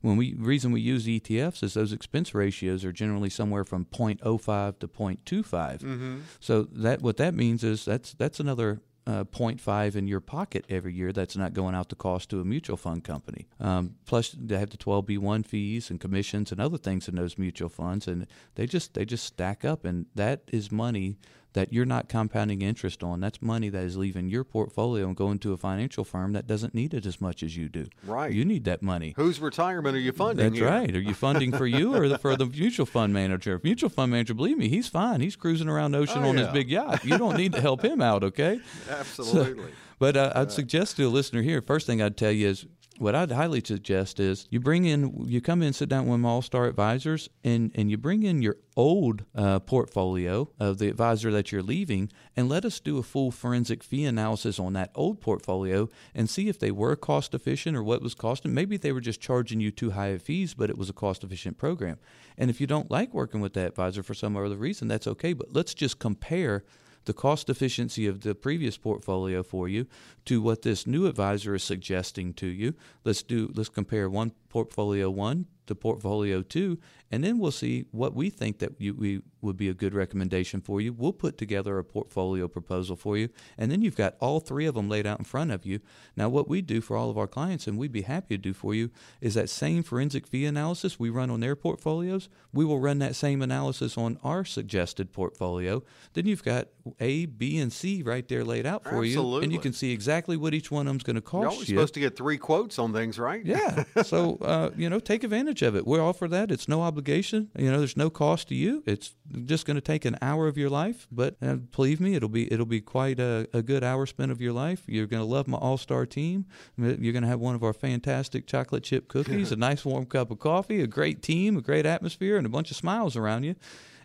when 0.00 0.16
we 0.16 0.34
reason 0.34 0.72
we 0.72 0.80
use 0.80 1.06
ETFs 1.06 1.62
is 1.62 1.74
those 1.74 1.92
expense 1.92 2.34
ratios 2.34 2.84
are 2.84 2.92
generally 2.92 3.30
somewhere 3.30 3.64
from 3.64 3.84
0.05 3.86 4.78
to 4.78 4.88
0.25. 4.88 5.42
Mm-hmm. 5.44 6.18
So 6.40 6.62
that 6.72 7.02
what 7.02 7.16
that 7.18 7.34
means 7.34 7.64
is 7.64 7.84
that's 7.84 8.14
that's 8.14 8.40
another 8.40 8.80
uh, 9.06 9.24
0.5 9.24 9.96
in 9.96 10.06
your 10.06 10.20
pocket 10.20 10.64
every 10.68 10.94
year 10.94 11.12
that's 11.12 11.36
not 11.36 11.54
going 11.54 11.74
out 11.74 11.88
to 11.88 11.96
cost 11.96 12.30
to 12.30 12.40
a 12.40 12.44
mutual 12.44 12.76
fund 12.76 13.02
company. 13.02 13.48
Um, 13.58 13.96
plus, 14.06 14.30
they 14.38 14.58
have 14.58 14.70
the 14.70 14.76
12b1 14.76 15.44
fees 15.46 15.90
and 15.90 16.00
commissions 16.00 16.52
and 16.52 16.60
other 16.60 16.78
things 16.78 17.08
in 17.08 17.16
those 17.16 17.38
mutual 17.38 17.68
funds, 17.68 18.06
and 18.06 18.26
they 18.54 18.66
just 18.66 18.94
they 18.94 19.04
just 19.04 19.24
stack 19.24 19.64
up, 19.64 19.84
and 19.84 20.06
that 20.14 20.42
is 20.52 20.70
money 20.70 21.18
that 21.52 21.72
you're 21.72 21.84
not 21.84 22.08
compounding 22.08 22.62
interest 22.62 23.02
on. 23.02 23.20
That's 23.20 23.42
money 23.42 23.68
that 23.68 23.82
is 23.82 23.96
leaving 23.96 24.28
your 24.28 24.44
portfolio 24.44 25.06
and 25.06 25.16
going 25.16 25.38
to 25.40 25.52
a 25.52 25.56
financial 25.56 26.04
firm 26.04 26.32
that 26.32 26.46
doesn't 26.46 26.74
need 26.74 26.94
it 26.94 27.06
as 27.06 27.20
much 27.20 27.42
as 27.42 27.56
you 27.56 27.68
do. 27.68 27.86
Right. 28.04 28.32
You 28.32 28.44
need 28.44 28.64
that 28.64 28.82
money. 28.82 29.14
Whose 29.16 29.40
retirement 29.40 29.96
are 29.96 30.00
you 30.00 30.12
funding? 30.12 30.44
That's 30.44 30.58
here? 30.58 30.68
right. 30.68 30.94
Are 30.94 31.00
you 31.00 31.14
funding 31.14 31.52
for 31.52 31.66
you 31.66 31.94
or 31.94 32.08
the, 32.08 32.18
for 32.18 32.36
the 32.36 32.46
mutual 32.46 32.86
fund 32.86 33.12
manager? 33.12 33.60
Mutual 33.64 33.90
fund 33.90 34.12
manager, 34.12 34.34
believe 34.34 34.58
me, 34.58 34.68
he's 34.68 34.88
fine. 34.88 35.20
He's 35.20 35.36
cruising 35.36 35.68
around 35.68 35.92
the 35.92 35.98
ocean 35.98 36.22
Oh, 36.24 36.28
on 36.28 36.36
his 36.36 36.48
big 36.48 36.70
yacht. 36.70 37.04
You 37.04 37.18
don't 37.18 37.36
need 37.36 37.52
to 37.52 37.60
help 37.60 37.84
him 37.84 38.00
out, 38.00 38.22
okay? 38.24 38.60
Absolutely. 38.90 39.72
But 39.98 40.16
uh, 40.16 40.32
I'd 40.34 40.50
suggest 40.52 40.96
to 40.96 41.04
a 41.04 41.08
listener 41.08 41.42
here, 41.42 41.60
first 41.60 41.86
thing 41.86 42.00
I'd 42.00 42.16
tell 42.16 42.30
you 42.32 42.48
is 42.48 42.66
what 43.00 43.14
I'd 43.14 43.30
highly 43.30 43.62
suggest 43.64 44.20
is 44.20 44.46
you 44.50 44.60
bring 44.60 44.84
in, 44.84 45.24
you 45.26 45.40
come 45.40 45.62
in, 45.62 45.72
sit 45.72 45.88
down 45.88 46.06
with 46.06 46.22
All 46.22 46.42
Star 46.42 46.66
Advisors, 46.66 47.30
and, 47.42 47.72
and 47.74 47.90
you 47.90 47.96
bring 47.96 48.24
in 48.24 48.42
your 48.42 48.58
old 48.76 49.24
uh, 49.34 49.58
portfolio 49.60 50.50
of 50.60 50.76
the 50.76 50.88
advisor 50.88 51.30
that 51.30 51.50
you're 51.50 51.62
leaving, 51.62 52.12
and 52.36 52.50
let 52.50 52.66
us 52.66 52.78
do 52.78 52.98
a 52.98 53.02
full 53.02 53.30
forensic 53.30 53.82
fee 53.82 54.04
analysis 54.04 54.58
on 54.58 54.74
that 54.74 54.90
old 54.94 55.18
portfolio 55.18 55.88
and 56.14 56.28
see 56.28 56.50
if 56.50 56.58
they 56.58 56.70
were 56.70 56.94
cost 56.94 57.32
efficient 57.32 57.74
or 57.74 57.82
what 57.82 58.02
was 58.02 58.14
costing. 58.14 58.52
Maybe 58.52 58.76
they 58.76 58.92
were 58.92 59.00
just 59.00 59.22
charging 59.22 59.60
you 59.60 59.70
too 59.70 59.92
high 59.92 60.08
of 60.08 60.20
fees, 60.20 60.52
but 60.52 60.68
it 60.68 60.76
was 60.76 60.90
a 60.90 60.94
cost 60.94 61.24
efficient 61.24 61.56
program. 61.56 61.96
And 62.36 62.50
if 62.50 62.60
you 62.60 62.66
don't 62.66 62.90
like 62.90 63.14
working 63.14 63.40
with 63.40 63.54
that 63.54 63.68
advisor 63.68 64.02
for 64.02 64.12
some 64.12 64.36
other 64.36 64.56
reason, 64.56 64.88
that's 64.88 65.06
okay. 65.06 65.32
But 65.32 65.54
let's 65.54 65.72
just 65.72 65.98
compare 65.98 66.64
the 67.04 67.12
cost 67.12 67.48
efficiency 67.48 68.06
of 68.06 68.20
the 68.22 68.34
previous 68.34 68.76
portfolio 68.76 69.42
for 69.42 69.68
you 69.68 69.86
to 70.26 70.40
what 70.40 70.62
this 70.62 70.86
new 70.86 71.06
advisor 71.06 71.54
is 71.54 71.62
suggesting 71.62 72.32
to 72.34 72.46
you. 72.46 72.74
Let's 73.04 73.22
do 73.22 73.50
let's 73.54 73.68
compare 73.68 74.08
one 74.08 74.32
portfolio 74.50 75.08
one 75.08 75.46
to 75.70 75.74
portfolio 75.74 76.42
two, 76.42 76.78
and 77.12 77.22
then 77.22 77.38
we'll 77.38 77.52
see 77.52 77.86
what 77.92 78.12
we 78.12 78.28
think 78.28 78.58
that 78.58 78.72
you, 78.78 78.92
we 78.92 79.22
would 79.40 79.56
be 79.56 79.68
a 79.68 79.74
good 79.74 79.94
recommendation 79.94 80.60
for 80.60 80.80
you. 80.80 80.92
We'll 80.92 81.12
put 81.12 81.38
together 81.38 81.78
a 81.78 81.84
portfolio 81.84 82.48
proposal 82.48 82.96
for 82.96 83.16
you, 83.16 83.28
and 83.56 83.70
then 83.70 83.80
you've 83.80 83.96
got 83.96 84.16
all 84.20 84.40
three 84.40 84.66
of 84.66 84.74
them 84.74 84.88
laid 84.88 85.06
out 85.06 85.20
in 85.20 85.24
front 85.24 85.52
of 85.52 85.64
you. 85.64 85.78
Now, 86.16 86.28
what 86.28 86.48
we 86.48 86.60
do 86.60 86.80
for 86.80 86.96
all 86.96 87.08
of 87.08 87.16
our 87.16 87.28
clients, 87.28 87.68
and 87.68 87.78
we'd 87.78 87.92
be 87.92 88.02
happy 88.02 88.36
to 88.36 88.42
do 88.42 88.52
for 88.52 88.74
you, 88.74 88.90
is 89.20 89.34
that 89.34 89.48
same 89.48 89.84
forensic 89.84 90.26
fee 90.26 90.44
analysis 90.44 90.98
we 90.98 91.08
run 91.08 91.30
on 91.30 91.38
their 91.38 91.54
portfolios. 91.54 92.28
We 92.52 92.64
will 92.64 92.80
run 92.80 92.98
that 92.98 93.14
same 93.14 93.40
analysis 93.40 93.96
on 93.96 94.18
our 94.24 94.44
suggested 94.44 95.12
portfolio. 95.12 95.84
Then 96.14 96.26
you've 96.26 96.44
got 96.44 96.66
A, 96.98 97.26
B, 97.26 97.58
and 97.58 97.72
C 97.72 98.02
right 98.02 98.26
there 98.26 98.44
laid 98.44 98.66
out 98.66 98.84
for 98.84 99.04
you, 99.04 99.36
and 99.36 99.52
you 99.52 99.60
can 99.60 99.72
see 99.72 99.92
exactly 99.92 100.36
what 100.36 100.52
each 100.52 100.70
one 100.70 100.88
of 100.88 100.90
them's 100.90 101.04
going 101.04 101.14
to 101.16 101.22
cost 101.22 101.42
You're 101.42 101.50
always 101.52 101.68
you. 101.68 101.76
supposed 101.76 101.94
to 101.94 102.00
get 102.00 102.16
three 102.16 102.38
quotes 102.38 102.78
on 102.80 102.92
things, 102.92 103.18
right? 103.20 103.44
Yeah. 103.44 103.84
So, 104.10 104.38
uh, 104.42 104.70
you 104.76 104.88
know, 104.88 104.98
take 104.98 105.24
advantage 105.24 105.62
of 105.62 105.74
it. 105.74 105.86
We 105.86 105.98
offer 105.98 106.28
that. 106.28 106.50
It's 106.50 106.68
no 106.68 106.82
obligation. 106.82 107.50
You 107.56 107.70
know, 107.70 107.78
there's 107.78 107.96
no 107.96 108.10
cost 108.10 108.48
to 108.48 108.54
you. 108.54 108.82
It's 108.86 109.14
just 109.44 109.66
going 109.66 109.76
to 109.76 109.80
take 109.80 110.04
an 110.04 110.16
hour 110.22 110.46
of 110.46 110.56
your 110.56 110.70
life, 110.70 111.06
but 111.10 111.36
uh, 111.42 111.54
believe 111.54 112.00
me, 112.00 112.14
it'll 112.14 112.28
be 112.28 112.52
it'll 112.52 112.66
be 112.66 112.80
quite 112.80 113.20
a, 113.20 113.48
a 113.52 113.62
good 113.62 113.84
hour 113.84 114.06
spent 114.06 114.32
of 114.32 114.40
your 114.40 114.52
life. 114.52 114.82
You're 114.86 115.06
going 115.06 115.22
to 115.22 115.28
love 115.28 115.48
my 115.48 115.58
all 115.58 115.78
star 115.78 116.06
team. 116.06 116.46
You're 116.76 117.12
going 117.12 117.22
to 117.22 117.28
have 117.28 117.40
one 117.40 117.54
of 117.54 117.62
our 117.62 117.72
fantastic 117.72 118.46
chocolate 118.46 118.84
chip 118.84 119.08
cookies, 119.08 119.52
a 119.52 119.56
nice 119.56 119.84
warm 119.84 120.06
cup 120.06 120.30
of 120.30 120.38
coffee, 120.38 120.80
a 120.80 120.86
great 120.86 121.22
team, 121.22 121.56
a 121.56 121.62
great 121.62 121.86
atmosphere, 121.86 122.36
and 122.36 122.46
a 122.46 122.50
bunch 122.50 122.70
of 122.70 122.76
smiles 122.76 123.16
around 123.16 123.44
you. 123.44 123.54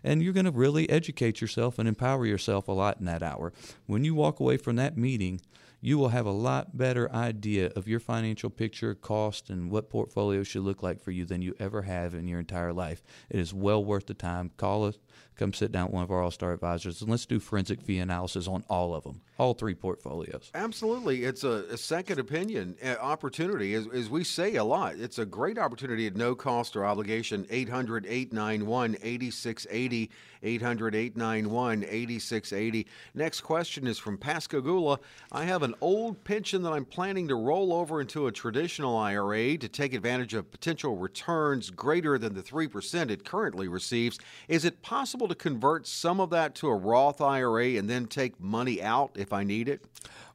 And 0.04 0.22
you're 0.22 0.32
going 0.32 0.46
to 0.46 0.52
really 0.52 0.88
educate 0.88 1.40
yourself 1.40 1.78
and 1.78 1.88
empower 1.88 2.26
yourself 2.26 2.68
a 2.68 2.72
lot 2.72 2.98
in 3.00 3.06
that 3.06 3.22
hour. 3.22 3.52
When 3.86 4.04
you 4.04 4.14
walk 4.14 4.38
away 4.38 4.56
from 4.56 4.76
that 4.76 4.96
meeting, 4.96 5.40
you 5.86 5.98
will 5.98 6.08
have 6.08 6.26
a 6.26 6.32
lot 6.32 6.76
better 6.76 7.08
idea 7.12 7.70
of 7.76 7.86
your 7.86 8.00
financial 8.00 8.50
picture, 8.50 8.92
cost, 8.92 9.48
and 9.48 9.70
what 9.70 9.88
portfolio 9.88 10.42
should 10.42 10.62
look 10.62 10.82
like 10.82 11.00
for 11.00 11.12
you 11.12 11.24
than 11.24 11.42
you 11.42 11.54
ever 11.60 11.82
have 11.82 12.12
in 12.12 12.26
your 12.26 12.40
entire 12.40 12.72
life. 12.72 13.04
It 13.30 13.38
is 13.38 13.54
well 13.54 13.84
worth 13.84 14.06
the 14.06 14.14
time. 14.14 14.50
Call 14.56 14.84
us, 14.86 14.98
come 15.36 15.52
sit 15.52 15.70
down 15.70 15.86
with 15.86 15.94
one 15.94 16.02
of 16.02 16.10
our 16.10 16.22
All 16.24 16.32
Star 16.32 16.52
advisors, 16.52 17.02
and 17.02 17.08
let's 17.08 17.24
do 17.24 17.38
forensic 17.38 17.80
fee 17.80 18.00
analysis 18.00 18.48
on 18.48 18.64
all 18.68 18.96
of 18.96 19.04
them, 19.04 19.20
all 19.38 19.54
three 19.54 19.76
portfolios. 19.76 20.50
Absolutely. 20.56 21.22
It's 21.22 21.44
a, 21.44 21.66
a 21.70 21.76
second 21.76 22.18
opinion 22.18 22.74
uh, 22.84 22.96
opportunity. 23.00 23.74
As, 23.74 23.86
as 23.94 24.10
we 24.10 24.24
say 24.24 24.56
a 24.56 24.64
lot, 24.64 24.96
it's 24.96 25.20
a 25.20 25.24
great 25.24 25.56
opportunity 25.56 26.08
at 26.08 26.16
no 26.16 26.34
cost 26.34 26.74
or 26.74 26.84
obligation. 26.84 27.46
800 27.48 28.06
891 28.06 28.96
8680. 29.00 30.10
800 30.42 30.94
891 30.94 31.82
8680. 31.84 32.86
Next 33.14 33.40
question 33.40 33.86
is 33.86 33.98
from 33.98 34.16
Pascagoula. 34.16 34.98
I 35.32 35.44
have 35.44 35.62
an 35.62 35.74
old 35.80 36.22
pension 36.24 36.62
that 36.62 36.72
I'm 36.72 36.84
planning 36.84 37.28
to 37.28 37.34
roll 37.34 37.72
over 37.72 38.00
into 38.00 38.26
a 38.26 38.32
traditional 38.32 38.96
IRA 38.96 39.56
to 39.58 39.68
take 39.68 39.94
advantage 39.94 40.34
of 40.34 40.50
potential 40.50 40.96
returns 40.96 41.70
greater 41.70 42.18
than 42.18 42.34
the 42.34 42.42
3% 42.42 43.10
it 43.10 43.24
currently 43.24 43.68
receives. 43.68 44.18
Is 44.48 44.64
it 44.64 44.82
possible 44.82 45.28
to 45.28 45.34
convert 45.34 45.86
some 45.86 46.20
of 46.20 46.30
that 46.30 46.54
to 46.56 46.68
a 46.68 46.74
Roth 46.74 47.20
IRA 47.20 47.76
and 47.76 47.88
then 47.88 48.06
take 48.06 48.40
money 48.40 48.82
out 48.82 49.12
if 49.14 49.32
I 49.32 49.44
need 49.44 49.68
it? 49.68 49.84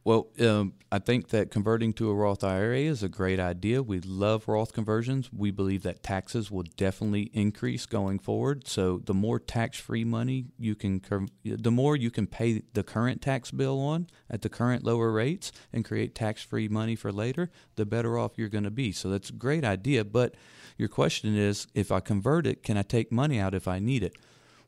Well, 0.03 0.29
um, 0.39 0.73
I 0.91 0.97
think 0.97 1.27
that 1.27 1.51
converting 1.51 1.93
to 1.93 2.09
a 2.09 2.15
Roth 2.15 2.43
IRA 2.43 2.79
is 2.79 3.03
a 3.03 3.09
great 3.09 3.39
idea. 3.39 3.83
We 3.83 3.99
love 3.99 4.47
Roth 4.47 4.73
conversions. 4.73 5.31
We 5.31 5.51
believe 5.51 5.83
that 5.83 6.01
taxes 6.01 6.49
will 6.49 6.65
definitely 6.75 7.29
increase 7.33 7.85
going 7.85 8.17
forward. 8.17 8.67
So 8.67 8.97
the 9.05 9.13
more 9.13 9.39
tax-free 9.39 10.03
money 10.05 10.45
you 10.57 10.73
can, 10.73 11.01
the 11.43 11.71
more 11.71 11.95
you 11.95 12.09
can 12.09 12.25
pay 12.25 12.63
the 12.73 12.81
current 12.81 13.21
tax 13.21 13.51
bill 13.51 13.79
on 13.79 14.07
at 14.27 14.41
the 14.41 14.49
current 14.49 14.83
lower 14.83 15.11
rates 15.11 15.51
and 15.71 15.85
create 15.85 16.15
tax-free 16.15 16.67
money 16.67 16.95
for 16.95 17.11
later, 17.11 17.51
the 17.75 17.85
better 17.85 18.17
off 18.17 18.37
you're 18.37 18.49
going 18.49 18.63
to 18.63 18.71
be. 18.71 18.91
So 18.91 19.07
that's 19.07 19.29
a 19.29 19.33
great 19.33 19.63
idea. 19.63 20.03
But 20.03 20.33
your 20.77 20.89
question 20.89 21.37
is, 21.37 21.67
if 21.75 21.91
I 21.91 21.99
convert 21.99 22.47
it, 22.47 22.63
can 22.63 22.75
I 22.75 22.81
take 22.81 23.11
money 23.11 23.39
out 23.39 23.53
if 23.53 23.67
I 23.67 23.77
need 23.77 24.01
it? 24.01 24.15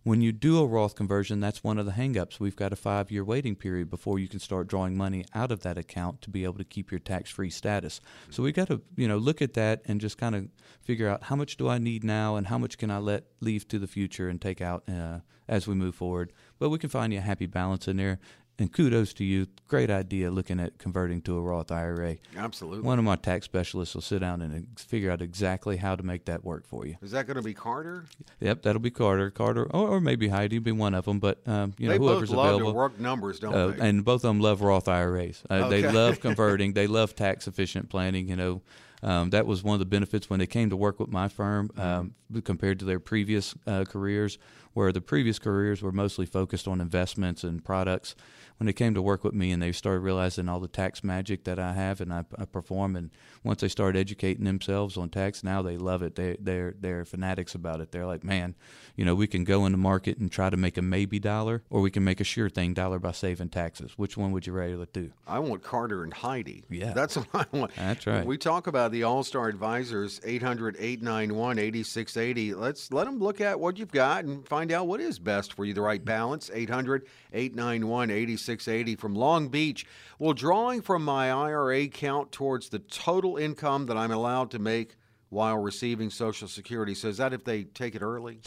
When 0.04 0.20
you 0.20 0.34
do 0.34 0.60
a 0.60 0.66
Roth 0.66 0.96
conversion, 0.96 1.40
that's 1.40 1.64
one 1.64 1.78
of 1.78 1.86
the 1.86 1.94
hangups. 1.94 2.38
We've 2.38 2.58
got 2.58 2.74
a 2.74 2.76
five 2.76 3.10
year 3.10 3.24
waiting 3.24 3.56
period 3.56 3.90
before 3.90 4.20
you 4.20 4.28
can 4.28 4.40
start 4.40 4.68
drawing 4.68 4.98
money 4.98 5.24
out 5.34 5.50
of 5.50 5.62
that 5.62 5.78
account 5.78 6.22
to 6.24 6.30
be 6.30 6.44
able 6.44 6.58
to 6.58 6.66
keep 6.66 6.92
your 6.92 7.00
tax 7.00 7.30
free 7.30 7.50
status. 7.50 8.02
So 8.30 8.44
we've 8.44 8.54
got 8.54 8.68
to, 8.68 8.82
you 8.98 9.08
know, 9.08 9.18
look 9.18 9.42
at 9.42 9.54
that 9.54 9.82
and 9.86 10.02
just 10.02 10.18
kind 10.18 10.36
of 10.36 10.50
figure 10.82 11.08
out 11.08 11.24
how 11.24 11.38
much 11.38 11.56
do 11.56 11.70
I 11.70 11.78
need 11.78 12.04
now 12.04 12.36
and 12.36 12.48
how 12.48 12.58
much 12.58 12.78
can 12.78 12.92
I 12.92 12.98
let 12.98 13.24
leave 13.40 13.66
to 13.70 13.80
the 13.80 13.88
future 13.88 14.28
and 14.28 14.42
take 14.42 14.60
out 14.60 14.84
uh, 14.90 15.20
as 15.48 15.68
we 15.68 15.74
move 15.74 15.96
forward. 15.96 16.34
But 16.60 16.68
we 16.70 16.80
can 16.80 16.90
find 16.90 17.14
you 17.14 17.20
a 17.20 17.22
happy 17.22 17.46
balance 17.46 17.88
in 17.88 17.96
there. 17.96 18.20
And 18.60 18.72
kudos 18.72 19.14
to 19.14 19.24
you. 19.24 19.48
Great 19.68 19.90
idea 19.90 20.30
looking 20.30 20.60
at 20.60 20.78
converting 20.78 21.24
to 21.24 21.36
a 21.38 21.42
Roth 21.42 21.72
IRA. 21.72 22.18
Absolutely. 22.38 22.82
One 22.82 23.00
of 23.00 23.06
my 23.06 23.16
tax 23.16 23.46
specialists 23.46 23.96
will 23.96 24.04
sit 24.04 24.20
down 24.20 24.44
and 24.44 24.68
ex- 24.72 24.84
figure 24.84 25.10
out 25.10 25.24
exactly 25.24 25.78
how 25.78 25.96
to 25.96 26.04
make 26.04 26.26
that 26.26 26.44
work 26.46 26.68
for 26.68 26.86
you. 26.86 26.96
Is 27.02 27.10
that 27.12 27.26
going 27.26 27.38
to 27.38 27.42
be 27.42 27.56
Carter? 27.56 28.06
Yep, 28.42 28.62
that'll 28.62 28.80
be 28.80 28.92
Carter. 28.92 29.32
Carter, 29.32 29.64
or, 29.64 29.90
or 29.90 30.00
maybe 30.00 30.28
Heidi, 30.28 30.60
be 30.60 30.72
one 30.72 30.94
of 30.94 31.06
them. 31.06 31.20
But 31.20 31.40
um, 31.48 31.74
you 31.80 31.88
know, 31.88 31.94
they 31.94 31.98
both 31.98 32.10
whoever's 32.12 32.30
love 32.32 32.46
available. 32.56 32.74
work 32.76 33.00
numbers, 33.00 33.40
don't 33.40 33.56
Uh, 33.56 33.68
they? 33.70 33.90
and 33.90 34.06
both 34.06 34.18
of 34.24 34.30
them 34.30 34.40
love 34.40 34.62
Roth 34.62 34.88
IRAs. 34.88 35.42
Uh, 35.50 35.68
They 35.70 35.92
love 35.92 36.20
converting. 36.22 36.74
they 36.74 36.86
love 36.86 37.16
tax 37.16 37.48
efficient 37.48 37.90
planning. 37.90 38.30
You 38.30 38.36
know, 38.36 38.62
um, 39.04 39.32
that 39.32 39.46
was 39.46 39.64
one 39.64 39.76
of 39.76 39.80
the 39.80 39.86
benefits 39.86 40.30
when 40.30 40.40
they 40.40 40.48
came 40.48 40.70
to 40.70 40.78
work 40.78 41.00
with 41.00 41.10
my 41.10 41.28
firm 41.28 41.70
um, 41.78 42.16
compared 42.46 42.80
to 42.80 42.86
their 42.86 43.00
previous 43.00 43.54
uh, 43.68 43.84
careers, 43.84 44.38
where 44.74 44.92
the 44.92 45.02
previous 45.02 45.40
careers 45.40 45.82
were 45.82 45.92
mostly 45.92 46.26
focused 46.26 46.68
on 46.68 46.80
investments 46.80 47.44
and 47.44 47.64
products. 47.64 48.16
When 48.60 48.68
they 48.68 48.74
came 48.74 48.94
to 48.94 49.02
work 49.02 49.24
with 49.24 49.34
me 49.34 49.52
and 49.52 49.62
they 49.62 49.72
started 49.72 50.00
realizing 50.00 50.48
all 50.48 50.60
the 50.60 50.68
tax 50.68 51.04
magic 51.04 51.44
that 51.44 51.60
I 51.60 51.74
have 51.74 52.00
and 52.00 52.14
I, 52.14 52.24
I 52.38 52.46
perform, 52.46 52.96
and 52.96 53.10
once 53.44 53.60
they 53.60 53.68
started 53.68 54.00
educating 54.00 54.46
themselves 54.46 54.96
on 54.96 55.10
tax, 55.10 55.44
now 55.44 55.62
they 55.62 55.76
love 55.76 56.02
it. 56.02 56.16
They 56.16 56.38
they're 56.40 56.74
they're 56.80 57.04
fanatics 57.04 57.56
about 57.56 57.82
it. 57.82 57.92
They're 57.92 58.06
like, 58.06 58.24
man, 58.24 58.56
you 58.96 59.04
know, 59.04 59.16
we 59.16 59.28
can 59.28 59.44
go 59.44 59.66
in 59.66 59.74
the 59.74 59.78
market 59.78 60.18
and 60.18 60.32
try 60.32 60.50
to 60.50 60.56
make 60.56 60.78
a 60.78 60.82
maybe 60.82 61.20
dollar, 61.20 61.64
or 61.70 61.82
we 61.82 61.92
can 61.92 62.04
make 62.04 62.22
a 62.22 62.24
sure 62.24 62.50
thing 62.50 62.74
dollar 62.74 63.00
by 63.00 63.12
saving 63.12 63.50
taxes. 63.50 63.98
Which 63.98 64.16
one 64.16 64.32
would 64.32 64.48
you 64.48 64.54
rather 64.54 64.86
do? 64.86 65.12
I 65.28 65.40
want 65.40 65.64
Carter 65.64 66.04
and 66.04 66.14
Heidi. 66.14 66.64
Yeah. 66.70 66.94
That's 66.94 67.16
what 67.32 67.48
I 67.52 67.58
want. 67.58 67.76
That's 67.76 68.08
right. 68.08 68.26
We 68.26 68.38
talk 68.38 68.68
about 68.68 68.93
the 68.94 69.04
All 69.04 69.24
Star 69.24 69.50
Advisors, 69.50 70.22
800 70.24 70.78
891 70.78 71.58
8680. 71.58 72.54
Let's 72.54 72.92
let 72.94 73.06
them 73.06 73.20
look 73.20 73.42
at 73.42 73.60
what 73.60 73.78
you've 73.78 73.92
got 73.92 74.24
and 74.24 74.48
find 74.48 74.72
out 74.72 74.88
what 74.88 75.02
is 75.02 75.20
best 75.20 75.54
for 75.54 75.66
you, 75.66 75.74
the 75.74 75.82
right 75.82 76.04
balance. 76.04 76.52
800 76.54 77.08
891 77.34 78.12
8680 78.12 78.96
from 78.96 79.16
Long 79.16 79.50
Beach. 79.50 79.86
Well, 80.20 80.34
drawing 80.34 80.82
from 80.82 81.04
my 81.04 81.32
IRA 81.32 81.88
count 81.88 82.32
towards 82.32 82.70
the 82.70 82.80
total 82.80 83.38
income 83.38 83.88
that 83.88 83.98
I'm 83.98 84.12
allowed 84.12 84.52
to 84.52 84.60
make 84.60 84.96
while 85.30 85.58
receiving 85.58 86.12
Social 86.12 86.48
Security? 86.48 86.94
So, 86.94 87.08
is 87.08 87.18
that 87.18 87.34
if 87.34 87.44
they 87.44 87.64
take 87.64 87.96
it 87.96 88.04
early? 88.04 88.40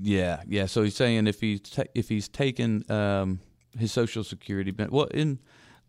Yeah, 0.00 0.42
yeah. 0.48 0.64
So 0.66 0.82
he's 0.82 0.96
saying 0.96 1.26
if 1.26 1.40
he's 1.40 1.60
ta- 1.60 1.84
if 1.94 2.08
he's 2.08 2.28
taken 2.28 2.90
um, 2.90 3.40
his 3.78 3.92
Social 3.92 4.24
Security, 4.24 4.70
ben- 4.70 4.90
well, 4.90 5.08
in 5.12 5.38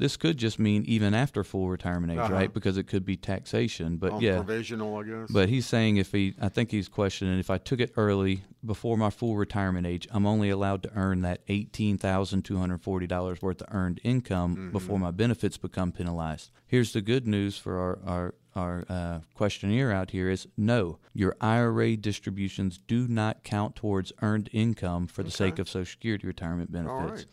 this 0.02 0.18
could 0.18 0.36
just 0.38 0.58
mean 0.58 0.84
even 0.88 1.14
after 1.14 1.44
full 1.44 1.70
retirement 1.70 2.12
age, 2.12 2.18
Uh-huh. 2.18 2.34
right? 2.34 2.52
Because 2.52 2.76
it 2.76 2.88
could 2.88 3.06
be 3.06 3.16
taxation. 3.16 3.98
But 3.98 4.14
On 4.14 4.20
yeah, 4.22 4.38
provisional, 4.38 4.98
I 4.98 5.04
guess. 5.04 5.30
but 5.32 5.48
he's 5.48 5.68
saying 5.68 5.98
if 5.98 6.12
he, 6.12 6.34
I 6.42 6.50
think 6.50 6.72
he's 6.72 6.88
questioning 6.90 7.38
if 7.38 7.52
I 7.52 7.60
took 7.60 7.80
it 7.80 7.92
early 7.96 8.44
before 8.66 8.98
my 8.98 9.12
full 9.12 9.36
retirement 9.38 9.86
age, 9.86 10.08
I'm 10.12 10.26
only 10.26 10.50
allowed 10.50 10.82
to 10.84 10.92
earn 10.96 11.22
that 11.22 11.42
eighteen 11.48 12.00
thousand 12.00 12.42
two 12.44 12.58
hundred 12.58 12.82
forty 12.82 13.06
dollars 13.06 13.44
worth 13.44 13.62
of 13.62 13.68
earned 13.72 14.00
income 14.04 14.72
before 14.72 14.98
my 14.98 15.12
benefits 15.12 15.58
become 15.58 15.92
penalized. 15.92 16.50
Here's 16.66 16.94
the 16.94 17.02
good 17.02 17.28
news 17.28 17.58
for 17.60 17.78
our 17.80 18.00
our 18.06 18.34
our 18.56 18.86
uh, 18.90 19.20
questionnaire 19.36 19.92
out 19.94 20.12
here 20.12 20.30
is 20.30 20.48
no, 20.58 20.98
your 21.14 21.38
IRA 21.40 21.96
distributions 21.96 22.80
do 22.80 23.08
not 23.08 23.44
count 23.44 23.76
towards 23.76 24.12
earned 24.22 24.50
income 24.52 25.06
for 25.08 25.24
the 25.24 25.32
sake 25.32 25.58
of 25.60 25.70
Social 25.70 25.86
Security 25.86 26.26
retirement 26.28 26.70
benefits. 26.72 27.28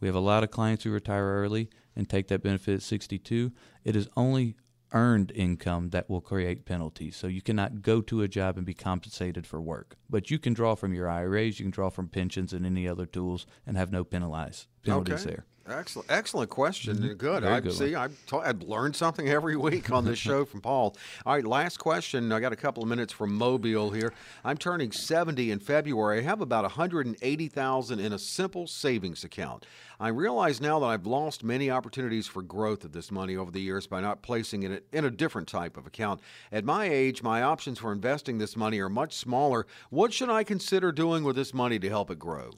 We 0.00 0.08
have 0.08 0.16
a 0.16 0.20
lot 0.20 0.42
of 0.42 0.50
clients 0.50 0.82
who 0.84 0.90
retire 0.90 1.24
early 1.42 1.68
and 1.96 2.08
take 2.08 2.28
that 2.28 2.42
benefit 2.42 2.74
at 2.74 2.82
62. 2.82 3.52
It 3.84 3.96
is 3.96 4.08
only 4.16 4.56
earned 4.92 5.32
income 5.34 5.90
that 5.90 6.08
will 6.08 6.20
create 6.20 6.64
penalties. 6.64 7.16
So 7.16 7.26
you 7.26 7.42
cannot 7.42 7.82
go 7.82 8.00
to 8.02 8.22
a 8.22 8.28
job 8.28 8.56
and 8.56 8.64
be 8.64 8.74
compensated 8.74 9.46
for 9.46 9.60
work. 9.60 9.96
But 10.08 10.30
you 10.30 10.38
can 10.38 10.54
draw 10.54 10.76
from 10.76 10.94
your 10.94 11.08
IRAs, 11.08 11.58
you 11.58 11.64
can 11.64 11.72
draw 11.72 11.90
from 11.90 12.08
pensions 12.08 12.52
and 12.52 12.64
any 12.64 12.88
other 12.88 13.04
tools 13.04 13.46
and 13.66 13.76
have 13.76 13.90
no 13.90 14.04
penalize 14.04 14.68
penalties 14.84 15.26
okay. 15.26 15.30
there. 15.30 15.46
Excellent, 15.66 16.10
excellent 16.10 16.50
question. 16.50 16.96
Mm-hmm. 16.98 17.14
Good. 17.14 17.42
Very 17.42 17.54
I 17.54 17.60
good 17.60 17.72
see. 17.72 17.94
I've, 17.94 18.14
ta- 18.26 18.40
I've 18.40 18.62
learned 18.62 18.94
something 18.94 19.28
every 19.28 19.56
week 19.68 19.90
on 19.90 20.04
this 20.04 20.18
show 20.18 20.44
from 20.44 20.60
Paul. 20.60 20.94
All 21.24 21.34
right, 21.34 21.44
last 21.44 21.78
question. 21.78 22.30
I 22.32 22.40
got 22.40 22.52
a 22.52 22.56
couple 22.56 22.82
of 22.82 22.88
minutes 22.88 23.14
from 23.14 23.34
Mobile 23.34 23.90
here. 23.90 24.12
I'm 24.44 24.58
turning 24.58 24.92
70 24.92 25.50
in 25.50 25.58
February. 25.58 26.18
I 26.18 26.22
have 26.22 26.42
about 26.42 26.64
180,000 26.64 27.98
in 27.98 28.12
a 28.12 28.18
simple 28.18 28.66
savings 28.66 29.24
account. 29.24 29.64
I 29.98 30.08
realize 30.08 30.60
now 30.60 30.78
that 30.80 30.86
I've 30.86 31.06
lost 31.06 31.42
many 31.42 31.70
opportunities 31.70 32.26
for 32.26 32.42
growth 32.42 32.84
of 32.84 32.92
this 32.92 33.10
money 33.10 33.36
over 33.36 33.50
the 33.50 33.60
years 33.60 33.86
by 33.86 34.02
not 34.02 34.20
placing 34.20 34.64
it 34.64 34.86
in 34.92 35.06
a 35.06 35.10
different 35.10 35.48
type 35.48 35.78
of 35.78 35.86
account. 35.86 36.20
At 36.52 36.64
my 36.64 36.84
age, 36.84 37.22
my 37.22 37.42
options 37.42 37.78
for 37.78 37.90
investing 37.90 38.36
this 38.36 38.56
money 38.56 38.80
are 38.80 38.90
much 38.90 39.14
smaller. 39.14 39.66
What 39.88 40.12
should 40.12 40.28
I 40.28 40.44
consider 40.44 40.92
doing 40.92 41.24
with 41.24 41.36
this 41.36 41.54
money 41.54 41.78
to 41.78 41.88
help 41.88 42.10
it 42.10 42.18
grow? 42.18 42.50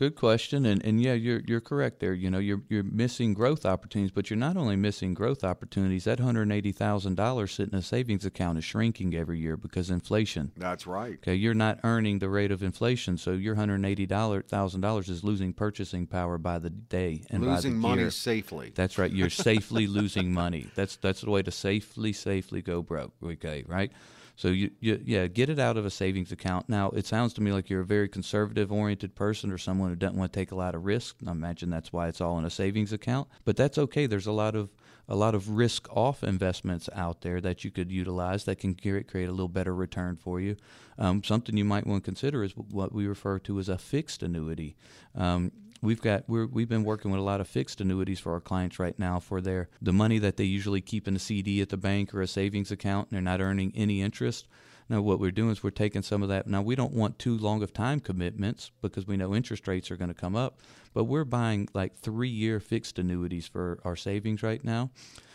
Good 0.00 0.16
question, 0.16 0.64
and 0.64 0.82
and 0.82 0.98
yeah, 0.98 1.12
you're 1.12 1.42
you're 1.46 1.60
correct 1.60 2.00
there. 2.00 2.14
You 2.14 2.30
know, 2.30 2.38
you're 2.38 2.62
you're 2.70 2.82
missing 2.82 3.34
growth 3.34 3.66
opportunities, 3.66 4.10
but 4.10 4.30
you're 4.30 4.38
not 4.38 4.56
only 4.56 4.74
missing 4.74 5.12
growth 5.12 5.44
opportunities. 5.44 6.04
That 6.04 6.18
hundred 6.18 6.50
eighty 6.50 6.72
thousand 6.72 7.16
dollars 7.16 7.52
sitting 7.52 7.74
in 7.74 7.80
a 7.80 7.82
savings 7.82 8.24
account 8.24 8.56
is 8.56 8.64
shrinking 8.64 9.14
every 9.14 9.38
year 9.38 9.58
because 9.58 9.90
inflation. 9.90 10.52
That's 10.56 10.86
right. 10.86 11.16
Okay, 11.16 11.34
you're 11.34 11.52
not 11.52 11.80
earning 11.84 12.18
the 12.18 12.30
rate 12.30 12.50
of 12.50 12.62
inflation, 12.62 13.18
so 13.18 13.32
your 13.32 13.56
hundred 13.56 13.84
eighty 13.84 14.06
thousand 14.06 14.80
dollars 14.80 15.10
is 15.10 15.22
losing 15.22 15.52
purchasing 15.52 16.06
power 16.06 16.38
by 16.38 16.58
the 16.58 16.70
day 16.70 17.22
and 17.28 17.44
Losing 17.44 17.72
by 17.72 17.76
the 17.76 17.88
money 17.88 18.00
year. 18.00 18.10
safely. 18.10 18.72
That's 18.74 18.96
right. 18.96 19.12
You're 19.12 19.28
safely 19.28 19.86
losing 19.86 20.32
money. 20.32 20.68
That's 20.74 20.96
that's 20.96 21.20
the 21.20 21.30
way 21.30 21.42
to 21.42 21.50
safely, 21.50 22.14
safely 22.14 22.62
go 22.62 22.80
broke. 22.80 23.12
Okay, 23.22 23.64
right? 23.66 23.92
So 24.40 24.48
you, 24.48 24.70
you 24.80 24.98
yeah, 25.04 25.26
get 25.26 25.50
it 25.50 25.58
out 25.58 25.76
of 25.76 25.84
a 25.84 25.90
savings 25.90 26.32
account. 26.32 26.66
Now 26.66 26.88
it 26.96 27.04
sounds 27.04 27.34
to 27.34 27.42
me 27.42 27.52
like 27.52 27.68
you're 27.68 27.82
a 27.82 27.84
very 27.84 28.08
conservative 28.08 28.72
oriented 28.72 29.14
person 29.14 29.52
or 29.52 29.58
someone 29.58 29.90
who 29.90 29.96
doesn't 29.96 30.16
want 30.16 30.32
to 30.32 30.40
take 30.40 30.50
a 30.50 30.54
lot 30.54 30.74
of 30.74 30.86
risk. 30.86 31.16
I 31.26 31.30
imagine 31.30 31.68
that's 31.68 31.92
why 31.92 32.08
it's 32.08 32.22
all 32.22 32.38
in 32.38 32.46
a 32.46 32.50
savings 32.50 32.90
account. 32.90 33.28
But 33.44 33.58
that's 33.58 33.76
okay. 33.76 34.06
There's 34.06 34.26
a 34.26 34.32
lot 34.32 34.54
of 34.54 34.70
a 35.10 35.14
lot 35.14 35.34
of 35.34 35.50
risk 35.50 35.94
off 35.94 36.24
investments 36.24 36.88
out 36.94 37.20
there 37.20 37.42
that 37.42 37.64
you 37.64 37.70
could 37.70 37.92
utilize 37.92 38.44
that 38.44 38.60
can 38.60 38.74
create, 38.74 39.12
a 39.12 39.30
little 39.30 39.46
better 39.46 39.74
return 39.74 40.16
for 40.16 40.40
you. 40.40 40.56
Um, 40.96 41.22
something 41.22 41.58
you 41.58 41.64
might 41.66 41.86
want 41.86 42.02
to 42.02 42.08
consider 42.08 42.42
is 42.42 42.52
what 42.52 42.94
we 42.94 43.06
refer 43.06 43.38
to 43.40 43.58
as 43.58 43.68
a 43.68 43.76
fixed 43.76 44.22
annuity. 44.22 44.74
Um, 45.14 45.52
we've 45.82 46.00
got 46.00 46.28
we're, 46.28 46.46
we've 46.46 46.68
been 46.68 46.84
working 46.84 47.10
with 47.10 47.20
a 47.20 47.24
lot 47.24 47.40
of 47.40 47.48
fixed 47.48 47.80
annuities 47.80 48.20
for 48.20 48.32
our 48.32 48.40
clients 48.40 48.78
right 48.78 48.98
now 48.98 49.18
for 49.18 49.40
their 49.40 49.68
the 49.80 49.92
money 49.92 50.18
that 50.18 50.36
they 50.36 50.44
usually 50.44 50.80
keep 50.80 51.08
in 51.08 51.16
a 51.16 51.18
CD 51.18 51.60
at 51.60 51.68
the 51.68 51.76
bank 51.76 52.14
or 52.14 52.20
a 52.20 52.26
savings 52.26 52.70
account 52.70 53.08
and 53.08 53.16
they're 53.16 53.22
not 53.22 53.40
earning 53.40 53.72
any 53.74 54.02
interest. 54.02 54.46
Now 54.88 55.00
what 55.02 55.20
we're 55.20 55.30
doing 55.30 55.52
is 55.52 55.62
we're 55.62 55.70
taking 55.70 56.02
some 56.02 56.22
of 56.22 56.28
that. 56.30 56.46
Now 56.46 56.62
we 56.62 56.74
don't 56.74 56.92
want 56.92 57.18
too 57.18 57.38
long 57.38 57.62
of 57.62 57.72
time 57.72 58.00
commitments 58.00 58.72
because 58.82 59.06
we 59.06 59.16
know 59.16 59.34
interest 59.34 59.68
rates 59.68 59.90
are 59.90 59.96
going 59.96 60.08
to 60.08 60.14
come 60.14 60.34
up, 60.34 60.58
but 60.92 61.04
we're 61.04 61.24
buying 61.24 61.68
like 61.74 61.94
three 61.96 62.28
year 62.28 62.60
fixed 62.60 62.98
annuities 62.98 63.46
for 63.46 63.78
our 63.84 63.96
savings 63.96 64.42
right 64.42 64.64
now. 64.64 64.90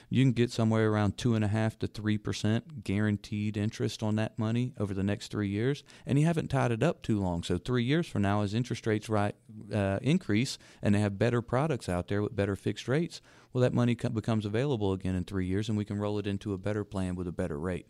You 0.09 0.23
can 0.23 0.31
get 0.31 0.51
somewhere 0.51 0.89
around 0.89 1.17
two 1.17 1.35
and 1.35 1.43
a 1.43 1.47
half 1.47 1.77
to 1.79 1.87
three 1.87 2.17
percent 2.17 2.83
guaranteed 2.83 3.57
interest 3.57 4.03
on 4.03 4.15
that 4.17 4.37
money 4.37 4.73
over 4.79 4.93
the 4.93 5.03
next 5.03 5.31
three 5.31 5.49
years, 5.49 5.83
and 6.05 6.19
you 6.19 6.25
haven't 6.25 6.49
tied 6.49 6.71
it 6.71 6.83
up 6.83 7.01
too 7.01 7.19
long. 7.19 7.43
So 7.43 7.57
three 7.57 7.83
years 7.83 8.07
from 8.07 8.21
now, 8.21 8.41
as 8.41 8.53
interest 8.53 8.85
rates 8.87 9.09
right 9.09 9.35
uh, 9.73 9.99
increase 10.01 10.57
and 10.81 10.93
they 10.93 10.99
have 10.99 11.17
better 11.17 11.41
products 11.41 11.89
out 11.89 12.07
there 12.07 12.21
with 12.21 12.35
better 12.35 12.55
fixed 12.55 12.87
rates, 12.87 13.21
well, 13.51 13.61
that 13.61 13.73
money 13.73 13.95
co- 13.95 14.09
becomes 14.09 14.45
available 14.45 14.93
again 14.93 15.15
in 15.15 15.23
three 15.23 15.47
years, 15.47 15.69
and 15.69 15.77
we 15.77 15.85
can 15.85 15.97
roll 15.97 16.19
it 16.19 16.27
into 16.27 16.53
a 16.53 16.57
better 16.57 16.83
plan 16.83 17.15
with 17.15 17.27
a 17.27 17.31
better 17.31 17.59
rate. 17.59 17.87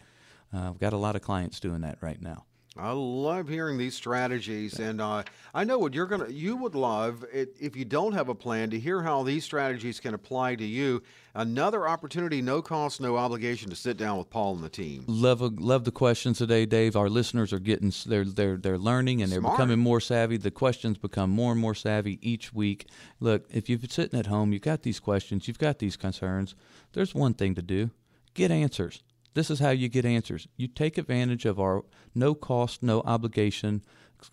Uh, 0.53 0.69
I've 0.69 0.79
got 0.79 0.93
a 0.93 0.97
lot 0.97 1.15
of 1.15 1.21
clients 1.21 1.59
doing 1.59 1.81
that 1.81 1.97
right 2.01 2.21
now. 2.21 2.45
I 2.77 2.91
love 2.91 3.47
hearing 3.47 3.77
these 3.77 3.95
strategies, 3.95 4.79
and 4.79 4.99
uh, 4.99 5.23
I 5.53 5.63
know 5.63 5.79
what 5.79 5.93
you're 5.93 6.07
gonna. 6.07 6.27
You 6.27 6.57
would 6.57 6.75
love 6.75 7.23
it 7.31 7.55
if 7.57 7.73
you 7.73 7.85
don't 7.85 8.11
have 8.11 8.27
a 8.27 8.35
plan 8.35 8.69
to 8.71 8.79
hear 8.79 9.01
how 9.01 9.23
these 9.23 9.45
strategies 9.45 10.01
can 10.01 10.13
apply 10.13 10.55
to 10.55 10.65
you. 10.65 11.01
Another 11.33 11.87
opportunity, 11.87 12.41
no 12.41 12.61
cost, 12.61 12.99
no 12.99 13.15
obligation, 13.15 13.69
to 13.69 13.77
sit 13.77 13.95
down 13.95 14.17
with 14.17 14.29
Paul 14.29 14.55
and 14.55 14.63
the 14.63 14.69
team. 14.69 15.05
Love 15.07 15.39
love 15.41 15.85
the 15.85 15.91
questions 15.91 16.39
today, 16.39 16.65
Dave. 16.65 16.97
Our 16.97 17.07
listeners 17.07 17.53
are 17.53 17.59
getting 17.59 17.93
they're 18.05 18.25
they're 18.25 18.57
they're 18.57 18.77
learning 18.77 19.21
and 19.21 19.31
they're 19.31 19.39
Smart. 19.39 19.57
becoming 19.57 19.79
more 19.79 20.01
savvy. 20.01 20.35
The 20.35 20.51
questions 20.51 20.97
become 20.97 21.29
more 21.29 21.53
and 21.53 21.61
more 21.61 21.75
savvy 21.75 22.19
each 22.21 22.53
week. 22.53 22.87
Look, 23.21 23.45
if 23.53 23.69
you've 23.69 23.81
been 23.81 23.89
sitting 23.89 24.19
at 24.19 24.25
home, 24.25 24.51
you've 24.51 24.61
got 24.61 24.81
these 24.81 24.99
questions, 24.99 25.47
you've 25.47 25.59
got 25.59 25.79
these 25.79 25.95
concerns. 25.95 26.55
There's 26.91 27.15
one 27.15 27.35
thing 27.35 27.55
to 27.55 27.61
do: 27.61 27.91
get 28.33 28.51
answers. 28.51 29.01
This 29.35 29.51
is 29.51 29.59
how 29.59 29.69
you 29.69 29.89
get 29.89 30.05
answers. 30.05 30.47
You 30.57 30.67
take 30.67 30.97
advantage 30.97 31.45
of 31.45 31.59
our 31.59 31.83
no 32.15 32.33
cost, 32.33 32.81
no 32.81 33.01
obligation 33.01 33.83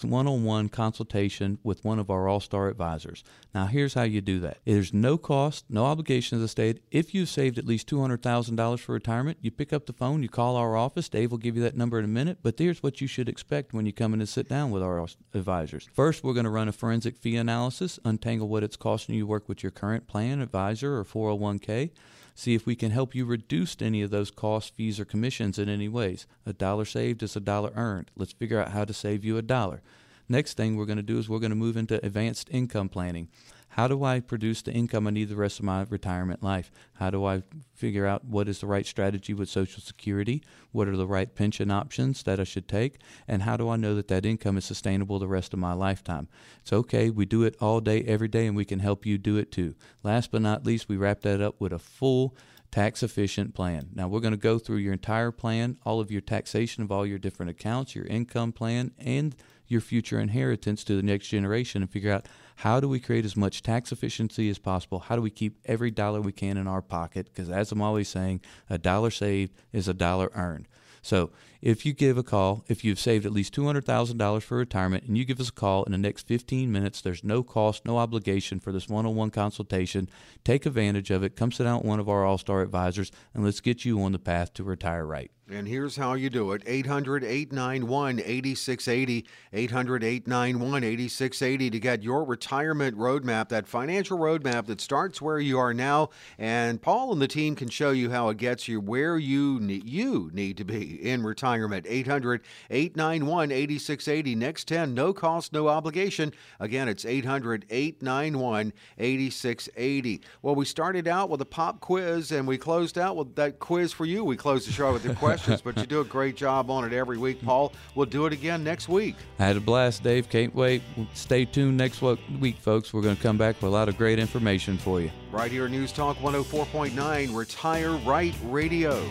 one 0.02 0.26
on 0.26 0.44
one 0.44 0.68
consultation 0.68 1.58
with 1.62 1.84
one 1.84 1.98
of 1.98 2.10
our 2.10 2.28
all 2.28 2.40
star 2.40 2.68
advisors. 2.68 3.22
Now, 3.54 3.66
here's 3.66 3.94
how 3.94 4.02
you 4.02 4.20
do 4.20 4.40
that 4.40 4.58
there's 4.64 4.92
no 4.92 5.18
cost, 5.18 5.64
no 5.68 5.84
obligation, 5.84 6.38
as 6.38 6.44
I 6.44 6.46
stated. 6.46 6.82
If 6.90 7.14
you've 7.14 7.28
saved 7.28 7.58
at 7.58 7.66
least 7.66 7.88
$200,000 7.90 8.78
for 8.78 8.92
retirement, 8.92 9.38
you 9.40 9.50
pick 9.50 9.72
up 9.72 9.86
the 9.86 9.92
phone, 9.92 10.22
you 10.22 10.28
call 10.28 10.56
our 10.56 10.76
office. 10.76 11.08
Dave 11.08 11.30
will 11.30 11.38
give 11.38 11.56
you 11.56 11.62
that 11.62 11.76
number 11.76 11.98
in 11.98 12.04
a 12.04 12.08
minute. 12.08 12.38
But 12.42 12.58
here's 12.58 12.82
what 12.82 13.00
you 13.00 13.06
should 13.06 13.28
expect 13.28 13.72
when 13.72 13.86
you 13.86 13.92
come 13.92 14.14
in 14.14 14.20
and 14.20 14.28
sit 14.28 14.48
down 14.48 14.70
with 14.70 14.82
our 14.82 15.06
advisors. 15.34 15.88
First, 15.92 16.24
we're 16.24 16.34
going 16.34 16.44
to 16.44 16.50
run 16.50 16.68
a 16.68 16.72
forensic 16.72 17.16
fee 17.16 17.36
analysis, 17.36 17.98
untangle 18.04 18.48
what 18.48 18.62
it's 18.62 18.76
costing 18.76 19.14
you 19.14 19.22
to 19.22 19.26
work 19.26 19.48
with 19.48 19.62
your 19.62 19.72
current 19.72 20.06
plan, 20.06 20.40
advisor, 20.40 20.96
or 20.96 21.04
401k 21.04 21.90
see 22.34 22.54
if 22.54 22.66
we 22.66 22.74
can 22.74 22.90
help 22.90 23.14
you 23.14 23.24
reduce 23.24 23.76
any 23.80 24.02
of 24.02 24.10
those 24.10 24.30
costs, 24.30 24.70
fees, 24.70 24.98
or 24.98 25.04
commissions 25.04 25.58
in 25.58 25.68
any 25.68 25.88
ways. 25.88 26.26
A 26.46 26.52
dollar 26.52 26.84
saved 26.84 27.22
is 27.22 27.36
a 27.36 27.40
dollar 27.40 27.72
earned. 27.74 28.10
Let's 28.16 28.32
figure 28.32 28.60
out 28.60 28.72
how 28.72 28.84
to 28.84 28.92
save 28.92 29.24
you 29.24 29.36
a 29.36 29.42
dollar. 29.42 29.82
Next 30.28 30.56
thing 30.56 30.76
we're 30.76 30.86
going 30.86 30.96
to 30.96 31.02
do 31.02 31.18
is 31.18 31.28
we're 31.28 31.38
going 31.38 31.50
to 31.50 31.56
move 31.56 31.76
into 31.76 32.04
advanced 32.04 32.48
income 32.50 32.88
planning. 32.88 33.28
How 33.72 33.88
do 33.88 34.04
I 34.04 34.20
produce 34.20 34.60
the 34.60 34.72
income 34.72 35.06
I 35.06 35.10
need 35.12 35.30
the 35.30 35.36
rest 35.36 35.58
of 35.58 35.64
my 35.64 35.86
retirement 35.88 36.42
life? 36.42 36.70
How 36.96 37.08
do 37.08 37.24
I 37.24 37.42
figure 37.74 38.06
out 38.06 38.22
what 38.22 38.46
is 38.46 38.60
the 38.60 38.66
right 38.66 38.84
strategy 38.84 39.32
with 39.32 39.48
Social 39.48 39.80
Security? 39.80 40.42
What 40.72 40.88
are 40.88 40.96
the 40.96 41.06
right 41.06 41.34
pension 41.34 41.70
options 41.70 42.22
that 42.24 42.38
I 42.38 42.44
should 42.44 42.68
take? 42.68 42.98
And 43.26 43.44
how 43.44 43.56
do 43.56 43.70
I 43.70 43.76
know 43.76 43.94
that 43.94 44.08
that 44.08 44.26
income 44.26 44.58
is 44.58 44.66
sustainable 44.66 45.18
the 45.18 45.26
rest 45.26 45.54
of 45.54 45.58
my 45.58 45.72
lifetime? 45.72 46.28
It's 46.60 46.72
okay. 46.72 47.08
We 47.08 47.24
do 47.24 47.44
it 47.44 47.56
all 47.62 47.80
day, 47.80 48.02
every 48.02 48.28
day, 48.28 48.46
and 48.46 48.54
we 48.54 48.66
can 48.66 48.80
help 48.80 49.06
you 49.06 49.16
do 49.16 49.38
it 49.38 49.50
too. 49.50 49.74
Last 50.02 50.30
but 50.30 50.42
not 50.42 50.66
least, 50.66 50.90
we 50.90 50.98
wrap 50.98 51.22
that 51.22 51.40
up 51.40 51.58
with 51.58 51.72
a 51.72 51.78
full 51.78 52.36
tax 52.70 53.02
efficient 53.02 53.54
plan. 53.54 53.88
Now, 53.94 54.06
we're 54.06 54.20
going 54.20 54.32
to 54.32 54.38
go 54.38 54.58
through 54.58 54.78
your 54.78 54.92
entire 54.92 55.30
plan, 55.30 55.78
all 55.86 55.98
of 55.98 56.10
your 56.10 56.20
taxation 56.20 56.82
of 56.82 56.92
all 56.92 57.06
your 57.06 57.18
different 57.18 57.48
accounts, 57.48 57.94
your 57.94 58.06
income 58.06 58.52
plan, 58.52 58.90
and 58.98 59.34
your 59.72 59.80
future 59.80 60.20
inheritance 60.20 60.84
to 60.84 60.94
the 60.94 61.02
next 61.02 61.28
generation 61.28 61.82
and 61.82 61.90
figure 61.90 62.12
out 62.12 62.26
how 62.56 62.78
do 62.78 62.88
we 62.88 63.00
create 63.00 63.24
as 63.24 63.36
much 63.36 63.62
tax 63.62 63.90
efficiency 63.90 64.48
as 64.48 64.58
possible? 64.58 65.00
How 65.00 65.16
do 65.16 65.22
we 65.22 65.30
keep 65.30 65.58
every 65.64 65.90
dollar 65.90 66.20
we 66.20 66.32
can 66.32 66.56
in 66.56 66.68
our 66.68 66.82
pocket? 66.82 67.26
Because 67.26 67.50
as 67.50 67.72
I'm 67.72 67.82
always 67.82 68.08
saying, 68.08 68.42
a 68.70 68.78
dollar 68.78 69.10
saved 69.10 69.52
is 69.72 69.88
a 69.88 69.94
dollar 69.94 70.30
earned. 70.34 70.68
So 71.02 71.32
if 71.60 71.84
you 71.84 71.92
give 71.92 72.16
a 72.16 72.22
call, 72.22 72.64
if 72.68 72.84
you've 72.84 73.00
saved 73.00 73.26
at 73.26 73.32
least 73.32 73.54
$200,000 73.54 74.42
for 74.42 74.56
retirement 74.56 75.04
and 75.04 75.18
you 75.18 75.24
give 75.24 75.40
us 75.40 75.48
a 75.48 75.52
call 75.52 75.82
in 75.82 75.92
the 75.92 75.98
next 75.98 76.28
15 76.28 76.70
minutes, 76.70 77.00
there's 77.00 77.24
no 77.24 77.42
cost, 77.42 77.84
no 77.84 77.98
obligation 77.98 78.60
for 78.60 78.70
this 78.70 78.88
one 78.88 79.04
on 79.04 79.16
one 79.16 79.30
consultation. 79.30 80.08
Take 80.44 80.64
advantage 80.64 81.10
of 81.10 81.24
it. 81.24 81.34
Come 81.34 81.50
sit 81.50 81.64
down 81.64 81.78
with 81.78 81.86
one 81.86 81.98
of 81.98 82.08
our 82.08 82.24
all 82.24 82.38
star 82.38 82.62
advisors 82.62 83.10
and 83.34 83.44
let's 83.44 83.60
get 83.60 83.84
you 83.84 84.00
on 84.00 84.12
the 84.12 84.18
path 84.20 84.54
to 84.54 84.64
retire 84.64 85.04
right. 85.04 85.32
And 85.50 85.66
here's 85.66 85.96
how 85.96 86.14
you 86.14 86.30
do 86.30 86.52
it 86.52 86.62
800 86.66 87.24
891 87.24 88.20
8680. 88.20 89.26
800 89.52 90.04
891 90.04 90.84
8680 90.84 91.70
to 91.70 91.80
get 91.80 92.02
your 92.04 92.24
retirement 92.24 92.96
roadmap, 92.96 93.48
that 93.48 93.66
financial 93.66 94.18
roadmap 94.18 94.66
that 94.66 94.80
starts 94.80 95.20
where 95.20 95.40
you 95.40 95.58
are 95.58 95.74
now. 95.74 96.10
And 96.38 96.80
Paul 96.80 97.12
and 97.12 97.20
the 97.20 97.26
team 97.26 97.56
can 97.56 97.68
show 97.68 97.90
you 97.90 98.10
how 98.10 98.28
it 98.28 98.36
gets 98.36 98.68
you 98.68 98.80
where 98.80 99.18
you 99.18 99.58
need, 99.58 99.88
you 99.88 100.30
need 100.32 100.56
to 100.58 100.64
be 100.64 101.04
in 101.04 101.24
retirement. 101.24 101.86
800 101.88 102.42
891 102.70 103.50
8680. 103.50 104.34
Next 104.36 104.68
10, 104.68 104.94
no 104.94 105.12
cost, 105.12 105.52
no 105.52 105.66
obligation. 105.66 106.32
Again, 106.60 106.86
it's 106.86 107.04
800 107.04 107.66
891 107.68 108.72
8680. 108.96 110.20
Well, 110.40 110.54
we 110.54 110.64
started 110.64 111.08
out 111.08 111.30
with 111.30 111.40
a 111.40 111.46
pop 111.46 111.80
quiz 111.80 112.30
and 112.30 112.46
we 112.46 112.58
closed 112.58 112.96
out 112.96 113.16
with 113.16 113.34
that 113.34 113.58
quiz 113.58 113.92
for 113.92 114.04
you. 114.04 114.22
We 114.24 114.36
closed 114.36 114.68
the 114.68 114.72
show 114.72 114.92
with 114.92 115.02
the 115.02 115.14
question 115.16 115.31
questions, 115.36 115.60
but 115.62 115.76
you 115.76 115.86
do 115.86 116.00
a 116.00 116.04
great 116.04 116.36
job 116.36 116.70
on 116.70 116.84
it 116.84 116.92
every 116.92 117.18
week, 117.18 117.42
Paul. 117.44 117.72
We'll 117.94 118.06
do 118.06 118.26
it 118.26 118.32
again 118.32 118.62
next 118.62 118.88
week. 118.88 119.16
I 119.38 119.46
had 119.46 119.56
a 119.56 119.60
blast, 119.60 120.02
Dave. 120.02 120.28
Can't 120.28 120.54
wait. 120.54 120.82
Stay 121.14 121.44
tuned 121.44 121.76
next 121.76 122.02
week, 122.02 122.56
folks. 122.58 122.92
We're 122.92 123.02
going 123.02 123.16
to 123.16 123.22
come 123.22 123.38
back 123.38 123.56
with 123.56 123.70
a 123.70 123.72
lot 123.72 123.88
of 123.88 123.96
great 123.96 124.18
information 124.18 124.78
for 124.78 125.00
you. 125.00 125.10
Right 125.30 125.50
here, 125.50 125.68
News 125.68 125.92
Talk 125.92 126.16
104.9, 126.18 127.34
Retire 127.34 127.92
Right 127.98 128.34
Radio. 128.44 129.02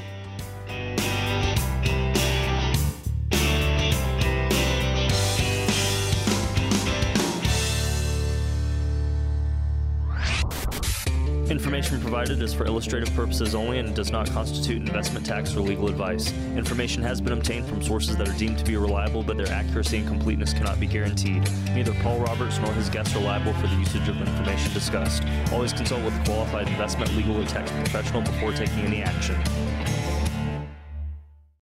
Information 11.49 11.99
provided 11.99 12.41
is 12.41 12.53
for 12.53 12.65
illustrative 12.65 13.13
purposes 13.13 13.55
only 13.55 13.79
and 13.79 13.93
does 13.95 14.11
not 14.11 14.29
constitute 14.29 14.77
investment 14.77 15.25
tax 15.25 15.55
or 15.55 15.61
legal 15.61 15.87
advice. 15.89 16.31
Information 16.55 17.03
has 17.03 17.19
been 17.19 17.33
obtained 17.33 17.65
from 17.67 17.81
sources 17.81 18.15
that 18.17 18.27
are 18.27 18.37
deemed 18.37 18.57
to 18.59 18.63
be 18.63 18.77
reliable, 18.77 19.21
but 19.21 19.37
their 19.37 19.51
accuracy 19.51 19.97
and 19.97 20.07
completeness 20.07 20.53
cannot 20.53 20.79
be 20.79 20.87
guaranteed. 20.87 21.49
Neither 21.73 21.93
Paul 22.01 22.19
Roberts 22.19 22.57
nor 22.59 22.71
his 22.73 22.89
guests 22.89 23.15
are 23.15 23.21
liable 23.21 23.53
for 23.53 23.67
the 23.67 23.75
usage 23.75 24.07
of 24.07 24.19
information 24.21 24.73
discussed. 24.73 25.23
Always 25.51 25.73
consult 25.73 26.03
with 26.03 26.15
a 26.15 26.23
qualified 26.23 26.67
investment, 26.67 27.15
legal, 27.17 27.41
or 27.41 27.45
tax 27.45 27.69
professional 27.71 28.21
before 28.21 28.53
taking 28.53 28.79
any 28.79 29.01
action. 29.03 29.35